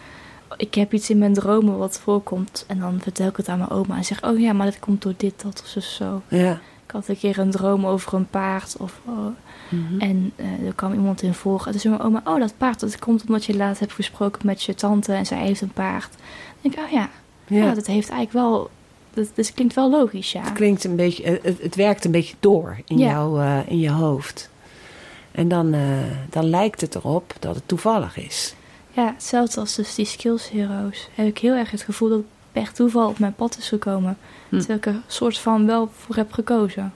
ik 0.57 0.75
heb 0.75 0.93
iets 0.93 1.11
in 1.11 1.19
mijn 1.19 1.35
dromen 1.35 1.79
wat 1.79 1.99
voorkomt. 1.99 2.65
En 2.69 2.79
dan 2.79 3.01
vertel 3.03 3.27
ik 3.29 3.37
het 3.37 3.49
aan 3.49 3.59
mijn 3.59 3.71
oma 3.71 3.97
en 3.97 4.05
zeg, 4.05 4.23
oh 4.25 4.39
ja, 4.39 4.53
maar 4.53 4.67
dat 4.67 4.79
komt 4.79 5.03
door 5.03 5.15
dit, 5.17 5.43
dat 5.43 5.61
of 5.63 5.69
zo, 5.69 5.81
zo. 5.81 6.23
Ja. 6.29 6.53
Ik 6.87 6.91
had 6.91 7.09
een 7.09 7.19
keer 7.19 7.39
een 7.39 7.51
droom 7.51 7.87
over 7.87 8.15
een 8.15 8.29
paard. 8.31 8.77
Of, 8.79 9.01
oh, 9.05 9.27
Mhm. 9.73 10.01
En 10.01 10.33
eh, 10.37 10.67
er 10.67 10.75
kwam 10.75 10.93
iemand 10.93 11.23
in 11.23 11.35
voor. 11.35 11.63
En 11.67 11.71
toen 11.71 11.81
zei 11.81 11.95
mijn 11.95 12.07
oma, 12.07 12.23
oh, 12.25 12.39
dat 12.39 12.55
paard, 12.57 12.81
dat 12.81 12.99
komt 12.99 13.23
omdat 13.27 13.45
je 13.45 13.57
laatst 13.57 13.81
hebt 13.81 13.93
gesproken 13.93 14.47
met 14.47 14.63
je 14.63 14.75
tante. 14.75 15.13
En 15.13 15.27
zij 15.27 15.39
heeft 15.39 15.61
een 15.61 15.73
paard. 15.73 16.11
Dan 16.11 16.21
denk 16.61 16.75
ik, 16.75 16.81
oh 16.85 16.91
ja, 16.91 17.11
ja. 17.47 17.57
ja. 17.57 17.75
dat 17.75 17.87
heeft 17.87 18.11
eigenlijk 18.11 18.47
wel... 18.47 18.71
Dat, 19.15 19.31
dus 19.35 19.55
klinkt 19.55 19.75
wel 19.75 19.91
logisch, 19.91 20.33
ja. 20.33 20.43
Het 20.43 20.53
klinkt 20.53 20.85
een 20.85 20.97
beetje, 20.97 21.41
het, 21.43 21.63
het 21.63 21.75
werkt 21.75 22.05
een 22.05 22.11
beetje 22.11 22.35
door 22.41 22.79
in, 22.87 22.99
Ja. 22.99 23.11
jouw, 23.11 23.41
eh, 23.41 23.59
in 23.67 23.79
je 23.79 23.91
hoofd. 23.91 24.51
En 25.33 25.49
dan, 25.49 25.75
eh, 25.75 25.81
dan 26.31 26.45
lijkt 26.45 26.81
het 26.81 26.95
erop 26.95 27.35
dat 27.39 27.55
het 27.55 27.69
toevallig 27.69 28.17
is. 28.17 28.55
Ja, 28.91 29.07
hetzelfde 29.15 29.61
als 29.61 29.75
dus 29.75 29.95
die 29.95 30.05
skills 30.05 30.51
heroes. 30.51 31.09
Heb 31.15 31.27
ik 31.27 31.39
heel 31.39 31.55
erg 31.55 31.71
het 31.71 31.83
gevoel 31.83 32.09
dat 32.09 32.19
het 32.19 32.27
per 32.53 32.73
toeval 32.73 33.09
op 33.09 33.19
mijn 33.19 33.35
pad 33.35 33.59
is 33.59 33.69
gekomen. 33.69 34.19
Hm. 34.49 34.59
Terwijl 34.59 34.79
ik 34.79 34.87
er 34.87 35.01
soort 35.07 35.39
van 35.39 35.67
wel 35.67 35.91
voor 35.99 36.17
heb 36.17 36.33
gekozen. 36.33 36.93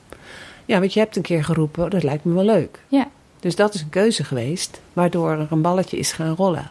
Ja, 0.66 0.79
want 0.81 0.92
je 0.92 1.00
hebt 1.00 1.16
een 1.16 1.22
keer 1.22 1.44
geroepen, 1.44 1.85
oh, 1.85 1.90
dat 1.90 2.02
lijkt 2.02 2.24
me 2.24 2.35
wel 2.35 2.44
leuk. 2.44 2.79
Ja, 2.88 3.09
Dus 3.40 3.57
dat 3.57 3.74
is 3.74 3.81
een 3.81 3.88
keuze 3.88 4.24
geweest, 4.24 4.81
waardoor 4.92 5.31
er 5.31 5.46
een 5.50 5.62
balletje 5.62 5.96
is 5.98 6.12
gaan 6.12 6.35
rollen. 6.35 6.70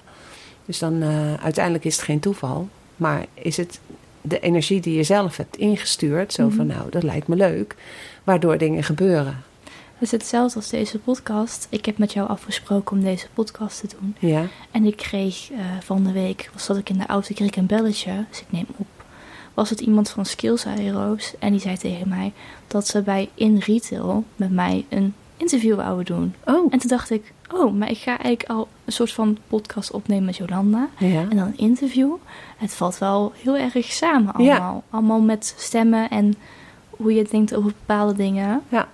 Dus 0.65 0.79
dan 0.79 1.01
eh, 1.01 1.33
uiteindelijk 1.33 1.85
is 1.85 1.95
het 1.95 2.05
geen 2.05 2.19
toeval, 2.19 2.69
maar 2.95 3.25
is 3.33 3.57
het 3.57 3.79
de 4.21 4.39
energie 4.39 4.81
die 4.81 4.95
je 4.95 5.03
zelf 5.03 5.37
hebt 5.37 5.57
ingestuurd. 5.57 6.33
Zo 6.33 6.49
van, 6.49 6.65
Mhm. 6.67 6.77
nou, 6.77 6.89
dat 6.89 7.03
lijkt 7.03 7.27
me 7.27 7.35
leuk. 7.35 7.75
Waardoor 8.23 8.57
dingen 8.57 8.83
gebeuren. 8.83 9.43
Het 9.93 10.01
is 10.03 10.11
hetzelfde 10.11 10.55
als 10.55 10.69
deze 10.69 10.99
podcast. 10.99 11.67
Ik 11.69 11.85
heb 11.85 11.97
met 11.97 12.13
jou 12.13 12.29
afgesproken 12.29 12.97
om 12.97 13.03
deze 13.03 13.27
podcast 13.33 13.79
te 13.79 13.87
doen. 13.99 14.15
Ja, 14.19 14.45
En 14.71 14.85
ik 14.85 14.95
kreeg 14.97 15.51
eh, 15.51 15.57
van 15.83 16.03
de 16.03 16.11
week, 16.11 16.49
was 16.53 16.67
dat 16.67 16.77
ik 16.77 16.89
in 16.89 16.97
de 16.97 17.05
auto, 17.05 17.33
kreeg 17.33 17.47
ik 17.47 17.55
een 17.55 17.65
belletje. 17.65 18.25
Dus 18.29 18.39
ik 18.39 18.45
neem 18.49 18.65
op. 18.77 18.87
Was 19.55 19.69
het 19.69 19.79
iemand 19.79 20.09
van 20.09 20.25
Skills 20.25 20.63
Heroes. 20.63 21.33
En 21.39 21.51
die 21.51 21.59
zei 21.61 21.77
tegen 21.77 22.09
mij 22.09 22.33
dat 22.67 22.87
ze 22.87 23.01
bij 23.01 23.29
In 23.33 23.57
Retail 23.57 24.23
met 24.35 24.51
mij 24.51 24.85
een 24.89 25.13
interview 25.37 25.75
wouden 25.75 26.05
doen. 26.05 26.33
oh, 26.45 26.67
En 26.73 26.79
toen 26.79 26.89
dacht 26.89 27.09
ik, 27.11 27.33
oh, 27.53 27.73
maar 27.73 27.89
ik 27.89 27.97
ga 27.97 28.09
eigenlijk 28.19 28.49
al 28.49 28.67
een 28.85 28.91
soort 28.93 29.11
van 29.11 29.37
podcast 29.47 29.91
opnemen 29.91 30.25
met 30.25 30.37
Jolanda. 30.37 30.89
ja. 30.97 31.21
En 31.29 31.37
dan 31.37 31.47
een 31.47 31.57
interview. 31.57 32.13
Het 32.57 32.73
valt 32.73 32.97
wel 32.97 33.33
heel 33.43 33.57
erg 33.57 33.83
samen 33.91 34.33
allemaal. 34.33 34.83
Allemaal 34.89 35.19
met 35.21 35.53
stemmen 35.57 36.09
en 36.09 36.35
hoe 36.89 37.13
je 37.13 37.27
denkt 37.31 37.55
over 37.55 37.71
bepaalde 37.85 38.13
dingen. 38.13 38.61
Ja. 38.69 38.87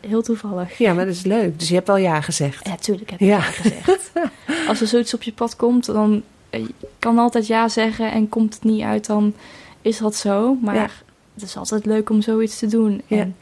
Heel 0.00 0.22
toevallig. 0.22 0.78
Ja, 0.78 0.92
maar 0.94 1.04
dat 1.06 1.14
is 1.14 1.22
leuk. 1.24 1.58
Dus 1.58 1.68
je 1.68 1.74
hebt 1.74 1.86
wel 1.86 1.96
ja 1.96 2.20
gezegd. 2.20 2.66
Ja, 2.66 2.76
tuurlijk 2.76 3.10
heb 3.10 3.20
ik 3.20 3.26
Ja. 3.26 3.36
ja 3.36 3.40
gezegd. 3.42 4.12
Als 4.68 4.80
er 4.80 4.86
zoiets 4.86 5.14
op 5.14 5.22
je 5.22 5.32
pad 5.32 5.56
komt, 5.56 5.86
dan 5.86 6.22
eh, 6.50 6.60
je 6.60 6.74
kan 6.98 7.18
altijd 7.18 7.46
ja 7.46 7.68
zeggen 7.68 8.12
en 8.12 8.28
komt 8.28 8.54
het 8.54 8.64
niet 8.64 8.82
uit, 8.82 9.06
dan 9.06 9.34
is 9.82 9.98
dat 9.98 10.14
zo. 10.16 10.54
Maar 10.62 10.74
Ja. 10.74 10.88
het 11.34 11.42
is 11.42 11.56
altijd 11.56 11.86
leuk 11.86 12.10
om 12.10 12.22
zoiets 12.22 12.58
te 12.58 12.66
doen. 12.66 13.02
Ja. 13.06 13.16
En 13.18 13.36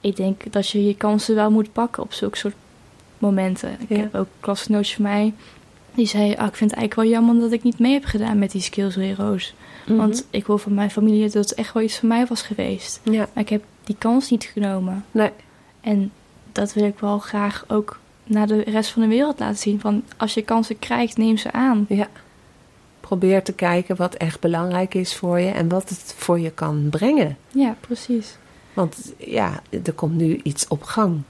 ik 0.00 0.16
denk 0.16 0.52
dat 0.52 0.68
je 0.68 0.84
je 0.86 0.96
kansen 0.96 1.34
wel 1.34 1.50
moet 1.50 1.72
pakken 1.72 2.02
op 2.02 2.12
zulke 2.12 2.36
soort 2.36 2.54
momenten. 3.18 3.76
Ik 3.88 3.96
heb 3.96 4.14
ook 4.14 4.22
een 4.26 4.40
klasgenootje 4.40 4.94
van 4.94 5.04
mij, 5.04 5.32
die 5.94 6.06
zei, 6.06 6.22
ah, 6.34 6.46
ik 6.46 6.54
vind 6.56 6.70
het 6.70 6.78
eigenlijk 6.80 6.94
wel 6.94 7.04
jammer 7.20 7.40
dat 7.40 7.52
ik 7.52 7.62
niet 7.62 7.78
mee 7.78 7.92
heb 7.92 8.04
gedaan 8.04 8.38
met 8.38 8.50
die 8.50 8.60
Skills 8.62 8.94
Heroes. 8.94 9.54
Mhm. 9.86 9.96
Want 9.96 10.26
ik 10.30 10.46
wil 10.46 10.58
van 10.58 10.74
mijn 10.74 10.90
familie 10.90 11.22
dat 11.22 11.34
het 11.34 11.54
echt 11.54 11.72
wel 11.72 11.82
iets 11.82 11.98
voor 11.98 12.08
mij 12.08 12.26
was 12.26 12.42
geweest. 12.42 13.00
Ja, 13.02 13.28
Maar 13.32 13.42
ik 13.42 13.48
heb 13.48 13.64
die 13.84 13.96
kans 13.98 14.30
niet 14.30 14.44
genomen. 14.44 15.04
nee. 15.10 15.30
En 15.80 16.12
dat 16.52 16.72
wil 16.72 16.84
ik 16.84 16.98
wel 16.98 17.18
graag 17.18 17.64
ook 17.68 17.98
naar 18.24 18.46
de 18.46 18.60
rest 18.62 18.90
van 18.90 19.02
de 19.02 19.08
wereld 19.08 19.38
laten 19.38 19.58
zien. 19.58 19.80
Van 19.80 20.02
als 20.16 20.34
je 20.34 20.42
kansen 20.42 20.78
krijgt, 20.78 21.16
neem 21.16 21.36
ze 21.36 21.52
aan. 21.52 21.84
Ja. 21.88 22.08
Probeer 23.04 23.42
te 23.42 23.52
kijken 23.52 23.96
wat 23.96 24.14
echt 24.14 24.40
belangrijk 24.40 24.94
is 24.94 25.16
voor 25.16 25.40
je 25.40 25.50
en 25.50 25.68
wat 25.68 25.88
het 25.88 26.14
voor 26.16 26.40
je 26.40 26.50
kan 26.50 26.86
brengen. 26.90 27.36
Ja, 27.48 27.76
precies. 27.80 28.36
Want 28.72 29.12
ja, 29.18 29.62
er 29.84 29.92
komt 29.92 30.14
nu 30.14 30.40
iets 30.42 30.68
op 30.68 30.82
gang. 30.82 31.22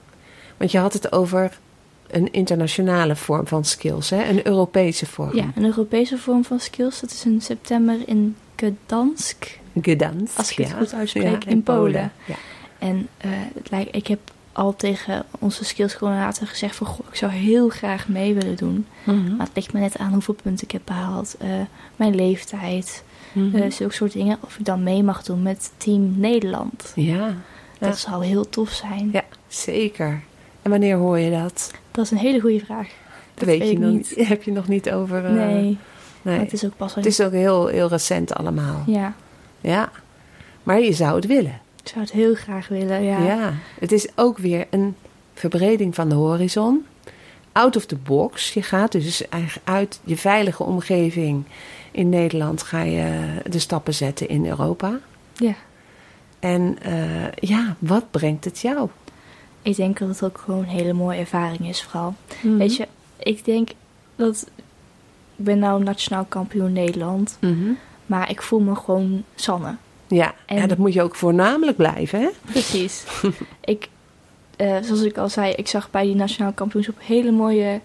Want 0.57 0.71
je 0.71 0.77
had 0.77 0.93
het 0.93 1.11
over 1.11 1.59
een 2.07 2.31
internationale 2.31 3.15
vorm 3.15 3.47
van 3.47 3.65
skills, 3.65 4.09
hè? 4.09 4.23
een 4.29 4.47
Europese 4.47 5.05
vorm. 5.05 5.35
Ja, 5.35 5.51
een 5.55 5.65
Europese 5.65 6.17
vorm 6.17 6.43
van 6.43 6.59
skills. 6.59 6.99
Dat 6.99 7.11
is 7.11 7.25
in 7.25 7.41
september 7.41 7.97
in 8.05 8.35
Gdansk. 8.55 9.59
Gdansk. 9.81 10.37
Als 10.37 10.51
ik 10.51 10.57
het 10.57 10.67
ja. 10.67 10.77
goed 10.77 10.93
uitspreek, 10.93 11.43
Ja, 11.43 11.49
in 11.49 11.63
Polen. 11.63 12.11
Ja. 12.25 12.35
En 12.79 13.07
eh, 13.17 13.29
het 13.53 13.69
lijkt, 13.71 13.95
ik 13.95 14.07
heb 14.07 14.19
al 14.55 14.75
tegen 14.75 15.25
onze 15.39 15.65
skillscoördinator 15.65 16.47
gezegd 16.47 16.75
van... 16.75 16.87
Goh, 16.87 17.05
ik 17.09 17.15
zou 17.15 17.31
heel 17.31 17.69
graag 17.69 18.07
mee 18.07 18.33
willen 18.33 18.55
doen. 18.55 18.87
Mhm. 19.03 19.35
Maar 19.35 19.45
het 19.45 19.55
ligt 19.55 19.73
me 19.73 19.79
net 19.79 19.97
aan 19.97 20.13
hoeveel 20.13 20.33
punten 20.43 20.63
ik 20.65 20.71
heb 20.71 20.81
behaald. 20.85 21.35
eh, 21.39 21.49
mijn 21.95 22.15
leeftijd, 22.15 23.03
Mhm. 23.33 23.55
eh, 23.55 23.71
zulke 23.71 23.93
soort 23.93 24.11
dingen. 24.11 24.37
Of 24.41 24.57
ik 24.59 24.65
dan 24.65 24.83
mee 24.83 25.03
mag 25.03 25.23
doen 25.23 25.41
met 25.41 25.71
Team 25.77 26.13
Nederland. 26.19 26.91
ja, 26.95 27.15
Ja. 27.79 27.87
Dat 27.87 27.97
zou 27.97 28.25
heel 28.25 28.49
tof 28.49 28.69
zijn. 28.69 29.09
Ja. 29.13 29.23
zeker. 29.47 30.21
En 30.61 30.71
wanneer 30.71 30.95
hoor 30.97 31.19
je 31.19 31.31
dat? 31.31 31.71
Dat 31.91 32.05
is 32.05 32.11
een 32.11 32.17
hele 32.17 32.39
goede 32.39 32.59
vraag. 32.65 32.87
Dat 33.33 33.45
weet, 33.45 33.59
weet 33.59 33.71
je 33.71 33.79
nog 33.79 33.91
niet. 33.91 34.13
Heb 34.27 34.43
je 34.43 34.51
nog 34.51 34.67
niet 34.67 34.91
over? 34.91 35.25
eh, 35.25 35.31
nee, 35.31 35.77
nee. 36.21 36.39
het 36.39 36.53
is 36.53 36.65
ook 36.65 36.77
pas. 36.77 36.95
Het 36.95 37.05
is 37.05 37.21
ook 37.21 37.31
heel, 37.31 37.67
heel 37.67 37.87
recent 37.87 38.33
allemaal. 38.33 38.83
Ja, 38.87 39.13
Ja. 39.61 39.91
Maar 40.63 40.79
je 40.81 40.93
zou 40.93 41.15
het 41.15 41.25
willen. 41.25 41.59
Ik 41.85 41.91
zou 41.91 42.03
het 42.03 42.13
heel 42.13 42.35
graag 42.35 42.67
willen, 42.67 43.03
ja. 43.03 43.17
Ja. 43.19 43.53
Het 43.79 43.91
is 43.91 44.07
ook 44.15 44.37
weer 44.37 44.67
een 44.69 44.95
verbreding 45.33 45.95
van 45.95 46.09
de 46.09 46.15
horizon. 46.15 46.85
Out 47.51 47.75
of 47.75 47.85
the 47.85 47.95
box. 47.95 48.53
Je 48.53 48.61
gaat 48.61 48.91
dus 48.91 49.27
eigenlijk 49.27 49.67
uit 49.69 49.99
je 50.03 50.17
veilige 50.17 50.63
omgeving 50.63 51.43
in 51.91 52.09
Nederland 52.09 52.61
ga 52.63 52.81
je 52.81 53.25
de 53.49 53.59
stappen 53.59 53.93
zetten 53.93 54.29
in 54.29 54.45
Europa. 54.45 54.99
Ja. 55.33 55.53
En 56.39 56.77
eh, 56.81 57.31
ja, 57.35 57.75
wat 57.79 58.11
brengt 58.11 58.45
het 58.45 58.59
jou? 58.59 58.89
Ik 59.61 59.75
denk 59.75 59.99
dat 59.99 60.07
het 60.09 60.23
ook 60.23 60.37
gewoon 60.37 60.59
een 60.59 60.65
hele 60.69 60.93
mooie 60.93 61.19
ervaring 61.19 61.67
is, 61.67 61.83
vooral. 61.83 62.13
Mhm. 62.41 62.57
Weet 62.57 62.75
je, 62.75 62.87
ik 63.17 63.45
denk 63.45 63.69
dat... 64.15 64.47
Ik 65.37 65.45
ben 65.45 65.59
nou 65.59 65.83
nationaal 65.83 66.25
kampioen 66.29 66.73
Nederland, 66.73 67.37
Mhm. 67.39 67.71
maar 68.05 68.29
ik 68.29 68.41
voel 68.41 68.59
me 68.59 68.75
gewoon 68.75 69.23
Sanne. 69.35 69.75
Ja, 70.07 70.33
En- 70.45 70.57
ja, 70.57 70.67
dat 70.67 70.77
moet 70.77 70.93
je 70.93 71.01
ook 71.01 71.15
voornamelijk 71.15 71.77
blijven, 71.77 72.19
hè? 72.21 72.27
Precies. 72.45 73.03
ik, 73.61 73.89
eh, 74.55 74.77
zoals 74.81 75.01
ik 75.01 75.17
al 75.17 75.29
zei, 75.29 75.53
ik 75.53 75.67
zag 75.67 75.91
bij 75.91 76.03
die 76.03 76.15
nationaal 76.15 76.51
kampioenschap 76.51 76.95
hele 76.99 77.31
mooie, 77.31 77.79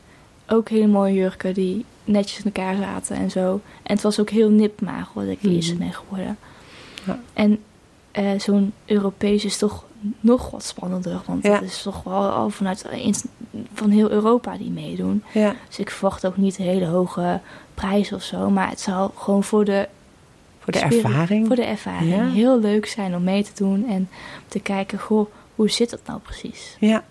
ook 0.48 0.68
hele 0.68 0.86
mooie 0.86 1.14
jurken 1.14 1.54
die 1.54 1.84
netjes 2.04 2.38
in 2.38 2.44
elkaar 2.44 2.76
zaten 2.76 3.16
en 3.16 3.30
zo. 3.30 3.60
En 3.82 3.94
het 3.94 4.02
was 4.02 4.20
ook 4.20 4.30
heel 4.30 4.48
nipmager 4.50 5.24
dat 5.26 5.32
ik 5.32 5.42
eerste 5.42 5.74
ben 5.74 5.92
geworden. 5.92 6.38
Ja. 7.06 7.18
En 7.32 7.58
eh, 8.10 8.30
zo'n 8.38 8.72
Europees 8.86 9.44
is 9.44 9.58
toch 9.58 9.84
nog 10.20 10.50
wat 10.50 10.64
spannender, 10.64 11.20
want 11.26 11.42
Ja. 11.44 11.52
het 11.52 11.62
is 11.62 11.82
toch 11.82 12.02
wel 12.02 12.28
al 12.30 12.50
vanuit 12.50 12.84
van 13.74 13.90
heel 13.90 14.10
Europa 14.10 14.56
die 14.56 14.70
meedoen. 14.70 15.22
Ja. 15.32 15.54
Dus 15.68 15.78
ik 15.78 15.90
verwacht 15.90 16.26
ook 16.26 16.36
niet 16.36 16.56
hele 16.56 16.86
hoge 16.86 17.40
prijs 17.74 18.12
of 18.12 18.22
zo, 18.22 18.50
maar 18.50 18.68
het 18.68 18.80
zal 18.80 19.12
gewoon 19.16 19.44
voor 19.44 19.64
de 19.64 19.88
Voor 20.60 20.72
de 20.72 20.78
ervaring. 20.78 21.46
voor 21.46 21.56
de 21.56 21.64
ervaring 21.64 22.10
Ja. 22.14 22.28
heel 22.30 22.60
leuk 22.60 22.86
zijn 22.86 23.14
om 23.14 23.22
mee 23.24 23.42
te 23.44 23.50
doen 23.54 23.88
en 23.88 24.08
te 24.48 24.60
kijken, 24.60 24.98
goh, 24.98 25.30
hoe 25.54 25.70
zit 25.70 25.90
dat 25.90 26.00
nou 26.06 26.20
precies? 26.20 26.76
Ja. 26.80 27.04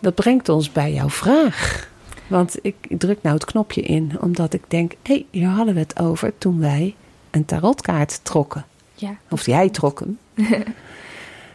Dat 0.00 0.14
brengt 0.14 0.48
ons 0.48 0.72
bij 0.72 0.92
jouw 0.92 1.08
vraag. 1.10 1.88
Want 2.26 2.56
ik 2.62 2.74
druk 2.88 3.18
nou 3.22 3.34
het 3.34 3.44
knopje 3.44 3.80
in, 3.80 4.12
omdat 4.20 4.52
ik 4.54 4.62
denk: 4.68 4.92
hé, 5.02 5.14
hey, 5.14 5.26
hier 5.30 5.48
hadden 5.48 5.74
we 5.74 5.80
het 5.80 5.98
over 5.98 6.32
toen 6.38 6.60
wij 6.60 6.94
een 7.30 7.44
tarotkaart 7.44 8.20
trokken. 8.22 8.64
Ja, 8.94 9.16
Of 9.30 9.46
jij 9.46 9.68
trok 9.70 10.00
hem. 10.00 10.18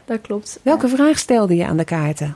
dat 0.05 0.21
klopt. 0.21 0.59
Welke 0.61 0.87
vraag 0.87 1.17
stelde 1.19 1.55
je 1.55 1.65
aan 1.65 1.77
de 1.77 1.83
kaarten? 1.83 2.35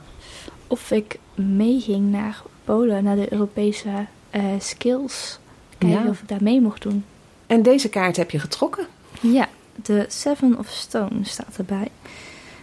Of 0.66 0.90
ik 0.90 1.18
meeging 1.34 2.10
naar 2.10 2.42
Polen, 2.64 3.04
naar 3.04 3.16
de 3.16 3.32
Europese 3.32 4.06
eh, 4.30 4.44
skills. 4.58 5.38
Kijken 5.78 6.02
Ja. 6.02 6.08
of 6.08 6.20
ik 6.20 6.28
daar 6.28 6.42
mee 6.42 6.60
mocht 6.60 6.82
doen. 6.82 7.04
En 7.46 7.62
deze 7.62 7.88
kaart 7.88 8.16
heb 8.16 8.30
je 8.30 8.38
getrokken. 8.38 8.86
Ja, 9.20 9.48
de 9.82 10.04
Seven 10.08 10.58
of 10.58 10.68
Stone 10.68 11.18
staat 11.24 11.56
erbij. 11.56 11.88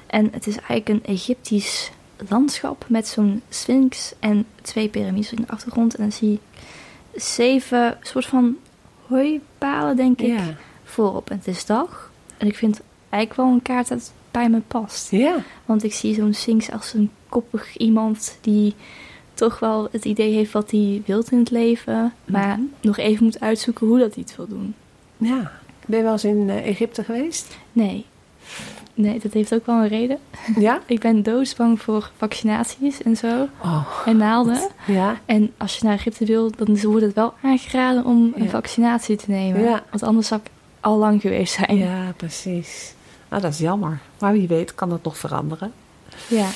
En 0.08 0.30
het 0.32 0.48
is 0.48 0.56
eigenlijk 0.56 0.90
een 0.90 1.14
Egyptisch 1.14 1.92
landschap 2.30 2.86
met 2.88 3.08
zo'n 3.08 3.42
sphinx 3.50 4.14
en 4.20 4.46
twee 4.62 4.90
piramides 4.90 5.32
in 5.34 5.42
de 5.42 5.52
achtergrond. 5.52 5.96
En 5.96 6.02
dan 6.02 6.12
zie 6.12 6.34
ik 6.34 6.62
zeven 7.22 7.98
soort 8.02 8.26
van 8.26 8.58
hooipalen, 9.08 9.96
denk 9.96 10.22
ik, 10.22 10.40
voorop. 10.84 11.30
En 11.30 11.38
het 11.38 11.48
is 11.48 11.66
dag. 11.66 12.12
En 12.38 12.48
ik 12.48 12.56
vind 12.56 12.82
eigenlijk 13.10 13.42
wel 13.42 13.54
een 13.56 13.62
kaart 13.62 13.88
dat 13.88 14.12
bij 14.32 14.50
me 14.50 14.60
past. 14.68 15.12
Ja. 15.12 15.36
Want 15.66 15.84
ik 15.84 15.94
zie 15.94 16.14
zo'n 16.14 16.34
Sphinx 16.34 16.72
als 16.72 16.94
een 16.94 17.10
koppig 17.30 17.78
iemand 17.78 18.38
die 18.42 18.74
toch 19.34 19.60
wel 19.60 19.88
het 19.92 20.06
idee 20.06 20.34
heeft 20.34 20.52
wat 20.52 20.72
hij 20.72 21.02
wilt 21.06 21.32
in 21.32 21.40
het 21.40 21.52
leven. 21.52 22.14
Maar 22.26 22.58
Mhm. 22.58 22.62
nog 22.82 22.98
even 22.98 23.24
moet 23.24 23.40
uitzoeken 23.40 23.88
hoe 23.88 24.00
dat 24.00 24.14
hij 24.14 24.24
het 24.28 24.36
wil 24.36 24.48
doen. 24.48 24.74
ja. 25.18 25.60
Ben 25.86 25.98
je 25.98 26.04
wel 26.06 26.14
eens 26.14 26.24
in 26.24 26.50
eh, 26.50 26.68
Egypte 26.68 27.04
geweest? 27.04 27.58
Nee. 27.72 28.06
Nee, 28.94 29.20
dat 29.20 29.34
heeft 29.34 29.54
ook 29.54 29.66
wel 29.66 29.76
een 29.76 29.88
reden. 29.88 30.18
Ja? 30.60 30.82
Ik 30.86 31.00
ben 31.00 31.24
doodsbang 31.24 31.82
voor 31.82 32.12
vaccinaties 32.18 33.02
en 33.02 33.16
zo. 33.18 33.48
Oh, 33.64 33.88
En 34.06 34.18
naalden. 34.18 34.62
ja. 34.88 35.20
En 35.26 35.52
als 35.58 35.78
je 35.78 35.86
naar 35.86 35.94
Egypte 35.94 36.26
wil, 36.26 36.52
dan 36.58 36.82
wordt 36.82 37.06
het 37.06 37.14
wel 37.16 37.34
aangeraden 37.44 38.06
om 38.06 38.34
een 38.36 38.50
vaccinatie 38.50 39.16
te 39.16 39.26
nemen. 39.32 39.62
Ja. 39.62 39.84
Want 39.90 40.04
anders 40.04 40.28
zou 40.28 40.42
ik 40.44 40.50
al 40.80 40.98
lang 40.98 41.22
geweest 41.22 41.54
zijn. 41.54 41.78
Ja, 41.78 42.14
precies. 42.18 42.94
Ah, 43.32 43.42
dat 43.42 43.52
is 43.52 43.58
jammer. 43.60 44.00
Maar 44.20 44.34
wie 44.34 44.48
weet 44.48 44.76
kan 44.76 44.90
dat 44.90 45.04
nog 45.04 45.18
veranderen. 45.18 45.72
Ja. 46.28 46.48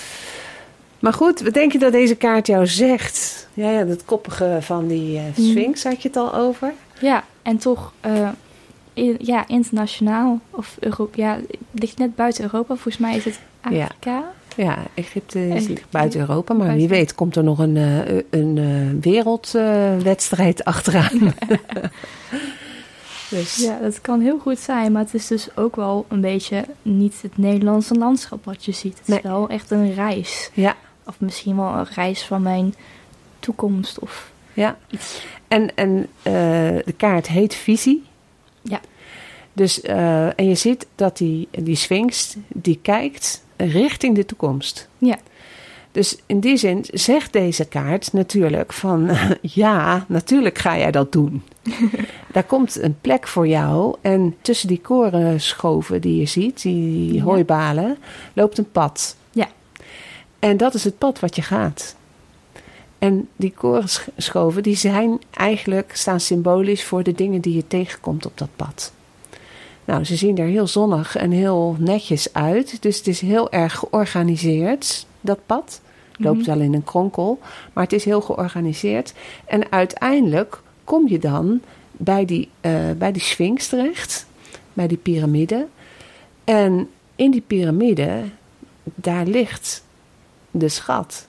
Maar 1.00 1.14
goed, 1.14 1.42
wat 1.42 1.54
denk 1.54 1.72
je 1.72 1.80
dat 1.80 1.92
deze 1.92 2.16
kaart 2.16 2.48
jou 2.48 2.68
zegt? 2.68 3.48
Ja, 3.54 3.70
ja 3.70 3.84
dat 3.84 4.06
koppige 4.06 4.58
van 4.62 4.88
die 4.88 5.20
Mhm. 5.20 5.42
Sphinx 5.50 5.84
had 5.84 6.02
je 6.02 6.08
het 6.08 6.18
al 6.18 6.34
over. 6.36 6.74
Ja, 7.02 7.24
en 7.42 7.58
toch 7.58 7.92
eh, 8.02 8.30
ja, 9.20 9.48
internationaal. 9.48 10.40
Of 10.52 10.78
Europa. 10.80 11.12
Ja, 11.18 11.34
het 11.72 11.82
ligt 11.84 11.98
net 11.98 12.16
buiten 12.16 12.44
Europa. 12.44 12.74
Volgens 12.74 12.98
mij 12.98 13.16
is 13.16 13.26
het. 13.26 13.40
Afrika. 13.62 14.24
Ja, 14.56 14.78
Egypte 14.94 15.48
is 15.48 15.68
ligt 15.68 15.90
buiten 15.90 16.20
Europa. 16.20 16.54
Maar 16.54 16.76
wie 16.76 16.88
weet 16.88 17.16
komt 17.16 17.36
er 17.36 17.44
nog 17.44 17.60
een, 17.60 17.78
eh, 17.78 18.22
een 18.30 19.02
wereldwedstrijd 19.02 20.64
achteraan. 20.64 21.34
dus 23.40 23.56
Ja, 23.56 23.80
dat 23.80 24.02
kan 24.02 24.20
heel 24.22 24.40
goed 24.40 24.60
zijn. 24.60 24.92
Maar 24.92 25.04
het 25.04 25.14
is 25.14 25.28
dus 25.28 25.48
ook 25.58 25.76
wel 25.76 26.06
een 26.10 26.22
beetje 26.22 26.66
niet 26.82 27.22
het 27.22 27.38
Nederlandse 27.38 27.94
landschap 27.96 28.46
wat 28.46 28.66
je 28.66 28.72
ziet. 28.72 28.98
Het 28.98 29.08
Nee. 29.08 29.18
is 29.18 29.24
wel 29.24 29.50
echt 29.50 29.72
een 29.72 29.94
reis. 29.94 30.50
ja, 30.54 30.76
Of 31.06 31.20
misschien 31.20 31.56
wel 31.56 31.74
een 31.74 31.88
reis 31.94 32.24
van 32.26 32.42
mijn 32.42 32.76
toekomst 33.40 34.00
of 34.00 34.32
Ja. 34.54 34.78
En, 35.48 35.76
en 35.76 36.08
eh, 36.22 36.34
de 36.86 36.94
kaart 36.98 37.28
heet 37.28 37.56
Visie. 37.56 38.04
Ja. 38.62 38.80
Dus, 39.54 39.82
eh, 39.82 40.26
en 40.40 40.48
je 40.48 40.56
ziet 40.56 40.88
dat 40.96 41.18
die, 41.18 41.48
die 41.52 41.76
Sphinx, 41.76 42.36
die 42.48 42.80
kijkt 42.82 43.44
richting 43.58 44.16
de 44.16 44.26
toekomst. 44.26 44.88
Ja. 44.98 45.18
Dus 45.96 46.18
in 46.26 46.40
die 46.40 46.58
zin 46.58 46.86
zegt 46.92 47.34
deze 47.34 47.66
kaart 47.66 48.14
natuurlijk 48.14 48.74
van... 48.74 49.10
ja, 49.42 50.06
natuurlijk 50.08 50.58
ga 50.58 50.78
jij 50.78 50.92
dat 50.92 51.12
doen. 51.12 51.44
Daar 52.34 52.44
komt 52.44 52.82
een 52.82 52.98
plek 53.02 53.28
voor 53.28 53.48
jou. 53.48 53.96
En 54.02 54.36
tussen 54.42 54.68
die 54.68 54.82
korenschoven 54.82 56.02
die 56.02 56.20
je 56.20 56.26
ziet, 56.26 56.62
die 56.62 57.14
Ja. 57.14 57.24
hooibalen, 57.24 57.98
loopt 58.34 58.58
een 58.58 58.72
pad. 58.72 59.16
Ja. 59.32 59.48
En 60.40 60.58
dat 60.58 60.74
is 60.74 60.84
het 60.84 60.98
pad 60.98 61.20
wat 61.20 61.36
je 61.36 61.42
gaat. 61.42 61.96
En 63.00 63.28
die 63.36 63.54
korenschoven, 63.58 64.64
die 64.64 64.76
zijn 64.76 65.20
eigenlijk, 65.32 65.92
staan 65.94 66.20
symbolisch 66.20 66.84
voor 66.84 67.04
de 67.04 67.14
dingen 67.14 67.42
die 67.42 67.56
je 67.56 67.68
tegenkomt 67.68 68.26
op 68.26 68.38
dat 68.38 68.50
pad. 68.56 68.92
Nou, 69.86 70.04
ze 70.04 70.16
zien 70.16 70.38
er 70.38 70.48
heel 70.48 70.68
zonnig 70.68 71.16
en 71.16 71.32
heel 71.32 71.76
netjes 71.80 72.34
uit. 72.34 72.82
Dus 72.82 72.98
het 72.98 73.08
is 73.08 73.22
heel 73.22 73.52
erg 73.52 73.74
georganiseerd, 73.74 75.06
dat 75.22 75.40
pad. 75.46 75.82
Loopt 76.18 76.38
Mhm. 76.38 76.46
wel 76.46 76.60
in 76.60 76.74
een 76.74 76.84
kronkel, 76.84 77.40
maar 77.74 77.84
het 77.84 77.94
is 77.94 78.06
heel 78.06 78.22
georganiseerd. 78.22 79.14
En 79.46 79.72
uiteindelijk 79.72 80.62
kom 80.84 81.08
je 81.08 81.20
dan 81.20 81.62
bij 81.92 82.26
die, 82.26 82.50
eh, 82.62 82.74
bij 82.98 83.12
die 83.12 83.22
Sphinx 83.22 83.68
terecht, 83.68 84.26
bij 84.74 84.88
die 84.88 84.98
piramide. 84.98 85.68
En 86.44 86.90
in 87.16 87.32
die 87.32 87.44
piramide, 87.48 88.24
daar 88.84 89.26
ligt 89.26 89.84
de 90.52 90.70
schat. 90.70 91.28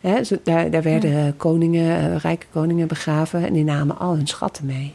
Hè, 0.00 0.24
zo- 0.24 0.36
daar, 0.42 0.70
daar 0.70 0.82
werden 0.82 1.36
koningen, 1.36 1.98
eh, 2.12 2.16
rijke 2.16 2.46
koningen 2.52 2.88
begraven 2.88 3.46
en 3.46 3.52
die 3.52 3.64
namen 3.64 3.98
al 3.98 4.14
hun 4.14 4.26
schatten 4.26 4.66
mee. 4.66 4.94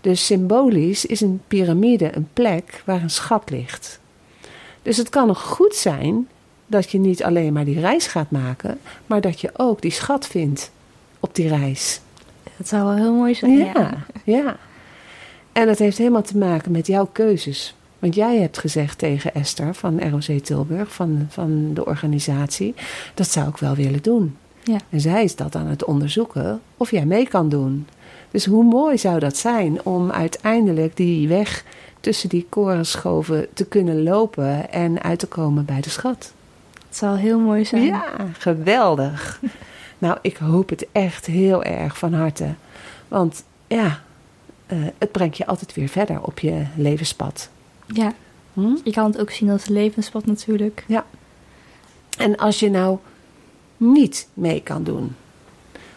Dus 0.00 0.26
symbolisch 0.26 1.04
is 1.06 1.20
een 1.20 1.40
piramide 1.48 2.16
een 2.16 2.28
plek 2.32 2.82
waar 2.86 3.02
een 3.02 3.10
schat 3.10 3.50
ligt. 3.50 4.00
Dus 4.82 4.96
het 4.96 5.08
kan 5.08 5.26
nog 5.26 5.42
goed 5.42 5.74
zijn 5.74 6.28
dat 6.72 6.90
je 6.90 6.98
niet 6.98 7.22
alleen 7.22 7.52
maar 7.52 7.64
die 7.64 7.80
reis 7.80 8.06
gaat 8.06 8.30
maken, 8.30 8.78
maar 9.06 9.20
dat 9.20 9.40
je 9.40 9.50
ook 9.56 9.82
die 9.82 9.90
schat 9.90 10.26
vindt 10.26 10.70
op 11.20 11.34
die 11.34 11.48
reis. 11.48 12.00
Dat 12.56 12.68
zou 12.68 12.84
wel 12.84 12.96
heel 12.96 13.14
mooi 13.14 13.34
zijn. 13.34 13.58
Ja, 13.58 14.04
ja. 14.24 14.56
En 15.52 15.66
dat 15.66 15.78
heeft 15.78 15.98
helemaal 15.98 16.22
te 16.22 16.38
maken 16.38 16.72
met 16.72 16.86
jouw 16.86 17.08
keuzes. 17.12 17.74
Want 17.98 18.14
jij 18.14 18.38
hebt 18.38 18.58
gezegd 18.58 18.98
tegen 18.98 19.34
Esther 19.34 19.74
van 19.74 20.00
ROC 20.10 20.38
Tilburg, 20.42 20.94
van, 20.94 21.26
van 21.28 21.74
de 21.74 21.86
organisatie, 21.86 22.74
dat 23.14 23.28
zou 23.28 23.48
ik 23.48 23.56
wel 23.56 23.74
willen 23.74 24.02
doen. 24.02 24.36
Ja. 24.64 24.78
En 24.90 25.00
zij 25.00 25.24
is 25.24 25.36
dat 25.36 25.54
aan 25.54 25.66
het 25.66 25.84
onderzoeken 25.84 26.60
of 26.76 26.90
jij 26.90 27.06
mee 27.06 27.28
kan 27.28 27.48
doen. 27.48 27.86
Dus 28.30 28.44
hoe 28.44 28.64
mooi 28.64 28.98
zou 28.98 29.18
dat 29.18 29.36
zijn 29.36 29.84
om 29.84 30.10
uiteindelijk 30.10 30.96
die 30.96 31.28
weg 31.28 31.64
tussen 32.00 32.28
die 32.28 32.46
korenschoven 32.48 33.46
te 33.54 33.64
kunnen 33.64 34.02
lopen 34.02 34.70
en 34.72 35.02
uit 35.02 35.18
te 35.18 35.26
komen 35.26 35.64
bij 35.64 35.80
de 35.80 35.90
schat. 35.90 36.32
Het 36.92 37.00
zou 37.00 37.18
heel 37.18 37.38
mooi 37.38 37.64
zijn. 37.64 37.82
Ja, 37.82 38.04
geweldig. 38.38 39.40
nou, 39.98 40.18
ik 40.22 40.36
hoop 40.36 40.68
het 40.68 40.86
echt 40.92 41.26
heel 41.26 41.62
erg 41.62 41.98
van 41.98 42.12
harte. 42.12 42.54
Want 43.08 43.44
ja, 43.66 44.00
eh, 44.66 44.78
het 44.98 45.12
brengt 45.12 45.36
je 45.36 45.46
altijd 45.46 45.74
weer 45.74 45.88
verder 45.88 46.22
op 46.22 46.38
je 46.38 46.66
levenspad. 46.76 47.48
Ja, 47.86 48.12
Hm? 48.52 48.76
je 48.84 48.92
kan 48.92 49.04
het 49.04 49.20
ook 49.20 49.30
zien 49.30 49.50
als 49.50 49.66
levenspad 49.66 50.26
natuurlijk. 50.26 50.84
En 52.18 52.36
als 52.36 52.60
je 52.60 52.70
nou 52.70 52.98
niet 53.76 54.28
mee 54.34 54.62
kan 54.62 54.84
doen, 54.84 55.16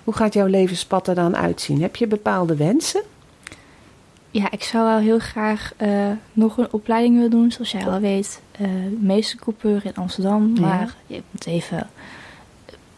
hoe 0.04 0.14
gaat 0.14 0.34
jouw 0.34 0.48
levenspad 0.48 1.08
er 1.08 1.16
dan 1.16 1.36
uitzien? 1.36 1.82
Heb 1.82 1.96
je 1.96 2.08
bepaalde 2.08 2.56
wensen? 2.56 3.02
Ja, 4.36 4.52
ik 4.52 4.64
zou 4.64 4.86
wel 4.86 4.98
heel 4.98 5.20
graag 5.20 5.74
eh, 5.78 6.12
nog 6.34 6.58
een 6.58 6.68
opleiding 6.74 7.16
willen 7.16 7.30
doen, 7.30 7.52
zoals 7.52 7.72
jij 7.72 7.86
al 7.88 8.00
weet. 8.00 8.42
meestercoupeur 9.00 9.86
in 9.86 9.96
Amsterdam. 9.96 10.52
Ja. 10.56 10.62
Maar 10.62 10.96
je 11.08 11.22
moet 11.32 11.46
even 11.46 11.90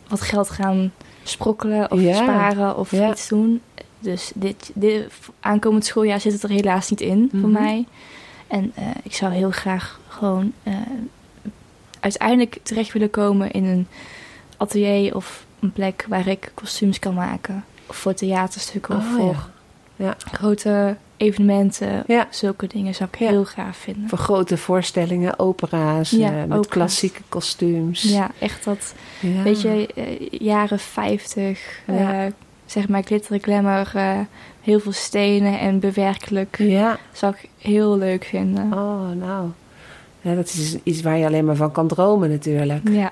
wat 0.07 0.21
geld 0.21 0.49
gaan 0.49 0.91
sprokkelen 1.23 1.91
of 1.91 1.99
Ja. 2.01 2.13
sparen 2.13 2.77
of 2.77 2.91
Ja. 2.91 3.11
iets 3.11 3.27
doen. 3.27 3.61
Dus 3.99 4.31
dit, 4.35 4.71
dit 4.73 5.07
aankomend 5.39 5.85
schooljaar 5.85 6.19
zit 6.21 6.33
het 6.33 6.43
er 6.43 6.49
helaas 6.49 6.89
niet 6.89 7.01
in 7.01 7.27
voor 7.31 7.49
Mhm. 7.49 7.51
mij. 7.63 7.85
En 8.47 8.71
eh, 8.75 8.83
ik 9.03 9.13
zou 9.13 9.33
heel 9.33 9.51
graag 9.51 9.99
gewoon 10.07 10.53
uiteindelijk 11.99 12.57
terecht 12.63 12.93
willen 12.93 13.09
komen 13.09 13.51
in 13.51 13.65
een 13.65 13.87
atelier 14.57 15.15
of 15.15 15.45
een 15.59 15.71
plek 15.71 16.05
waar 16.09 16.27
ik 16.27 16.51
kostuums 16.53 16.99
kan 16.99 17.13
maken. 17.13 17.63
Of 17.87 17.95
voor 17.95 18.13
theaterstukken 18.13 18.95
of 18.95 19.03
Oh, 19.05 19.13
voor 19.15 19.35
ja. 19.95 20.05
Ja. 20.05 20.15
grote 20.31 20.97
evenementen. 21.17 22.03
Ja. 22.07 22.27
Zulke 22.29 22.67
dingen 22.67 22.95
zou 22.95 23.09
ik 23.13 23.19
Ja. 23.19 23.29
heel 23.29 23.43
graag 23.43 23.75
vinden. 23.77 24.09
Voor 24.09 24.17
grote 24.17 24.57
voorstellingen, 24.57 25.39
opera's, 25.39 26.09
Ja, 26.09 26.27
eh, 26.27 26.33
met 26.35 26.43
opera's. 26.45 26.67
klassieke 26.67 27.21
kostuums. 27.29 28.01
Ja, 28.01 28.31
echt 28.39 28.63
dat, 28.63 28.93
weet 29.43 29.61
je, 29.61 29.87
eh, 29.95 30.03
jaren 30.39 30.79
50, 30.79 31.81
Ja. 31.87 32.25
eh, 32.25 32.31
zeg 32.65 32.87
maar 32.87 33.03
glitter, 33.03 33.39
glamour, 33.39 33.91
heel 34.61 34.79
veel 34.79 34.91
stenen 34.91 35.59
en 35.59 35.79
bewerkelijk. 35.79 36.55
Ja, 36.57 36.97
Zou 37.11 37.33
ik 37.39 37.49
heel 37.57 37.97
leuk 37.97 38.23
vinden. 38.23 38.63
oh 38.73 39.09
nou. 39.11 39.47
Ja, 40.21 40.35
dat 40.35 40.45
is 40.47 40.77
iets 40.83 41.01
waar 41.01 41.17
je 41.17 41.25
alleen 41.25 41.45
maar 41.45 41.55
van 41.55 41.71
kan 41.71 41.87
dromen 41.87 42.29
natuurlijk. 42.29 42.89
Ja, 42.89 43.11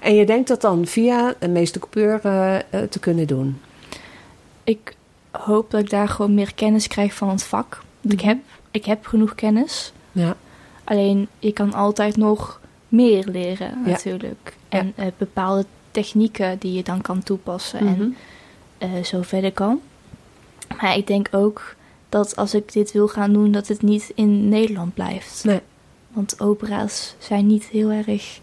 En 0.00 0.14
je 0.14 0.26
denkt 0.26 0.48
dat 0.48 0.60
dan 0.60 0.86
via 0.86 1.34
een 1.38 1.52
meestercoupeur 1.52 2.20
eh, 2.22 2.54
eh, 2.54 2.62
te 2.90 2.98
kunnen 2.98 3.26
doen? 3.26 3.60
ik 4.64 4.94
hoop 5.40 5.70
dat 5.70 5.80
ik 5.80 5.90
daar 5.90 6.08
gewoon 6.08 6.34
meer 6.34 6.54
kennis 6.54 6.86
krijg 6.86 7.14
van 7.14 7.28
het 7.28 7.42
vak. 7.42 7.82
Want 8.00 8.14
ik, 8.14 8.20
heb, 8.20 8.38
ik 8.70 8.84
heb 8.84 9.06
genoeg 9.06 9.34
kennis. 9.34 9.92
Ja. 10.12 10.36
Alleen 10.84 11.28
je 11.38 11.52
kan 11.52 11.72
altijd 11.74 12.16
nog 12.16 12.60
meer 12.88 13.24
leren 13.28 13.68
Ja. 13.84 13.90
natuurlijk. 13.90 14.56
En 14.68 14.92
eh, 14.96 15.06
bepaalde 15.18 15.64
technieken 15.90 16.58
die 16.58 16.72
je 16.72 16.82
dan 16.82 17.00
kan 17.00 17.22
toepassen. 17.22 17.78
En 17.78 17.86
Mhm. 17.98 18.08
eh, 18.78 19.04
zo 19.04 19.22
verder 19.22 19.52
kan. 19.52 19.80
Maar 20.80 20.96
ik 20.96 21.06
denk 21.06 21.28
ook 21.30 21.74
dat 22.08 22.36
als 22.36 22.54
ik 22.54 22.72
dit 22.72 22.92
wil 22.92 23.08
gaan 23.08 23.32
doen, 23.32 23.50
dat 23.52 23.68
het 23.68 23.82
niet 23.82 24.12
in 24.14 24.48
Nederland 24.48 24.94
blijft. 24.94 25.44
Nee. 25.44 25.60
Want 26.12 26.40
opera's 26.40 27.14
zijn 27.18 27.46
niet 27.46 27.64
heel 27.64 27.90
erg 27.90 28.40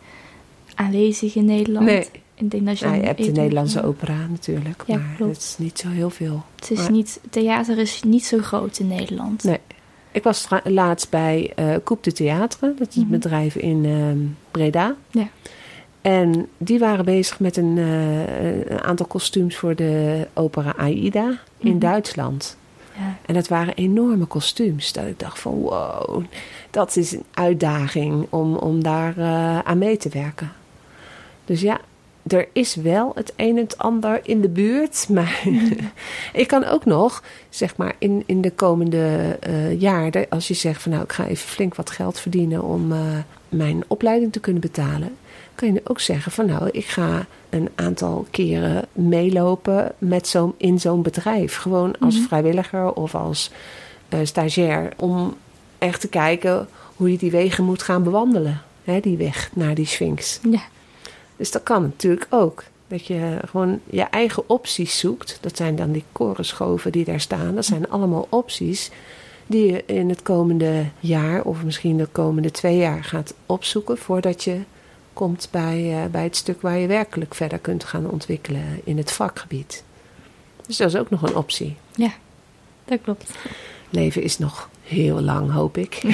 aanwezig 0.75 1.35
in 1.35 1.45
Nederland. 1.45 1.85
Nee. 1.85 2.07
Ik 2.41 2.51
denk 2.51 2.65
dat 2.65 2.79
je, 2.79 2.85
dan 2.85 2.93
hebt 2.93 3.25
de 3.25 3.31
Nederlandse 3.31 3.83
opera 3.83 4.27
natuurlijk, 4.29 4.83
Ja, 4.87 4.97
maar 4.97 5.13
klopt. 5.15 5.33
het 5.35 5.41
is 5.43 5.55
niet 5.57 5.79
zo 5.79 5.87
heel 5.89 6.09
veel. 6.09 6.43
Het 6.55 6.71
is 6.71 6.77
Maar- 6.77 6.91
niet, 6.91 7.19
theater 7.29 7.77
is 7.77 8.03
niet 8.03 8.25
zo 8.25 8.37
groot 8.37 8.79
in 8.79 8.87
Nederland. 8.87 9.43
Nee. 9.43 9.57
Ik 10.11 10.23
was 10.23 10.47
laatst 10.63 11.09
bij 11.09 11.53
Coupe 11.83 12.01
de 12.01 12.11
Theatre, 12.11 12.73
dat 12.77 12.87
is 12.87 12.95
een 12.95 13.01
Mhm. 13.01 13.11
bedrijf 13.11 13.55
in 13.55 13.85
ehm, 13.85 14.17
Breda. 14.51 14.95
Ja. 15.09 15.27
En 16.01 16.47
die 16.57 16.79
waren 16.79 17.05
bezig 17.05 17.39
met 17.39 17.57
een, 17.57 17.77
eh, 17.77 18.69
een 18.71 18.81
aantal 18.81 19.05
kostuums 19.05 19.55
voor 19.55 19.75
de 19.75 20.27
opera 20.33 20.73
Aida 20.77 21.39
in 21.57 21.69
Mhm. 21.69 21.79
Duitsland. 21.79 22.57
Ja. 22.97 23.17
En 23.25 23.33
dat 23.33 23.47
waren 23.47 23.73
enorme 23.75 24.25
kostuums. 24.25 24.93
Dat 24.93 25.05
ik 25.05 25.19
dacht 25.19 25.39
van 25.39 25.53
wow, 25.53 26.23
dat 26.71 26.95
is 26.95 27.11
een 27.11 27.23
uitdaging 27.33 28.27
om, 28.29 28.55
om 28.55 28.83
daar 28.83 29.17
eh, 29.17 29.59
aan 29.59 29.77
mee 29.77 29.97
te 29.97 30.09
werken. 30.09 30.51
Dus 31.45 31.61
ja, 31.61 31.79
er 32.31 32.47
is 32.53 32.75
wel 32.75 33.11
het 33.15 33.33
een 33.35 33.57
en 33.57 33.63
het 33.63 33.77
ander 33.77 34.19
in 34.23 34.41
de 34.41 34.49
buurt. 34.49 35.07
Maar 35.09 35.43
ik 36.33 36.47
kan 36.47 36.65
ook 36.65 36.85
nog, 36.85 37.23
zeg 37.49 37.77
maar, 37.77 37.95
in, 37.97 38.23
in 38.25 38.41
de 38.41 38.51
komende 38.51 39.37
eh 39.39 39.79
jaren... 39.79 40.25
als 40.29 40.47
je 40.47 40.53
zegt 40.53 40.81
van 40.81 40.91
nou, 40.91 41.03
ik 41.03 41.11
ga 41.11 41.25
even 41.27 41.47
flink 41.49 41.75
wat 41.75 41.89
geld 41.89 42.19
verdienen... 42.19 42.63
om 42.63 42.91
eh, 42.91 42.99
mijn 43.49 43.83
opleiding 43.87 44.31
te 44.31 44.39
kunnen 44.39 44.61
betalen... 44.61 45.15
kan 45.55 45.73
je 45.73 45.81
ook 45.83 45.99
zeggen 45.99 46.31
van 46.31 46.45
nou, 46.45 46.69
ik 46.71 46.85
ga 46.85 47.25
een 47.49 47.69
aantal 47.75 48.25
keren 48.31 48.85
meelopen 48.93 49.91
met 49.97 50.27
zo'n 50.27 50.53
in 50.57 50.79
zo'n 50.79 51.01
bedrijf. 51.01 51.55
Gewoon 51.55 51.95
als 51.99 52.15
Mhm. 52.15 52.27
vrijwilliger 52.27 52.93
of 52.93 53.15
als 53.15 53.51
eh, 54.09 54.19
stagiair. 54.23 54.93
Om 54.97 55.35
echt 55.77 56.01
te 56.01 56.07
kijken 56.07 56.67
hoe 56.95 57.11
je 57.11 57.17
die 57.17 57.31
wegen 57.31 57.63
moet 57.63 57.81
gaan 57.83 58.03
bewandelen. 58.03 58.61
Hè, 58.83 58.99
die 58.99 59.17
weg 59.17 59.49
naar 59.53 59.75
die 59.75 59.85
Sphinx. 59.85 60.39
Ja. 60.49 60.61
Dus 61.41 61.51
dat 61.51 61.63
kan 61.63 61.81
natuurlijk 61.81 62.27
ook. 62.29 62.63
Dat 62.87 63.05
je 63.05 63.37
gewoon 63.45 63.79
je 63.89 64.01
eigen 64.01 64.49
opties 64.49 64.99
zoekt. 64.99 65.37
Dat 65.41 65.57
zijn 65.57 65.75
dan 65.75 65.91
die 65.91 66.03
korenschoven 66.11 66.91
die 66.91 67.05
daar 67.05 67.19
staan. 67.19 67.55
Dat 67.55 67.65
zijn 67.65 67.89
allemaal 67.89 68.27
opties 68.29 68.91
die 69.47 69.71
je 69.71 69.83
in 69.85 70.09
het 70.09 70.21
komende 70.21 70.85
jaar 70.99 71.43
of 71.43 71.63
misschien 71.63 71.97
de 71.97 72.05
komende 72.05 72.51
twee 72.51 72.77
jaar 72.77 73.03
gaat 73.03 73.33
opzoeken 73.45 73.97
voordat 73.97 74.43
je 74.43 74.59
komt 75.13 75.47
bij, 75.51 76.03
eh, 76.03 76.11
bij 76.11 76.23
het 76.23 76.35
stuk 76.35 76.61
waar 76.61 76.77
je 76.77 76.87
werkelijk 76.87 77.35
verder 77.35 77.59
kunt 77.59 77.83
gaan 77.83 78.09
ontwikkelen 78.09 78.81
in 78.83 78.97
het 78.97 79.11
vakgebied. 79.11 79.83
Dus 80.67 80.77
dat 80.77 80.87
is 80.87 80.99
ook 80.99 81.09
nog 81.09 81.21
een 81.21 81.35
optie. 81.35 81.75
Dat 82.85 82.99
klopt. 83.01 83.31
Leven 83.89 84.23
is 84.23 84.37
nog 84.37 84.69
heel 84.83 85.21
lang, 85.21 85.51
hoop 85.51 85.77
ik. 85.77 86.01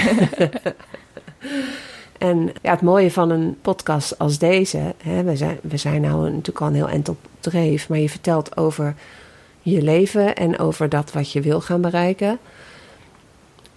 En 2.17 2.51
ja, 2.61 2.71
het 2.71 2.81
mooie 2.81 3.11
van 3.11 3.29
een 3.29 3.57
podcast 3.61 4.19
als 4.19 4.37
deze, 4.37 4.93
hè, 4.97 5.23
we, 5.23 5.35
zijn, 5.35 5.59
we 5.61 5.77
zijn 5.77 6.01
nou 6.01 6.23
natuurlijk 6.23 6.61
al 6.61 6.67
een 6.67 6.75
heel 6.75 6.89
eind 6.89 7.09
op 7.09 7.17
dreef, 7.39 7.89
maar 7.89 7.97
je 7.97 8.09
vertelt 8.09 8.57
over 8.57 8.95
je 9.61 9.81
leven 9.81 10.35
en 10.35 10.59
over 10.59 10.89
dat 10.89 11.11
wat 11.11 11.31
je 11.31 11.41
wil 11.41 11.61
gaan 11.61 11.81
bereiken. 11.81 12.39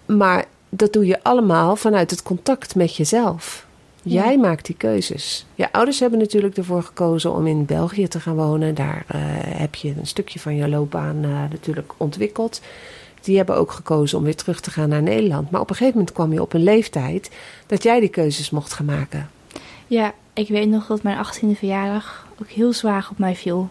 Maar 0.05 0.45
dat 0.69 0.93
doe 0.93 1.05
je 1.05 1.23
allemaal 1.23 1.75
vanuit 1.75 2.11
het 2.11 2.23
contact 2.23 2.75
met 2.75 2.95
jezelf. 2.95 3.65
Ja. 4.03 4.23
Jij 4.23 4.37
maakt 4.37 4.65
die 4.65 4.75
keuzes. 4.75 5.45
Je 5.55 5.71
ouders 5.71 5.99
hebben 5.99 6.19
natuurlijk 6.19 6.57
ervoor 6.57 6.83
gekozen 6.83 7.33
om 7.33 7.47
in 7.47 7.65
België 7.65 8.07
te 8.07 8.19
gaan 8.19 8.35
wonen. 8.35 8.75
Daar 8.75 9.03
eh, 9.07 9.19
heb 9.43 9.75
je 9.75 9.93
een 9.97 10.07
stukje 10.07 10.39
van 10.39 10.55
je 10.55 10.69
loopbaan 10.69 11.23
eh, 11.23 11.29
natuurlijk 11.49 11.93
ontwikkeld. 11.97 12.61
Die 13.21 13.37
hebben 13.37 13.55
ook 13.55 13.71
gekozen 13.71 14.17
om 14.17 14.23
weer 14.23 14.35
terug 14.35 14.59
te 14.59 14.71
gaan 14.71 14.89
naar 14.89 15.01
Nederland. 15.01 15.51
Maar 15.51 15.61
op 15.61 15.69
een 15.69 15.75
gegeven 15.75 15.97
moment 15.97 16.15
kwam 16.15 16.33
je 16.33 16.41
op 16.41 16.53
een 16.53 16.63
leeftijd 16.63 17.31
dat 17.65 17.83
jij 17.83 17.99
die 17.99 18.09
keuzes 18.09 18.49
mocht 18.49 18.73
gaan 18.73 18.85
maken. 18.85 19.29
Ja, 19.87 20.13
ik 20.33 20.47
weet 20.47 20.69
nog 20.69 20.87
dat 20.87 21.03
mijn 21.03 21.25
18e 21.25 21.57
verjaardag 21.57 22.27
ook 22.41 22.49
heel 22.49 22.73
zwaar 22.73 23.07
op 23.11 23.17
mij 23.17 23.35
viel. 23.35 23.69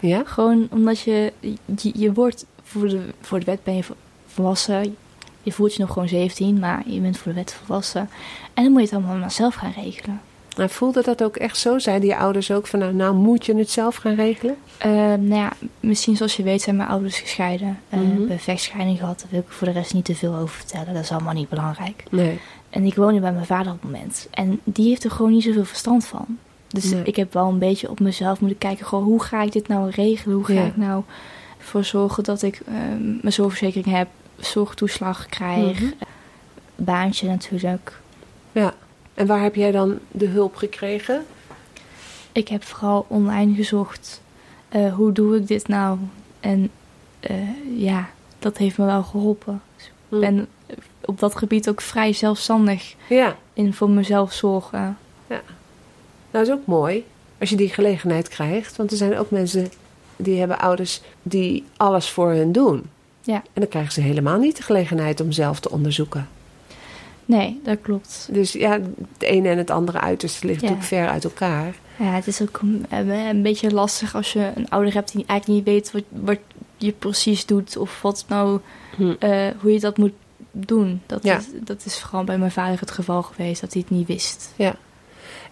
Ja? 0.00 0.22
Gewoon 0.24 0.68
omdat 0.70 1.00
je, 1.00 1.32
je, 1.40 1.92
je 1.94 2.12
wordt 2.12 2.46
voor 2.62 2.88
de, 2.88 3.00
voor 3.20 3.38
de 3.38 3.44
wet 3.44 3.64
ben 3.64 3.76
je 3.76 3.84
volwassen. 4.26 4.96
Je 5.42 5.52
voelt 5.52 5.74
je 5.74 5.80
nog 5.80 5.92
gewoon 5.92 6.08
17, 6.08 6.58
maar 6.58 6.82
je 6.86 7.00
bent 7.00 7.18
voor 7.18 7.32
de 7.32 7.38
wet 7.38 7.52
volwassen. 7.64 8.08
En 8.54 8.62
dan 8.62 8.72
moet 8.72 8.80
je 8.80 8.86
het 8.86 8.96
allemaal 8.96 9.16
maar 9.16 9.30
zelf 9.30 9.54
gaan 9.54 9.72
regelen. 9.76 10.20
Maar 10.56 10.70
voelde 10.70 11.02
dat 11.02 11.22
ook 11.22 11.36
echt 11.36 11.56
zo? 11.58 11.78
Zeiden 11.78 12.08
je 12.08 12.16
ouders 12.16 12.50
ook 12.50 12.66
van 12.66 12.78
nou, 12.78 12.94
nou 12.94 13.14
moet 13.14 13.46
je 13.46 13.54
het 13.56 13.70
zelf 13.70 13.96
gaan 13.96 14.14
regelen? 14.14 14.56
Eh, 14.78 14.90
nou 14.90 15.34
ja, 15.34 15.52
misschien 15.80 16.16
zoals 16.16 16.36
je 16.36 16.42
weet 16.42 16.62
zijn 16.62 16.76
mijn 16.76 16.88
ouders 16.88 17.18
gescheiden. 17.18 17.78
Eh 17.88 17.98
Mhm. 17.98 18.08
hebben 18.10 18.30
een 18.30 18.38
vechtscheiding 18.40 18.98
gehad. 18.98 19.18
Daar 19.20 19.28
wil 19.30 19.40
ik 19.40 19.46
voor 19.48 19.66
de 19.66 19.72
rest 19.72 19.94
niet 19.94 20.04
te 20.04 20.14
veel 20.14 20.34
over 20.34 20.54
vertellen. 20.56 20.94
Dat 20.94 21.02
is 21.02 21.10
allemaal 21.10 21.32
niet 21.34 21.48
belangrijk. 21.48 22.04
Nee. 22.10 22.38
En 22.70 22.84
ik 22.84 22.94
woonde 22.94 23.20
bij 23.20 23.32
mijn 23.32 23.46
vader 23.46 23.72
op 23.72 23.82
het 23.82 23.90
moment. 23.90 24.28
En 24.30 24.60
die 24.64 24.88
heeft 24.88 25.04
er 25.04 25.10
gewoon 25.10 25.32
niet 25.32 25.42
zoveel 25.42 25.64
verstand 25.64 26.04
van. 26.06 26.26
Dus 26.68 26.90
Nee. 26.90 27.02
ik 27.04 27.16
heb 27.16 27.32
wel 27.32 27.48
een 27.48 27.58
beetje 27.58 27.90
op 27.90 28.00
mezelf 28.00 28.40
moeten 28.40 28.58
kijken. 28.58 28.86
Gewoon, 28.86 29.04
hoe 29.04 29.22
ga 29.22 29.42
ik 29.42 29.52
dit 29.52 29.68
nou 29.68 29.90
regelen? 29.90 30.36
Hoe 30.36 30.44
ga 30.44 30.52
Ja. 30.52 30.64
ik 30.64 30.76
nou 30.76 31.02
ervoor 31.58 31.84
zorgen 31.84 32.24
dat 32.24 32.42
ik 32.42 32.60
eh, 32.66 32.74
mijn 32.98 33.32
zorgverzekering 33.32 33.96
heb, 33.96 34.08
zorgtoeslag 34.38 35.26
krijg, 35.26 35.80
Mhm. 35.80 35.90
baantje 36.76 37.28
natuurlijk. 37.28 38.00
Ja. 38.52 38.74
En 39.14 39.26
waar 39.26 39.42
heb 39.42 39.54
jij 39.54 39.70
dan 39.70 39.98
de 40.10 40.26
hulp 40.26 40.56
gekregen? 40.56 41.24
Ik 42.32 42.48
heb 42.48 42.64
vooral 42.64 43.04
online 43.08 43.54
gezocht. 43.54 44.20
eh, 44.68 44.94
hoe 44.94 45.12
doe 45.12 45.36
ik 45.36 45.46
dit 45.46 45.68
nou? 45.68 45.98
En 46.40 46.70
eh, 47.20 47.34
ja, 47.76 48.08
dat 48.38 48.56
heeft 48.58 48.78
me 48.78 48.84
wel 48.84 49.02
geholpen. 49.02 49.62
Dus 49.76 49.86
ik 50.08 50.20
ben 50.20 50.48
op 51.04 51.18
dat 51.20 51.36
gebied 51.36 51.68
ook 51.68 51.80
vrij 51.80 52.12
zelfstandig 52.12 52.94
Ja. 53.08 53.36
in 53.52 53.74
voor 53.74 53.90
mezelf 53.90 54.32
zorgen. 54.32 54.96
Nou, 55.26 55.40
dat 56.30 56.46
is 56.46 56.52
ook 56.52 56.66
mooi 56.66 57.04
als 57.40 57.50
je 57.50 57.56
die 57.56 57.68
gelegenheid 57.68 58.28
krijgt. 58.28 58.76
Want 58.76 58.90
er 58.90 58.96
zijn 58.96 59.18
ook 59.18 59.30
mensen 59.30 59.68
die 60.16 60.38
hebben 60.38 60.58
ouders 60.58 61.00
die 61.22 61.64
alles 61.76 62.10
voor 62.10 62.30
hun 62.30 62.52
doen. 62.52 62.82
Ja. 63.22 63.34
En 63.34 63.42
dan 63.60 63.68
krijgen 63.68 63.92
ze 63.92 64.00
helemaal 64.00 64.38
niet 64.38 64.56
de 64.56 64.62
gelegenheid 64.62 65.20
om 65.20 65.32
zelf 65.32 65.60
te 65.60 65.70
onderzoeken. 65.70 66.28
Nee, 67.36 67.60
dat 67.64 67.78
klopt. 67.82 68.28
Dus 68.30 68.52
ja, 68.52 68.70
het 68.72 69.22
ene 69.22 69.48
en 69.48 69.58
het 69.58 69.70
andere 69.70 70.00
uiterste 70.00 70.46
ligt 70.46 70.60
Ja. 70.60 70.68
natuurlijk 70.68 70.88
ver 70.88 71.08
uit 71.08 71.24
elkaar. 71.24 71.74
Ja, 71.98 72.04
het 72.12 72.26
is 72.26 72.42
ook 72.42 72.58
een, 72.62 72.86
een 73.10 73.42
beetje 73.42 73.70
lastig 73.72 74.14
als 74.14 74.32
je 74.32 74.50
een 74.54 74.68
ouder 74.68 74.94
hebt 74.94 75.12
die 75.12 75.24
eigenlijk 75.26 75.58
niet 75.66 75.74
weet 75.74 75.92
wat, 75.92 76.02
wat 76.22 76.38
je 76.76 76.92
precies 76.92 77.46
doet 77.46 77.76
of 77.76 78.02
wat 78.02 78.24
nou, 78.28 78.60
Hm. 78.96 79.14
eh, 79.18 79.46
hoe 79.60 79.72
je 79.72 79.80
dat 79.80 79.98
moet 79.98 80.12
doen. 80.50 81.00
Dat, 81.06 81.22
Ja. 81.22 81.36
is, 81.38 81.44
dat 81.60 81.82
is 81.84 81.98
vooral 82.00 82.24
bij 82.24 82.38
mijn 82.38 82.50
vader 82.50 82.80
het 82.80 82.90
geval 82.90 83.22
geweest, 83.22 83.60
dat 83.60 83.72
hij 83.72 83.82
het 83.88 83.96
niet 83.96 84.06
wist. 84.06 84.54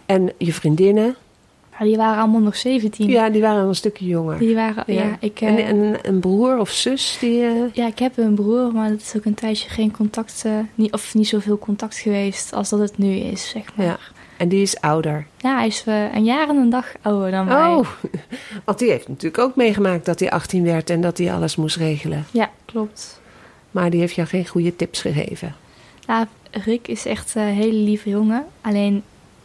En 0.07 0.33
je 0.39 0.53
vriendinnen, 0.53 1.17
Die 1.85 1.97
waren 1.97 2.19
allemaal 2.19 2.41
nog 2.41 2.57
17. 2.57 3.09
ja, 3.09 3.29
die 3.31 3.41
waren 3.43 3.63
al 3.63 3.69
een 3.69 3.75
stukje 3.75 4.07
jonger. 4.07 4.39
Die 4.39 4.55
waren, 4.55 4.85
ja, 4.87 5.03
Ja. 5.03 5.17
ik, 5.21 5.41
eh, 5.41 5.49
En, 5.49 5.59
en 5.59 5.99
een 6.03 6.21
broer 6.21 6.59
of 6.59 6.71
zus 6.71 7.17
die... 7.21 7.43
eh, 7.45 7.53
ja, 7.73 7.87
ik 7.87 7.99
heb 7.99 8.19
een 8.19 8.35
broer, 8.35 8.73
maar 8.73 8.89
het 8.91 9.01
is 9.01 9.13
ook 9.17 9.25
een 9.25 9.35
tijdje 9.35 9.69
geen 9.69 9.91
contact, 9.91 10.43
eh, 10.47 10.53
niet, 10.75 10.93
of 10.93 11.15
niet 11.15 11.29
zoveel 11.29 11.59
contact 11.59 11.97
geweest 11.99 12.53
als 12.53 12.69
dat 12.69 12.79
het 12.79 12.99
nu 12.99 13.15
is, 13.15 13.49
zeg 13.49 13.63
maar. 13.75 13.87
Ja. 13.87 13.99
En 14.37 14.49
die 14.49 14.63
is 14.63 14.81
ouder. 14.81 15.27
Ja, 15.39 15.57
hij 15.57 15.67
is 15.67 15.83
eh, 15.87 16.15
een 16.15 16.25
jaar 16.25 16.49
en 16.49 16.57
een 16.57 16.71
dag 16.71 16.93
ouder 17.03 17.31
dan 17.31 17.45
mij. 17.45 17.57
Oh, 17.67 17.87
want 18.65 18.79
die 18.79 18.91
heeft 18.91 19.09
natuurlijk 19.09 19.43
ook 19.43 19.57
meegemaakt 19.57 20.05
dat 20.05 20.21
hij 20.21 20.31
18 20.31 20.65
werd 20.65 20.91
en 20.91 21.01
dat 21.01 21.19
hij 21.19 21.33
alles 21.33 21.57
moest 21.57 21.77
regelen. 21.77 22.25
Ja, 22.31 22.51
klopt. 22.65 23.21
Maar 23.71 23.91
die 23.91 24.01
heeft 24.01 24.15
jou 24.15 24.29
geen 24.29 24.47
goede 24.47 24.77
tips 24.77 25.01
gegeven. 25.01 25.55
Ja, 26.07 26.29
Rick 26.51 26.89
is 26.89 27.07
echt 27.07 27.35
een 27.35 27.43
hele 27.43 27.73
lieve 27.77 28.09
jongen. 28.09 28.45
Alleen 28.61 29.03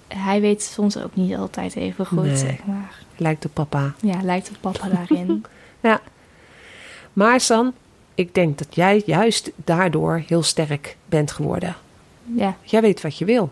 hij 0.08 0.42
weet 0.42 0.62
soms 0.64 0.98
ook 0.98 1.16
niet 1.16 1.36
altijd 1.36 1.76
even 1.76 2.06
goed, 2.06 2.24
Nee. 2.24 2.36
zeg 2.38 2.66
maar. 2.66 3.00
Lijkt 3.18 3.46
op 3.46 3.54
papa. 3.54 3.94
Ja, 4.02 4.22
lijkt 4.24 4.50
op 4.50 4.56
papa 4.62 4.88
daarin. 4.90 5.46
Maar 7.14 7.40
San, 7.42 7.74
ik 8.16 8.34
denk 8.34 8.58
dat 8.58 8.76
jij 8.76 9.04
juist 9.06 9.52
daardoor 9.56 10.24
heel 10.28 10.44
sterk 10.44 10.98
bent 11.06 11.32
geworden. 11.32 11.76
ja. 12.24 12.56
Jij 12.64 12.82
weet 12.82 13.02
wat 13.02 13.18
je 13.18 13.26
wil. 13.26 13.52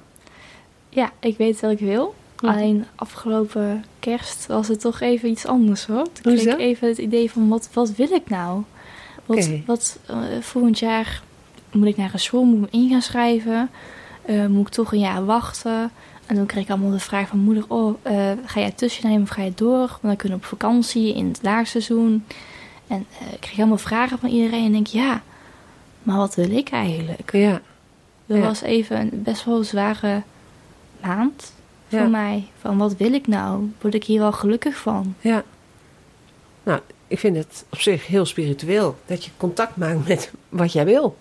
ja, 0.89 1.11
ik 1.19 1.37
weet 1.37 1.59
wat 1.59 1.71
ik 1.71 1.79
wil. 1.79 2.15
Mhm. 2.41 2.51
Alleen 2.51 2.85
afgelopen 2.95 3.85
kerst 3.99 4.45
was 4.47 4.67
het 4.67 4.79
toch 4.79 4.99
even 4.99 5.29
iets 5.29 5.45
anders 5.45 5.85
hoor. 5.85 6.03
Toen 6.21 6.35
kreeg 6.35 6.53
ik 6.53 6.59
even 6.59 6.87
het 6.87 6.97
idee 6.97 7.31
van 7.31 7.47
wat, 7.49 7.69
wat 7.73 7.95
wil 7.95 8.11
ik 8.11 8.29
nou? 8.29 8.63
Wat, 9.25 9.49
wat 9.65 9.97
eh, 10.05 10.17
volgend 10.41 10.79
jaar 10.79 11.21
moet 11.71 11.87
ik 11.87 11.97
naar 11.97 12.13
een 12.13 12.19
school, 12.19 12.43
moet 12.43 12.65
ik 12.67 12.73
me 12.73 12.79
in 12.79 12.89
gaan 12.89 13.01
schrijven? 13.01 13.69
Eh, 14.21 14.45
moet 14.45 14.67
ik 14.67 14.73
toch 14.73 14.91
een 14.91 14.99
jaar 14.99 15.25
wachten? 15.25 15.91
En 16.33 16.39
toen 16.39 16.47
kreeg 16.47 16.63
ik 16.63 16.69
allemaal 16.69 16.91
de 16.91 16.99
vraag 16.99 17.27
van 17.27 17.39
moeder, 17.39 17.63
oh, 17.67 17.95
eh, 18.01 18.31
ga 18.45 18.59
jij 18.59 18.71
tussennemen 18.71 19.21
of 19.21 19.29
ga 19.29 19.41
je 19.41 19.51
door? 19.55 19.77
Want 19.77 20.01
dan 20.01 20.15
kunnen 20.15 20.37
we 20.37 20.43
op 20.43 20.49
vakantie 20.49 21.13
in 21.15 21.27
het 21.27 21.39
laagseizoen. 21.41 22.25
En 22.87 23.05
eh, 23.19 23.33
ik 23.33 23.39
kreeg 23.39 23.57
allemaal 23.57 23.77
vragen 23.77 24.19
van 24.19 24.29
iedereen 24.29 24.65
en 24.65 24.71
denk 24.71 24.87
ja, 24.87 25.21
maar 26.03 26.17
wat 26.17 26.35
wil 26.35 26.51
ik 26.51 26.69
eigenlijk? 26.69 27.31
Ja. 27.31 27.61
Dat 28.25 28.37
Ja. 28.37 28.43
was 28.43 28.61
even 28.61 28.99
een 28.99 29.09
best 29.23 29.45
wel 29.45 29.63
zware 29.63 30.21
maand 31.01 31.53
voor 31.87 31.99
Ja. 31.99 32.07
mij. 32.07 32.47
Van 32.59 32.77
wat 32.77 32.95
wil 32.97 33.13
ik 33.13 33.27
nou? 33.27 33.71
Word 33.81 33.93
ik 33.93 34.03
hier 34.03 34.19
wel 34.19 34.31
gelukkig 34.31 34.75
van? 34.77 35.15
Ja. 35.19 35.43
Nou, 36.63 36.79
ik 37.07 37.19
vind 37.19 37.35
het 37.37 37.65
op 37.69 37.79
zich 37.79 38.07
heel 38.07 38.25
spiritueel 38.25 38.97
dat 39.05 39.25
je 39.25 39.31
contact 39.37 39.75
maakt 39.75 40.07
met 40.07 40.31
wat 40.49 40.73
jij 40.73 40.85
wil. 40.85 41.17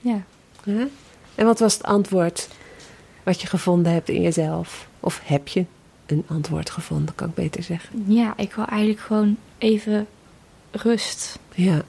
Ja. 0.00 0.22
Hè? 0.64 0.84
En 1.34 1.46
wat 1.46 1.58
was 1.58 1.74
het 1.74 1.82
antwoord 1.82 2.48
wat 3.26 3.40
je 3.40 3.46
gevonden 3.46 3.92
hebt 3.92 4.08
in 4.08 4.22
jezelf? 4.22 4.88
Of 5.00 5.20
heb 5.24 5.48
je 5.48 5.64
een 6.06 6.24
antwoord 6.26 6.70
gevonden, 6.70 7.14
kan 7.14 7.28
ik 7.28 7.34
beter 7.34 7.62
zeggen. 7.62 8.04
Ja, 8.06 8.34
ik 8.36 8.52
wil 8.54 8.64
eigenlijk 8.64 9.00
gewoon 9.00 9.36
even 9.58 10.06
rust. 10.70 11.38
Ja, 11.54 11.82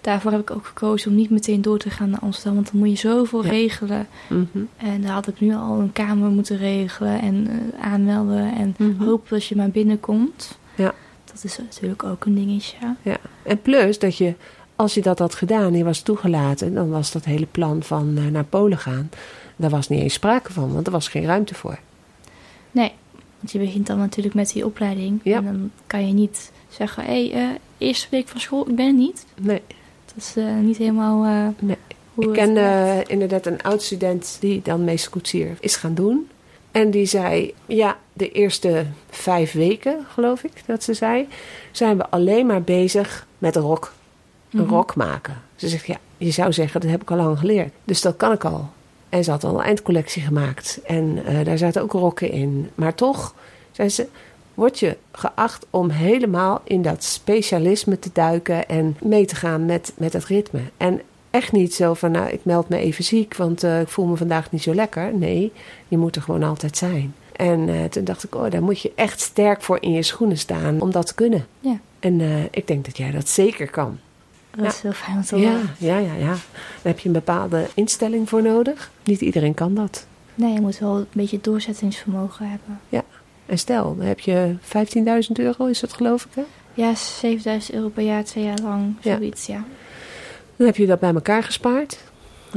Daarvoor 0.00 0.30
heb 0.30 0.40
ik 0.40 0.50
ook 0.50 0.66
gekozen 0.66 1.10
om 1.10 1.16
niet 1.16 1.30
meteen 1.30 1.62
door 1.62 1.78
te 1.78 1.90
gaan 1.90 2.10
naar 2.10 2.20
Amsterdam. 2.20 2.54
Want 2.54 2.70
dan 2.70 2.80
moet 2.80 2.90
je 2.90 2.96
zoveel 3.08 3.44
Ja. 3.44 3.50
regelen. 3.50 4.06
mhm. 4.28 4.58
En 4.76 5.00
daar 5.02 5.12
had 5.12 5.28
ik 5.28 5.40
nu 5.40 5.54
al 5.54 5.80
een 5.80 5.92
kamer 5.92 6.30
moeten 6.30 6.56
regelen 6.56 7.20
en 7.20 7.46
eh, 7.48 7.84
aanmelden. 7.84 8.54
En 8.54 8.74
Mhm. 8.78 9.02
hopen 9.04 9.28
dat 9.30 9.44
je 9.46 9.56
maar 9.56 9.70
binnenkomt. 9.70 10.58
Ja. 10.76 10.94
Dat 11.24 11.44
is 11.44 11.58
natuurlijk 11.58 12.04
ook 12.04 12.24
een 12.24 12.34
dingetje. 12.34 12.76
ja. 13.02 13.16
En 13.42 13.62
plus 13.62 13.98
dat 13.98 14.16
je, 14.16 14.34
als 14.76 14.94
je 14.94 15.02
dat 15.02 15.18
had 15.18 15.34
gedaan 15.34 15.64
en 15.72 15.76
je 15.76 15.84
was 15.84 16.00
toegelaten, 16.00 16.74
dan 16.74 16.90
was 16.90 17.12
dat 17.12 17.24
hele 17.24 17.46
plan 17.50 17.82
van 17.82 18.16
eh, 18.16 18.26
naar 18.26 18.44
Polen 18.44 18.78
gaan. 18.78 19.10
Daar 19.62 19.70
was 19.70 19.88
niet 19.88 20.00
eens 20.00 20.14
sprake 20.14 20.52
van, 20.52 20.72
want 20.72 20.86
er 20.86 20.92
was 20.92 21.08
geen 21.08 21.24
ruimte 21.24 21.54
voor. 21.54 21.78
Nee, 22.70 22.92
want 23.38 23.52
je 23.52 23.58
begint 23.58 23.86
dan 23.86 23.98
natuurlijk 23.98 24.34
met 24.34 24.52
die 24.52 24.66
opleiding. 24.66 25.20
Ja. 25.24 25.36
En 25.36 25.44
dan 25.44 25.70
kan 25.86 26.06
je 26.06 26.12
niet 26.12 26.50
zeggen, 26.68 27.04
hé, 27.04 27.28
hey, 27.28 27.42
eh, 27.42 27.48
eerste 27.78 28.06
week 28.10 28.28
van 28.28 28.40
school, 28.40 28.68
ik 28.68 28.76
ben 28.76 28.86
er 28.86 28.92
niet. 28.92 29.26
Nee, 29.40 29.62
Dat 30.06 30.16
is 30.16 30.36
eh, 30.36 30.54
niet 30.56 30.76
helemaal 30.76 31.24
eh, 31.24 31.48
Nee. 31.66 31.76
hoe 32.14 32.24
ik 32.24 32.30
het 32.30 32.38
ken 32.38 32.54
werkt. 32.54 33.08
eh, 33.08 33.12
inderdaad 33.12 33.46
een 33.46 33.62
oud 33.62 33.82
student 33.82 34.36
die 34.40 34.62
dan 34.62 34.84
meesterkoetsier 34.84 35.56
is 35.60 35.76
gaan 35.76 35.94
doen. 35.94 36.28
En 36.70 36.90
die 36.90 37.06
zei, 37.06 37.54
ja, 37.66 37.96
de 38.12 38.30
eerste 38.30 38.86
vijf 39.10 39.52
weken, 39.52 40.06
geloof 40.08 40.42
ik 40.44 40.52
dat 40.66 40.82
ze 40.82 40.94
zei, 40.94 41.28
zijn 41.70 41.96
we 41.96 42.10
alleen 42.10 42.46
maar 42.46 42.62
bezig 42.62 43.26
met 43.38 43.56
een 43.56 43.62
rok. 43.62 43.92
Een 44.52 44.60
Mhm. 44.60 44.70
rok 44.74 44.94
maken. 44.94 45.42
Ze 45.56 45.68
zegt, 45.68 45.86
ja, 45.86 45.96
je 46.16 46.30
zou 46.30 46.52
zeggen, 46.52 46.80
dat 46.80 46.90
heb 46.90 47.02
ik 47.02 47.10
al 47.10 47.16
lang 47.16 47.38
geleerd. 47.38 47.72
Dus 47.84 48.00
dat 48.00 48.16
kan 48.16 48.32
ik 48.32 48.44
al. 48.44 48.70
En 49.12 49.24
ze 49.24 49.30
had 49.30 49.44
al 49.44 49.54
een 49.54 49.64
eindcollectie 49.64 50.22
gemaakt. 50.22 50.80
En 50.84 51.24
eh, 51.24 51.44
daar 51.44 51.58
zaten 51.58 51.82
ook 51.82 51.92
rokken 51.92 52.30
in. 52.30 52.70
Maar 52.74 52.94
toch, 52.94 53.34
zei 53.70 53.88
ze, 53.88 54.06
word 54.54 54.78
je 54.78 54.96
geacht 55.12 55.66
om 55.70 55.90
helemaal 55.90 56.60
in 56.64 56.82
dat 56.82 57.04
specialisme 57.04 57.98
te 57.98 58.10
duiken 58.12 58.68
en 58.68 58.96
mee 59.02 59.24
te 59.24 59.34
gaan 59.34 59.66
met, 59.66 59.92
met 59.96 60.12
het 60.12 60.24
ritme. 60.24 60.60
En 60.76 61.00
echt 61.30 61.52
niet 61.52 61.74
zo 61.74 61.94
van, 61.94 62.10
nou, 62.10 62.28
ik 62.28 62.44
meld 62.44 62.68
me 62.68 62.76
even 62.76 63.04
ziek, 63.04 63.36
want 63.36 63.62
eh, 63.62 63.80
ik 63.80 63.88
voel 63.88 64.06
me 64.06 64.16
vandaag 64.16 64.50
niet 64.50 64.62
zo 64.62 64.74
lekker. 64.74 65.14
Nee, 65.14 65.52
je 65.88 65.98
moet 65.98 66.16
er 66.16 66.22
gewoon 66.22 66.42
altijd 66.42 66.76
zijn. 66.76 67.14
En 67.32 67.68
eh, 67.68 67.84
toen 67.84 68.04
dacht 68.04 68.24
ik, 68.24 68.34
oh, 68.34 68.50
daar 68.50 68.62
moet 68.62 68.80
je 68.80 68.92
echt 68.94 69.20
sterk 69.20 69.62
voor 69.62 69.78
in 69.80 69.92
je 69.92 70.02
schoenen 70.02 70.38
staan 70.38 70.80
om 70.80 70.90
dat 70.90 71.06
te 71.06 71.14
kunnen. 71.14 71.46
Ja. 71.60 71.78
En 72.00 72.20
ik 72.50 72.66
denk 72.66 72.84
dat 72.84 72.96
jij 72.96 73.10
dat 73.10 73.28
zeker 73.28 73.70
kan. 73.70 73.98
Dat 74.56 74.64
Ja. 74.64 74.70
is 74.70 74.80
heel 74.80 74.92
fijn 74.92 75.16
om 75.16 75.22
te 75.22 75.36
Ja, 75.36 75.50
horen. 75.50 75.70
ja, 75.78 75.98
ja, 75.98 76.14
ja. 76.14 76.26
Daar 76.26 76.36
heb 76.82 76.98
je 76.98 77.06
een 77.06 77.14
bepaalde 77.14 77.66
instelling 77.74 78.28
voor 78.28 78.42
nodig. 78.42 78.90
Niet 79.04 79.20
iedereen 79.20 79.54
kan 79.54 79.74
dat. 79.74 80.06
Nee, 80.34 80.52
je 80.52 80.60
moet 80.60 80.78
wel 80.78 80.96
een 80.96 81.06
beetje 81.12 81.38
doorzettingsvermogen 81.40 82.48
hebben. 82.48 82.80
En 83.46 83.58
stel, 83.58 83.96
dan 83.96 84.06
heb 84.06 84.20
je 84.20 84.54
15.000 84.60 85.38
euro, 85.38 85.66
is 85.66 85.80
dat 85.80 85.92
geloof 85.92 86.24
ik 86.24 86.30
hè? 86.34 86.42
Ja, 86.74 86.94
7000 86.94 87.74
euro 87.76 87.88
per 87.88 88.04
jaar, 88.04 88.24
twee 88.24 88.44
jaar 88.44 88.58
lang, 88.62 88.94
Ja. 89.00 89.16
zoiets, 89.16 89.46
ja. 89.46 89.64
Dan 90.56 90.66
heb 90.66 90.76
je 90.76 90.86
dat 90.86 91.00
bij 91.00 91.14
elkaar 91.14 91.42
gespaard. 91.42 91.98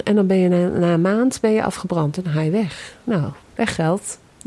En 0.04 0.16
dan 0.16 0.28
ben 0.28 0.38
je 0.38 0.50
na, 0.50 0.68
na 0.68 0.94
een 0.94 1.02
maand 1.02 1.38
ben 1.42 1.52
je 1.52 1.64
afgebrand 1.64 2.18
en 2.18 2.24
dan 2.24 2.34
ga 2.34 2.42
je 2.42 2.52
weg. 2.52 2.96
Nou. 3.04 3.32
Heb 3.54 3.68
je, 3.68 3.84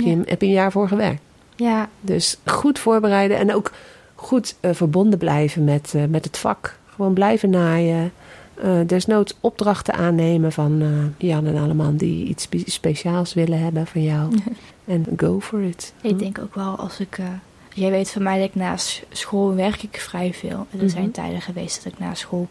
Ja. 0.04 0.16
heb 0.24 0.40
je 0.40 0.46
een 0.46 0.52
jaar 0.52 0.72
voor 0.72 0.88
gewerkt. 0.88 1.20
Ja, 1.56 1.88
Dus 2.00 2.36
goed 2.44 2.78
voorbereiden 2.78 3.36
en 3.36 3.54
ook 3.54 3.70
goed 4.14 4.54
eh, 4.60 4.70
verbonden 4.74 5.18
blijven 5.18 5.64
met, 5.64 5.92
eh, 5.94 6.04
met 6.04 6.24
het 6.24 6.38
vak. 6.38 6.76
Gewoon 6.98 7.14
blijven 7.14 7.50
naaien. 7.50 8.12
Eh 8.54 8.70
desnoods 8.86 9.34
opdrachten 9.40 9.94
aannemen 9.94 10.52
van 10.52 10.82
eh, 10.82 11.28
Jan 11.28 11.46
en 11.46 11.56
Alleman 11.56 11.96
die 11.96 12.26
iets 12.26 12.42
spe- 12.42 12.62
speciaals 12.70 13.34
willen 13.34 13.58
hebben 13.62 13.86
van 13.86 14.02
jou. 14.02 14.34
En 14.84 15.06
go 15.16 15.40
for 15.40 15.62
it. 15.62 15.92
ik 16.00 16.18
denk 16.18 16.38
ook 16.38 16.54
wel 16.54 16.76
als 16.76 17.00
ik... 17.00 17.18
eh, 17.18 17.26
jij 17.74 17.90
weet 17.90 18.10
van 18.10 18.22
mij 18.22 18.38
dat 18.38 18.48
ik 18.48 18.54
naast 18.54 19.02
school 19.10 19.54
werk 19.54 19.82
ik 19.82 20.00
vrij 20.00 20.34
veel. 20.34 20.66
Er 20.70 20.76
Mhm. 20.78 20.88
zijn 20.88 21.10
tijden 21.10 21.40
geweest 21.40 21.84
dat 21.84 21.92
ik 21.92 21.98
na 21.98 22.14
school 22.14 22.48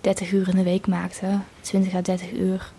30 0.00 0.32
uur 0.32 0.48
in 0.48 0.56
de 0.56 0.62
week 0.62 0.86
maakte. 0.86 1.26
20 1.60 1.94
à 1.94 2.00
30 2.02 2.32
uur. 2.32 2.72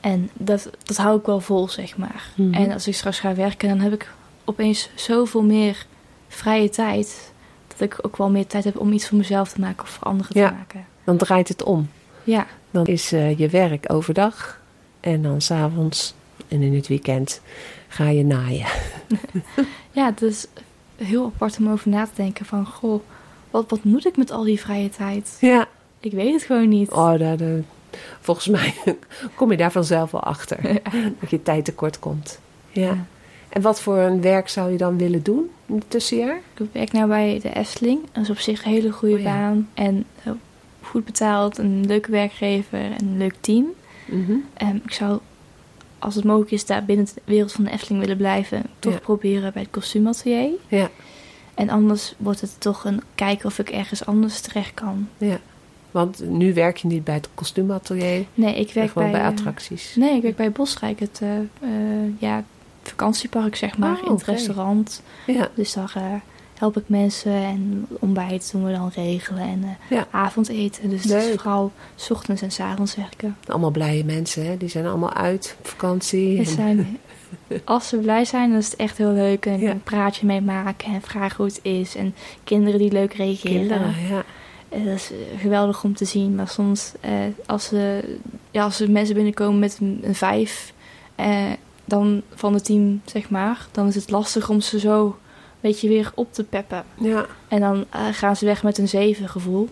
En 0.00 0.30
dat, 0.32 0.70
dat 0.82 0.96
hou 0.96 1.18
ik 1.18 1.26
wel 1.26 1.40
vol, 1.40 1.68
zeg 1.68 1.96
maar. 1.96 2.28
Mhm. 2.34 2.54
En 2.54 2.72
als 2.72 2.86
ik 2.88 2.94
straks 2.94 3.20
ga 3.20 3.34
werken, 3.34 3.68
dan 3.68 3.80
heb 3.80 3.92
ik 3.92 4.12
opeens 4.44 4.90
zoveel 4.94 5.42
meer 5.42 5.86
vrije 6.28 6.68
tijd. 6.68 7.32
Dat 7.76 7.92
ik 7.92 7.98
ook 8.02 8.16
wel 8.16 8.30
meer 8.30 8.46
tijd 8.46 8.64
heb 8.64 8.78
om 8.80 8.92
iets 8.92 9.08
voor 9.08 9.18
mezelf 9.18 9.52
te 9.52 9.60
maken 9.60 9.82
of 9.82 9.88
voor 9.90 10.06
anderen 10.06 10.38
Ja. 10.40 10.48
te 10.48 10.54
maken. 10.54 10.84
Dan 11.04 11.16
draait 11.16 11.48
het 11.48 11.62
om. 11.62 11.90
Ja, 12.24 12.46
Dan 12.70 12.86
is 12.86 13.12
eh, 13.12 13.38
je 13.38 13.48
werk 13.48 13.92
overdag 13.92 14.60
en 15.00 15.22
dan 15.22 15.40
s'avonds 15.40 16.14
en 16.48 16.62
in 16.62 16.74
het 16.74 16.88
weekend 16.88 17.40
ga 17.88 18.08
je 18.08 18.24
naaien. 18.24 18.66
ja, 19.90 20.04
het 20.06 20.22
is 20.22 20.46
heel 20.96 21.24
apart 21.24 21.58
om 21.58 21.68
over 21.70 21.88
na 21.90 22.04
te 22.04 22.10
denken 22.14 22.46
van... 22.46 22.66
Goh, 22.66 23.02
wat, 23.50 23.70
wat 23.70 23.84
moet 23.84 24.06
ik 24.06 24.16
met 24.16 24.30
al 24.30 24.42
die 24.44 24.60
vrije 24.60 24.88
tijd? 24.88 25.36
Ja. 25.40 25.66
Ik 26.00 26.12
weet 26.12 26.32
het 26.32 26.42
gewoon 26.42 26.68
niet. 26.68 26.90
Oh, 26.90 27.18
daar- 27.18 27.38
volgens 28.20 28.46
mij 28.48 28.74
kom 29.36 29.50
je 29.50 29.56
daar 29.56 29.72
vanzelf 29.72 30.10
wel 30.10 30.22
achter. 30.22 30.58
Dat 31.20 31.30
je 31.30 31.42
tijd 31.42 31.64
tekort 31.64 31.98
komt. 31.98 32.38
Ja. 32.70 32.82
Ja. 32.86 33.06
En 33.52 33.62
wat 33.62 33.80
voor 33.80 33.96
een 33.98 34.20
werk 34.20 34.48
zou 34.48 34.70
je 34.72 34.76
dan 34.78 34.98
willen 34.98 35.22
doen 35.22 35.50
in 35.66 35.74
het 35.74 35.84
tussenjaar? 35.90 36.40
Ik 36.56 36.66
werk 36.72 36.92
nou 36.92 37.08
bij 37.08 37.38
de 37.42 37.52
Efteling. 37.54 38.00
Dat 38.12 38.22
is 38.22 38.30
op 38.30 38.38
zich 38.38 38.64
een 38.64 38.70
hele 38.72 38.90
goede 38.92 39.14
Oh 39.14 39.20
ja. 39.20 39.24
baan. 39.32 39.68
En 39.74 40.04
eh, 40.24 40.32
goed 40.80 41.04
betaald, 41.04 41.58
een 41.58 41.86
leuke 41.86 42.10
werkgever 42.10 42.78
en 42.78 43.00
een 43.00 43.16
leuk 43.18 43.34
team. 43.40 43.66
Mhm. 44.06 44.32
Ehm, 44.54 44.76
ik 44.76 44.92
zou, 44.92 45.18
als 45.98 46.14
het 46.14 46.24
mogelijk 46.24 46.50
is, 46.50 46.66
daar 46.66 46.84
binnen 46.84 47.04
de 47.06 47.20
wereld 47.24 47.52
van 47.52 47.64
de 47.64 47.70
Efteling 47.70 48.00
willen 48.00 48.16
blijven. 48.16 48.62
Toch 48.78 48.92
Ja. 48.92 48.98
proberen 48.98 49.52
bij 49.52 49.62
het 49.62 49.70
kostuumatelier. 49.70 50.50
Ja, 50.68 50.90
En 51.54 51.68
anders 51.70 52.14
wordt 52.18 52.40
het 52.40 52.60
toch 52.60 52.84
een 52.84 53.02
kijken 53.14 53.46
of 53.46 53.58
ik 53.58 53.70
ergens 53.70 54.06
anders 54.06 54.40
terecht 54.40 54.74
kan. 54.74 55.08
ja. 55.18 55.38
Want 55.90 56.28
nu 56.28 56.54
werk 56.54 56.76
je 56.76 56.88
niet 56.88 57.04
bij 57.04 57.14
het 57.14 57.28
kostuumatelier, 57.34 58.24
Nee, 58.34 58.54
ik 58.54 58.72
werk 58.72 58.90
gewoon 58.90 59.10
bij, 59.10 59.20
bij, 59.20 59.28
eh, 59.30 59.34
attracties. 59.36 59.94
Nee, 59.96 60.16
ik 60.16 60.22
werk 60.22 60.36
bij 60.36 60.52
Bosrijk, 60.52 61.00
het 61.00 61.20
eh, 61.22 61.28
ja, 62.18 62.44
vakantiepark 62.82 63.56
zeg 63.56 63.78
maar, 63.78 63.96
Oh, 64.00 64.06
in 64.06 64.12
het 64.12 64.22
restaurant. 64.24 65.02
Ja, 65.26 65.48
Dus 65.54 65.72
daar 65.72 65.92
eh, 65.96 66.02
help 66.58 66.76
ik 66.76 66.84
mensen 66.86 67.32
en 67.32 67.86
ontbijt 67.88 68.52
doen 68.52 68.64
we 68.64 68.72
dan 68.72 68.90
regelen 68.94 69.42
en 69.42 69.60
eh, 69.64 69.96
Ja. 69.96 70.06
avondeten. 70.10 70.88
Dus 70.90 71.02
het 71.02 71.12
is 71.12 71.24
Leuk. 71.24 71.40
vooral 71.40 71.72
's 71.96 72.10
ochtends 72.10 72.42
en 72.42 72.52
's 72.52 72.60
avonds 72.60 72.94
werken. 72.96 73.36
allemaal 73.46 73.70
blije 73.70 74.04
mensen, 74.04 74.46
hè? 74.46 74.56
die 74.56 74.68
zijn 74.68 74.86
allemaal 74.86 75.12
uit 75.12 75.56
op 75.58 75.66
vakantie. 75.68 76.38
En- 76.38 76.46
zijn, 76.46 76.98
als 77.64 77.88
ze 77.88 77.96
blij 77.96 78.24
zijn, 78.24 78.48
dan 78.50 78.58
is 78.58 78.70
het 78.70 78.76
echt 78.76 78.98
heel 78.98 79.12
leuk. 79.12 79.46
En 79.46 79.60
Ja. 79.60 79.70
een 79.70 79.82
praatje 79.82 80.26
mee 80.26 80.40
maken 80.40 80.92
en 80.94 81.02
vragen 81.02 81.36
hoe 81.36 81.46
het 81.46 81.60
is. 81.62 81.96
En 81.96 82.14
kinderen 82.44 82.78
die 82.78 82.92
leuk 82.92 83.14
reageren. 83.14 83.56
Kinderen, 83.58 83.94
ja. 84.10 84.22
Eh, 84.68 84.84
Dat 84.84 84.94
is 84.94 85.10
geweldig 85.38 85.84
om 85.84 85.94
te 85.94 86.04
zien. 86.04 86.34
Maar 86.34 86.48
soms, 86.48 86.92
eh, 87.00 87.10
als, 87.46 87.64
ze, 87.64 88.16
ja, 88.50 88.64
als 88.64 88.80
er 88.80 88.90
mensen 88.90 89.14
binnenkomen 89.14 89.58
met 89.58 89.78
een, 89.80 90.00
een 90.02 90.14
vijf 90.14 90.72
eh, 91.14 91.50
dan 91.84 92.22
van 92.34 92.54
het 92.54 92.64
team, 92.64 93.00
zeg 93.04 93.30
maar, 93.30 93.66
dan 93.72 93.86
is 93.88 93.94
het 93.94 94.10
lastig 94.10 94.48
om 94.48 94.60
ze 94.60 94.78
zo 94.78 95.04
een 95.06 95.14
beetje 95.70 95.88
weer 95.88 96.12
op 96.14 96.32
te 96.32 96.44
peppen. 96.44 96.84
Ja, 96.98 97.26
En 97.48 97.60
dan 97.60 97.84
eh, 97.90 98.00
gaan 98.12 98.36
ze 98.36 98.44
weg 98.44 98.62
met 98.62 98.78
een 98.78 98.88
zeven 98.88 99.28
gevoel. 99.28 99.68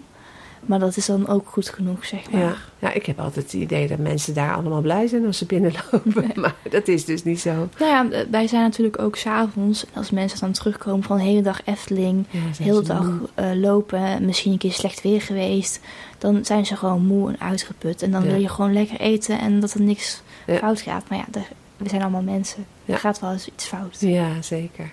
Maar 0.60 0.78
dat 0.78 0.96
is 0.96 1.06
dan 1.06 1.28
ook 1.28 1.48
goed 1.48 1.68
genoeg, 1.68 2.04
zeg 2.04 2.30
maar. 2.30 2.40
ja. 2.40 2.54
ja, 2.78 2.92
ik 2.92 3.06
heb 3.06 3.20
altijd 3.20 3.44
het 3.44 3.52
idee 3.62 3.88
dat 3.88 3.98
mensen 3.98 4.34
daar 4.34 4.54
allemaal 4.54 4.80
blij 4.80 5.06
zijn 5.06 5.26
als 5.26 5.38
ze 5.38 5.44
binnenlopen. 5.46 6.30
Maar 6.40 6.54
dat 6.70 6.88
is 6.88 7.04
dus 7.04 7.24
niet 7.24 7.40
zo. 7.40 7.50
Nou 7.78 7.90
ja, 7.90 8.10
eh, 8.10 8.26
wij 8.30 8.46
zijn 8.46 8.62
natuurlijk 8.62 8.98
ook 9.02 9.16
s'avonds. 9.16 9.84
Als 9.94 10.10
mensen 10.10 10.40
dan 10.40 10.52
terugkomen 10.52 11.02
van 11.02 11.16
de 11.16 11.22
hele 11.22 11.42
dag 11.42 11.60
Efteling. 11.64 12.26
Ja, 12.30 12.40
De 12.48 12.54
zijn 12.54 12.68
hele 12.68 12.82
dag 12.82 13.08
eh, 13.34 13.50
lopen, 13.54 14.24
misschien 14.24 14.52
een 14.52 14.58
keer 14.58 14.72
slecht 14.72 15.02
weer 15.02 15.20
geweest. 15.22 15.80
Dan 16.18 16.44
zijn 16.44 16.66
ze 16.66 16.76
gewoon 16.76 17.06
moe 17.06 17.28
en 17.28 17.40
uitgeput. 17.40 18.02
En 18.02 18.10
dan 18.10 18.22
Ja. 18.24 18.30
wil 18.30 18.40
je 18.40 18.48
gewoon 18.48 18.72
lekker 18.72 19.00
eten 19.00 19.38
en 19.38 19.60
dat 19.60 19.72
er 19.74 19.80
niks 19.80 20.22
fout 20.58 20.80
gaat. 20.80 21.08
Maar 21.08 21.18
ja, 21.18 21.24
de- 21.30 21.40
we 21.82 21.88
zijn 21.88 22.02
allemaal 22.02 22.22
mensen. 22.22 22.66
Er 22.86 22.98
gaat 22.98 23.20
wel 23.20 23.32
eens 23.32 23.46
iets 23.46 23.64
fout. 23.66 23.96
Ja, 24.00 24.42
zeker. 24.42 24.90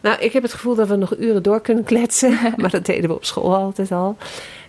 Nou, 0.00 0.20
ik 0.20 0.32
heb 0.32 0.42
het 0.42 0.52
gevoel 0.52 0.74
dat 0.74 0.88
we 0.88 0.96
nog 0.96 1.16
uren 1.18 1.42
door 1.42 1.60
kunnen 1.60 1.84
kletsen. 1.84 2.38
maar 2.56 2.70
dat 2.70 2.86
deden 2.86 3.10
we 3.10 3.16
op 3.16 3.24
school 3.24 3.54
altijd 3.56 3.92
al. 3.92 4.16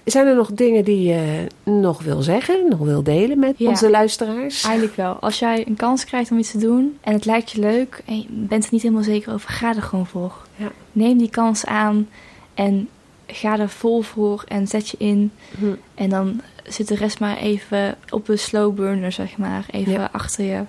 Zijn 0.05 0.27
er 0.27 0.35
nog 0.35 0.51
dingen 0.51 0.83
die 0.83 1.01
je 1.09 1.47
nog 1.63 2.01
wil 2.03 2.21
zeggen, 2.21 2.65
nog 2.69 2.79
wil 2.79 3.03
delen 3.03 3.39
met 3.39 3.53
Ja. 3.57 3.69
onze 3.69 3.89
luisteraars? 3.89 4.63
Eigenlijk 4.63 4.95
wel. 4.95 5.13
Als 5.13 5.39
jij 5.39 5.67
een 5.67 5.75
kans 5.75 6.05
krijgt 6.05 6.31
om 6.31 6.37
iets 6.37 6.51
te 6.51 6.57
doen 6.57 6.97
en 7.01 7.13
het 7.13 7.25
lijkt 7.25 7.51
je 7.51 7.59
leuk 7.59 8.01
en 8.05 8.17
je 8.19 8.25
bent 8.29 8.63
er 8.65 8.69
niet 8.71 8.81
helemaal 8.81 9.03
zeker 9.03 9.33
over, 9.33 9.49
ga 9.49 9.75
er 9.75 9.81
gewoon 9.81 10.05
voor. 10.07 10.33
Ja. 10.55 10.71
Neem 10.91 11.17
die 11.17 11.29
kans 11.29 11.65
aan 11.65 12.09
en 12.53 12.89
ga 13.27 13.59
er 13.59 13.69
vol 13.69 14.01
voor 14.01 14.43
en 14.47 14.67
zet 14.67 14.89
je 14.89 14.97
in. 14.99 15.31
Hm. 15.59 15.65
En 15.95 16.09
dan 16.09 16.41
zit 16.63 16.87
de 16.87 16.95
rest 16.95 17.19
maar 17.19 17.37
even 17.37 17.95
op 18.09 18.27
een 18.29 18.39
slow 18.39 18.75
burner, 18.75 19.11
zeg 19.11 19.37
maar. 19.37 19.65
Even 19.71 19.91
Ja. 19.91 20.09
achter 20.11 20.45
je. 20.45 20.61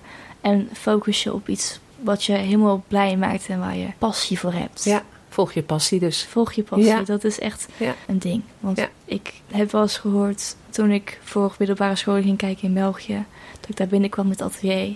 En 0.42 0.68
focus 0.72 1.22
je 1.22 1.32
op 1.34 1.48
iets 1.48 1.78
wat 2.00 2.24
je 2.24 2.32
helemaal 2.32 2.82
blij 2.88 3.16
maakt 3.16 3.46
en 3.48 3.58
waar 3.58 3.76
je 3.76 3.86
passie 3.98 4.38
voor 4.38 4.52
hebt. 4.52 4.84
Ja, 4.84 5.02
volg 5.28 5.52
je 5.52 5.62
passie 5.62 5.98
dus. 6.00 6.24
Volg 6.30 6.52
je 6.52 6.62
passie, 6.62 6.88
Ja. 6.88 7.02
dat 7.02 7.24
is 7.24 7.38
echt 7.38 7.68
Ja. 7.76 7.94
een 8.06 8.18
ding. 8.18 8.42
Want 8.60 8.78
Ja. 8.78 8.88
ik 9.04 9.32
heb 9.52 9.70
wel 9.72 9.82
eens 9.82 9.96
gehoord, 9.98 10.56
toen 10.70 10.90
ik 10.90 11.20
voor 11.22 11.54
middelbare 11.58 11.96
scholen 11.96 12.22
ging 12.22 12.36
kijken 12.38 12.62
in 12.68 12.74
België, 12.74 13.24
dat 13.60 13.68
ik 13.70 13.76
daar 13.76 13.86
binnenkwam 13.86 14.28
met 14.28 14.38
het 14.38 14.48
atelier. 14.54 14.94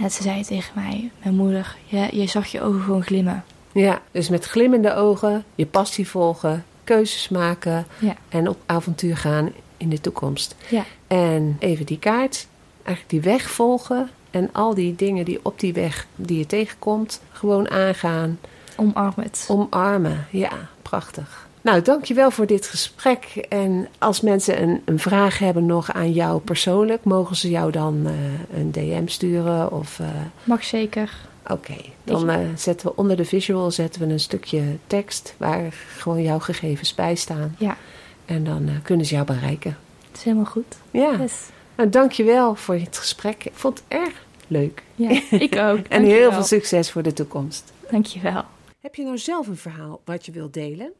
En 0.00 0.10
ze 0.10 0.22
zei 0.22 0.44
tegen 0.44 0.72
mij, 0.74 1.10
mijn 1.22 1.34
moeder, 1.34 1.76
je, 1.86 2.08
je 2.12 2.26
zag 2.26 2.46
je 2.46 2.60
ogen 2.62 2.80
gewoon 2.82 3.02
glimmen. 3.02 3.44
Ja, 3.72 4.02
dus 4.10 4.28
met 4.28 4.44
glimmende 4.44 4.94
ogen 4.94 5.44
je 5.54 5.66
passie 5.66 6.08
volgen, 6.08 6.64
keuzes 6.84 7.28
maken 7.28 7.86
en 8.28 8.48
op 8.48 8.58
avontuur 8.66 9.16
gaan 9.16 9.52
in 9.76 9.88
de 9.88 10.00
toekomst. 10.00 10.54
Ja. 10.68 10.84
En 11.06 11.56
even 11.58 11.86
die 11.86 11.98
kaart, 11.98 12.46
eigenlijk 12.82 13.10
die 13.10 13.32
weg 13.32 13.50
volgen 13.50 14.10
en 14.38 14.48
al 14.52 14.74
die 14.74 14.94
dingen 14.96 15.24
die 15.24 15.38
op 15.42 15.60
die 15.60 15.72
weg 15.72 16.06
die 16.16 16.38
je 16.38 16.46
tegenkomt, 16.46 17.20
gewoon 17.32 17.70
aangaan, 17.70 18.38
Omarm 18.76 19.12
het. 19.16 19.44
omarmen. 19.48 20.26
Ja, 20.30 20.50
prachtig. 20.82 21.46
Nou, 21.60 21.82
dankjewel 21.82 22.30
voor 22.30 22.46
dit 22.46 22.66
gesprek. 22.66 23.24
En 23.48 23.88
als 23.98 24.20
mensen 24.20 24.62
een, 24.62 24.82
een 24.84 24.98
vraag 24.98 25.38
hebben 25.38 25.66
nog 25.66 25.92
aan 25.92 26.12
jou 26.12 26.40
persoonlijk, 26.40 27.04
mogen 27.04 27.36
ze 27.36 27.50
jou 27.50 27.70
dan 27.72 28.02
eh, 28.06 28.58
een 28.58 28.72
DM 28.72 29.06
sturen? 29.06 29.72
Of, 29.72 29.98
eh, 30.00 30.06
Mag 30.44 30.64
zeker. 30.64 31.12
Oké, 31.50 31.74
dan 32.04 32.28
eh, 32.30 32.38
zetten 32.56 32.86
we 32.86 32.96
onder 32.96 33.16
de 33.16 33.24
visual 33.24 33.70
zetten 33.70 34.06
we 34.06 34.12
een 34.12 34.20
stukje 34.20 34.62
tekst 34.86 35.34
waar 35.36 35.74
gewoon 35.96 36.22
jouw 36.22 36.38
gegevens 36.38 36.94
bij 36.94 37.14
staan. 37.14 37.54
Ja, 37.58 37.76
En 38.24 38.44
dan 38.44 38.68
kunnen 38.82 39.06
ze 39.06 39.14
jou 39.14 39.26
bereiken. 39.26 39.76
het 40.08 40.16
is 40.18 40.22
helemaal 40.24 40.44
goed. 40.44 40.76
Ja, 40.90 41.12
Yes. 41.20 41.32
nou, 41.76 41.88
dankjewel 41.90 42.54
voor 42.54 42.74
het 42.74 42.98
gesprek. 42.98 43.44
Ik 43.44 43.52
vond 43.54 43.82
het 43.88 44.00
erg 44.00 44.12
leuk. 44.48 44.82
Ja, 44.94 45.22
ik 45.30 45.56
ook. 45.68 45.86
En 45.86 46.04
heel 46.04 46.32
veel 46.32 46.42
succes 46.42 46.90
voor 46.90 47.02
de 47.02 47.12
toekomst. 47.12 47.72
Dankjewel. 47.90 48.44
Heb 48.80 48.94
je 48.94 49.04
nou 49.04 49.18
zelf 49.18 49.46
een 49.46 49.56
verhaal 49.56 50.00
wat 50.04 50.26
je 50.26 50.32
wilt 50.32 50.52
delen? 50.52 50.92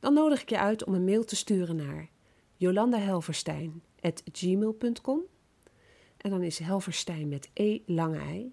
Dan 0.00 0.14
nodig 0.14 0.42
ik 0.42 0.48
je 0.48 0.58
uit 0.58 0.84
om 0.84 0.94
een 0.94 1.04
mail 1.04 1.24
te 1.24 1.36
sturen 1.36 1.76
naar 1.76 2.08
jolandahelverstein.gmail.com 2.56 5.20
En 6.16 6.30
dan 6.30 6.42
is 6.42 6.58
Helverstein 6.58 7.28
met 7.28 7.50
E 7.52 7.78
lange 7.86 8.18
ei. 8.18 8.52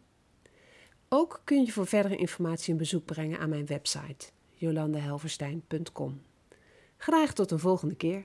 Ook 1.09 1.41
kun 1.43 1.65
je 1.65 1.71
voor 1.71 1.87
verdere 1.87 2.15
informatie 2.15 2.71
een 2.71 2.77
bezoek 2.77 3.05
brengen 3.05 3.39
aan 3.39 3.49
mijn 3.49 3.65
website 3.65 4.27
jolandahelverstein.com. 4.61 6.21
Graag 6.97 7.33
tot 7.33 7.51
een 7.51 7.59
volgende 7.59 7.95
keer. 7.95 8.23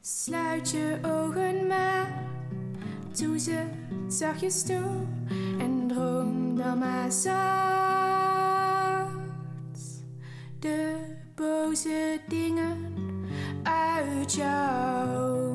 Sluit 0.00 0.70
je 0.70 0.98
ogen 1.02 1.66
maar, 1.66 2.22
doe 3.18 3.38
ze 3.38 3.64
zachtjes 4.08 4.62
toe 4.62 5.06
en 5.58 5.84
droom 5.88 6.56
dan 6.56 6.78
maar 6.78 7.12
zacht. 7.12 7.36
De 10.58 10.96
boze 11.34 12.20
dingen 12.28 12.76
uit 13.62 14.32
jouw 14.32 15.52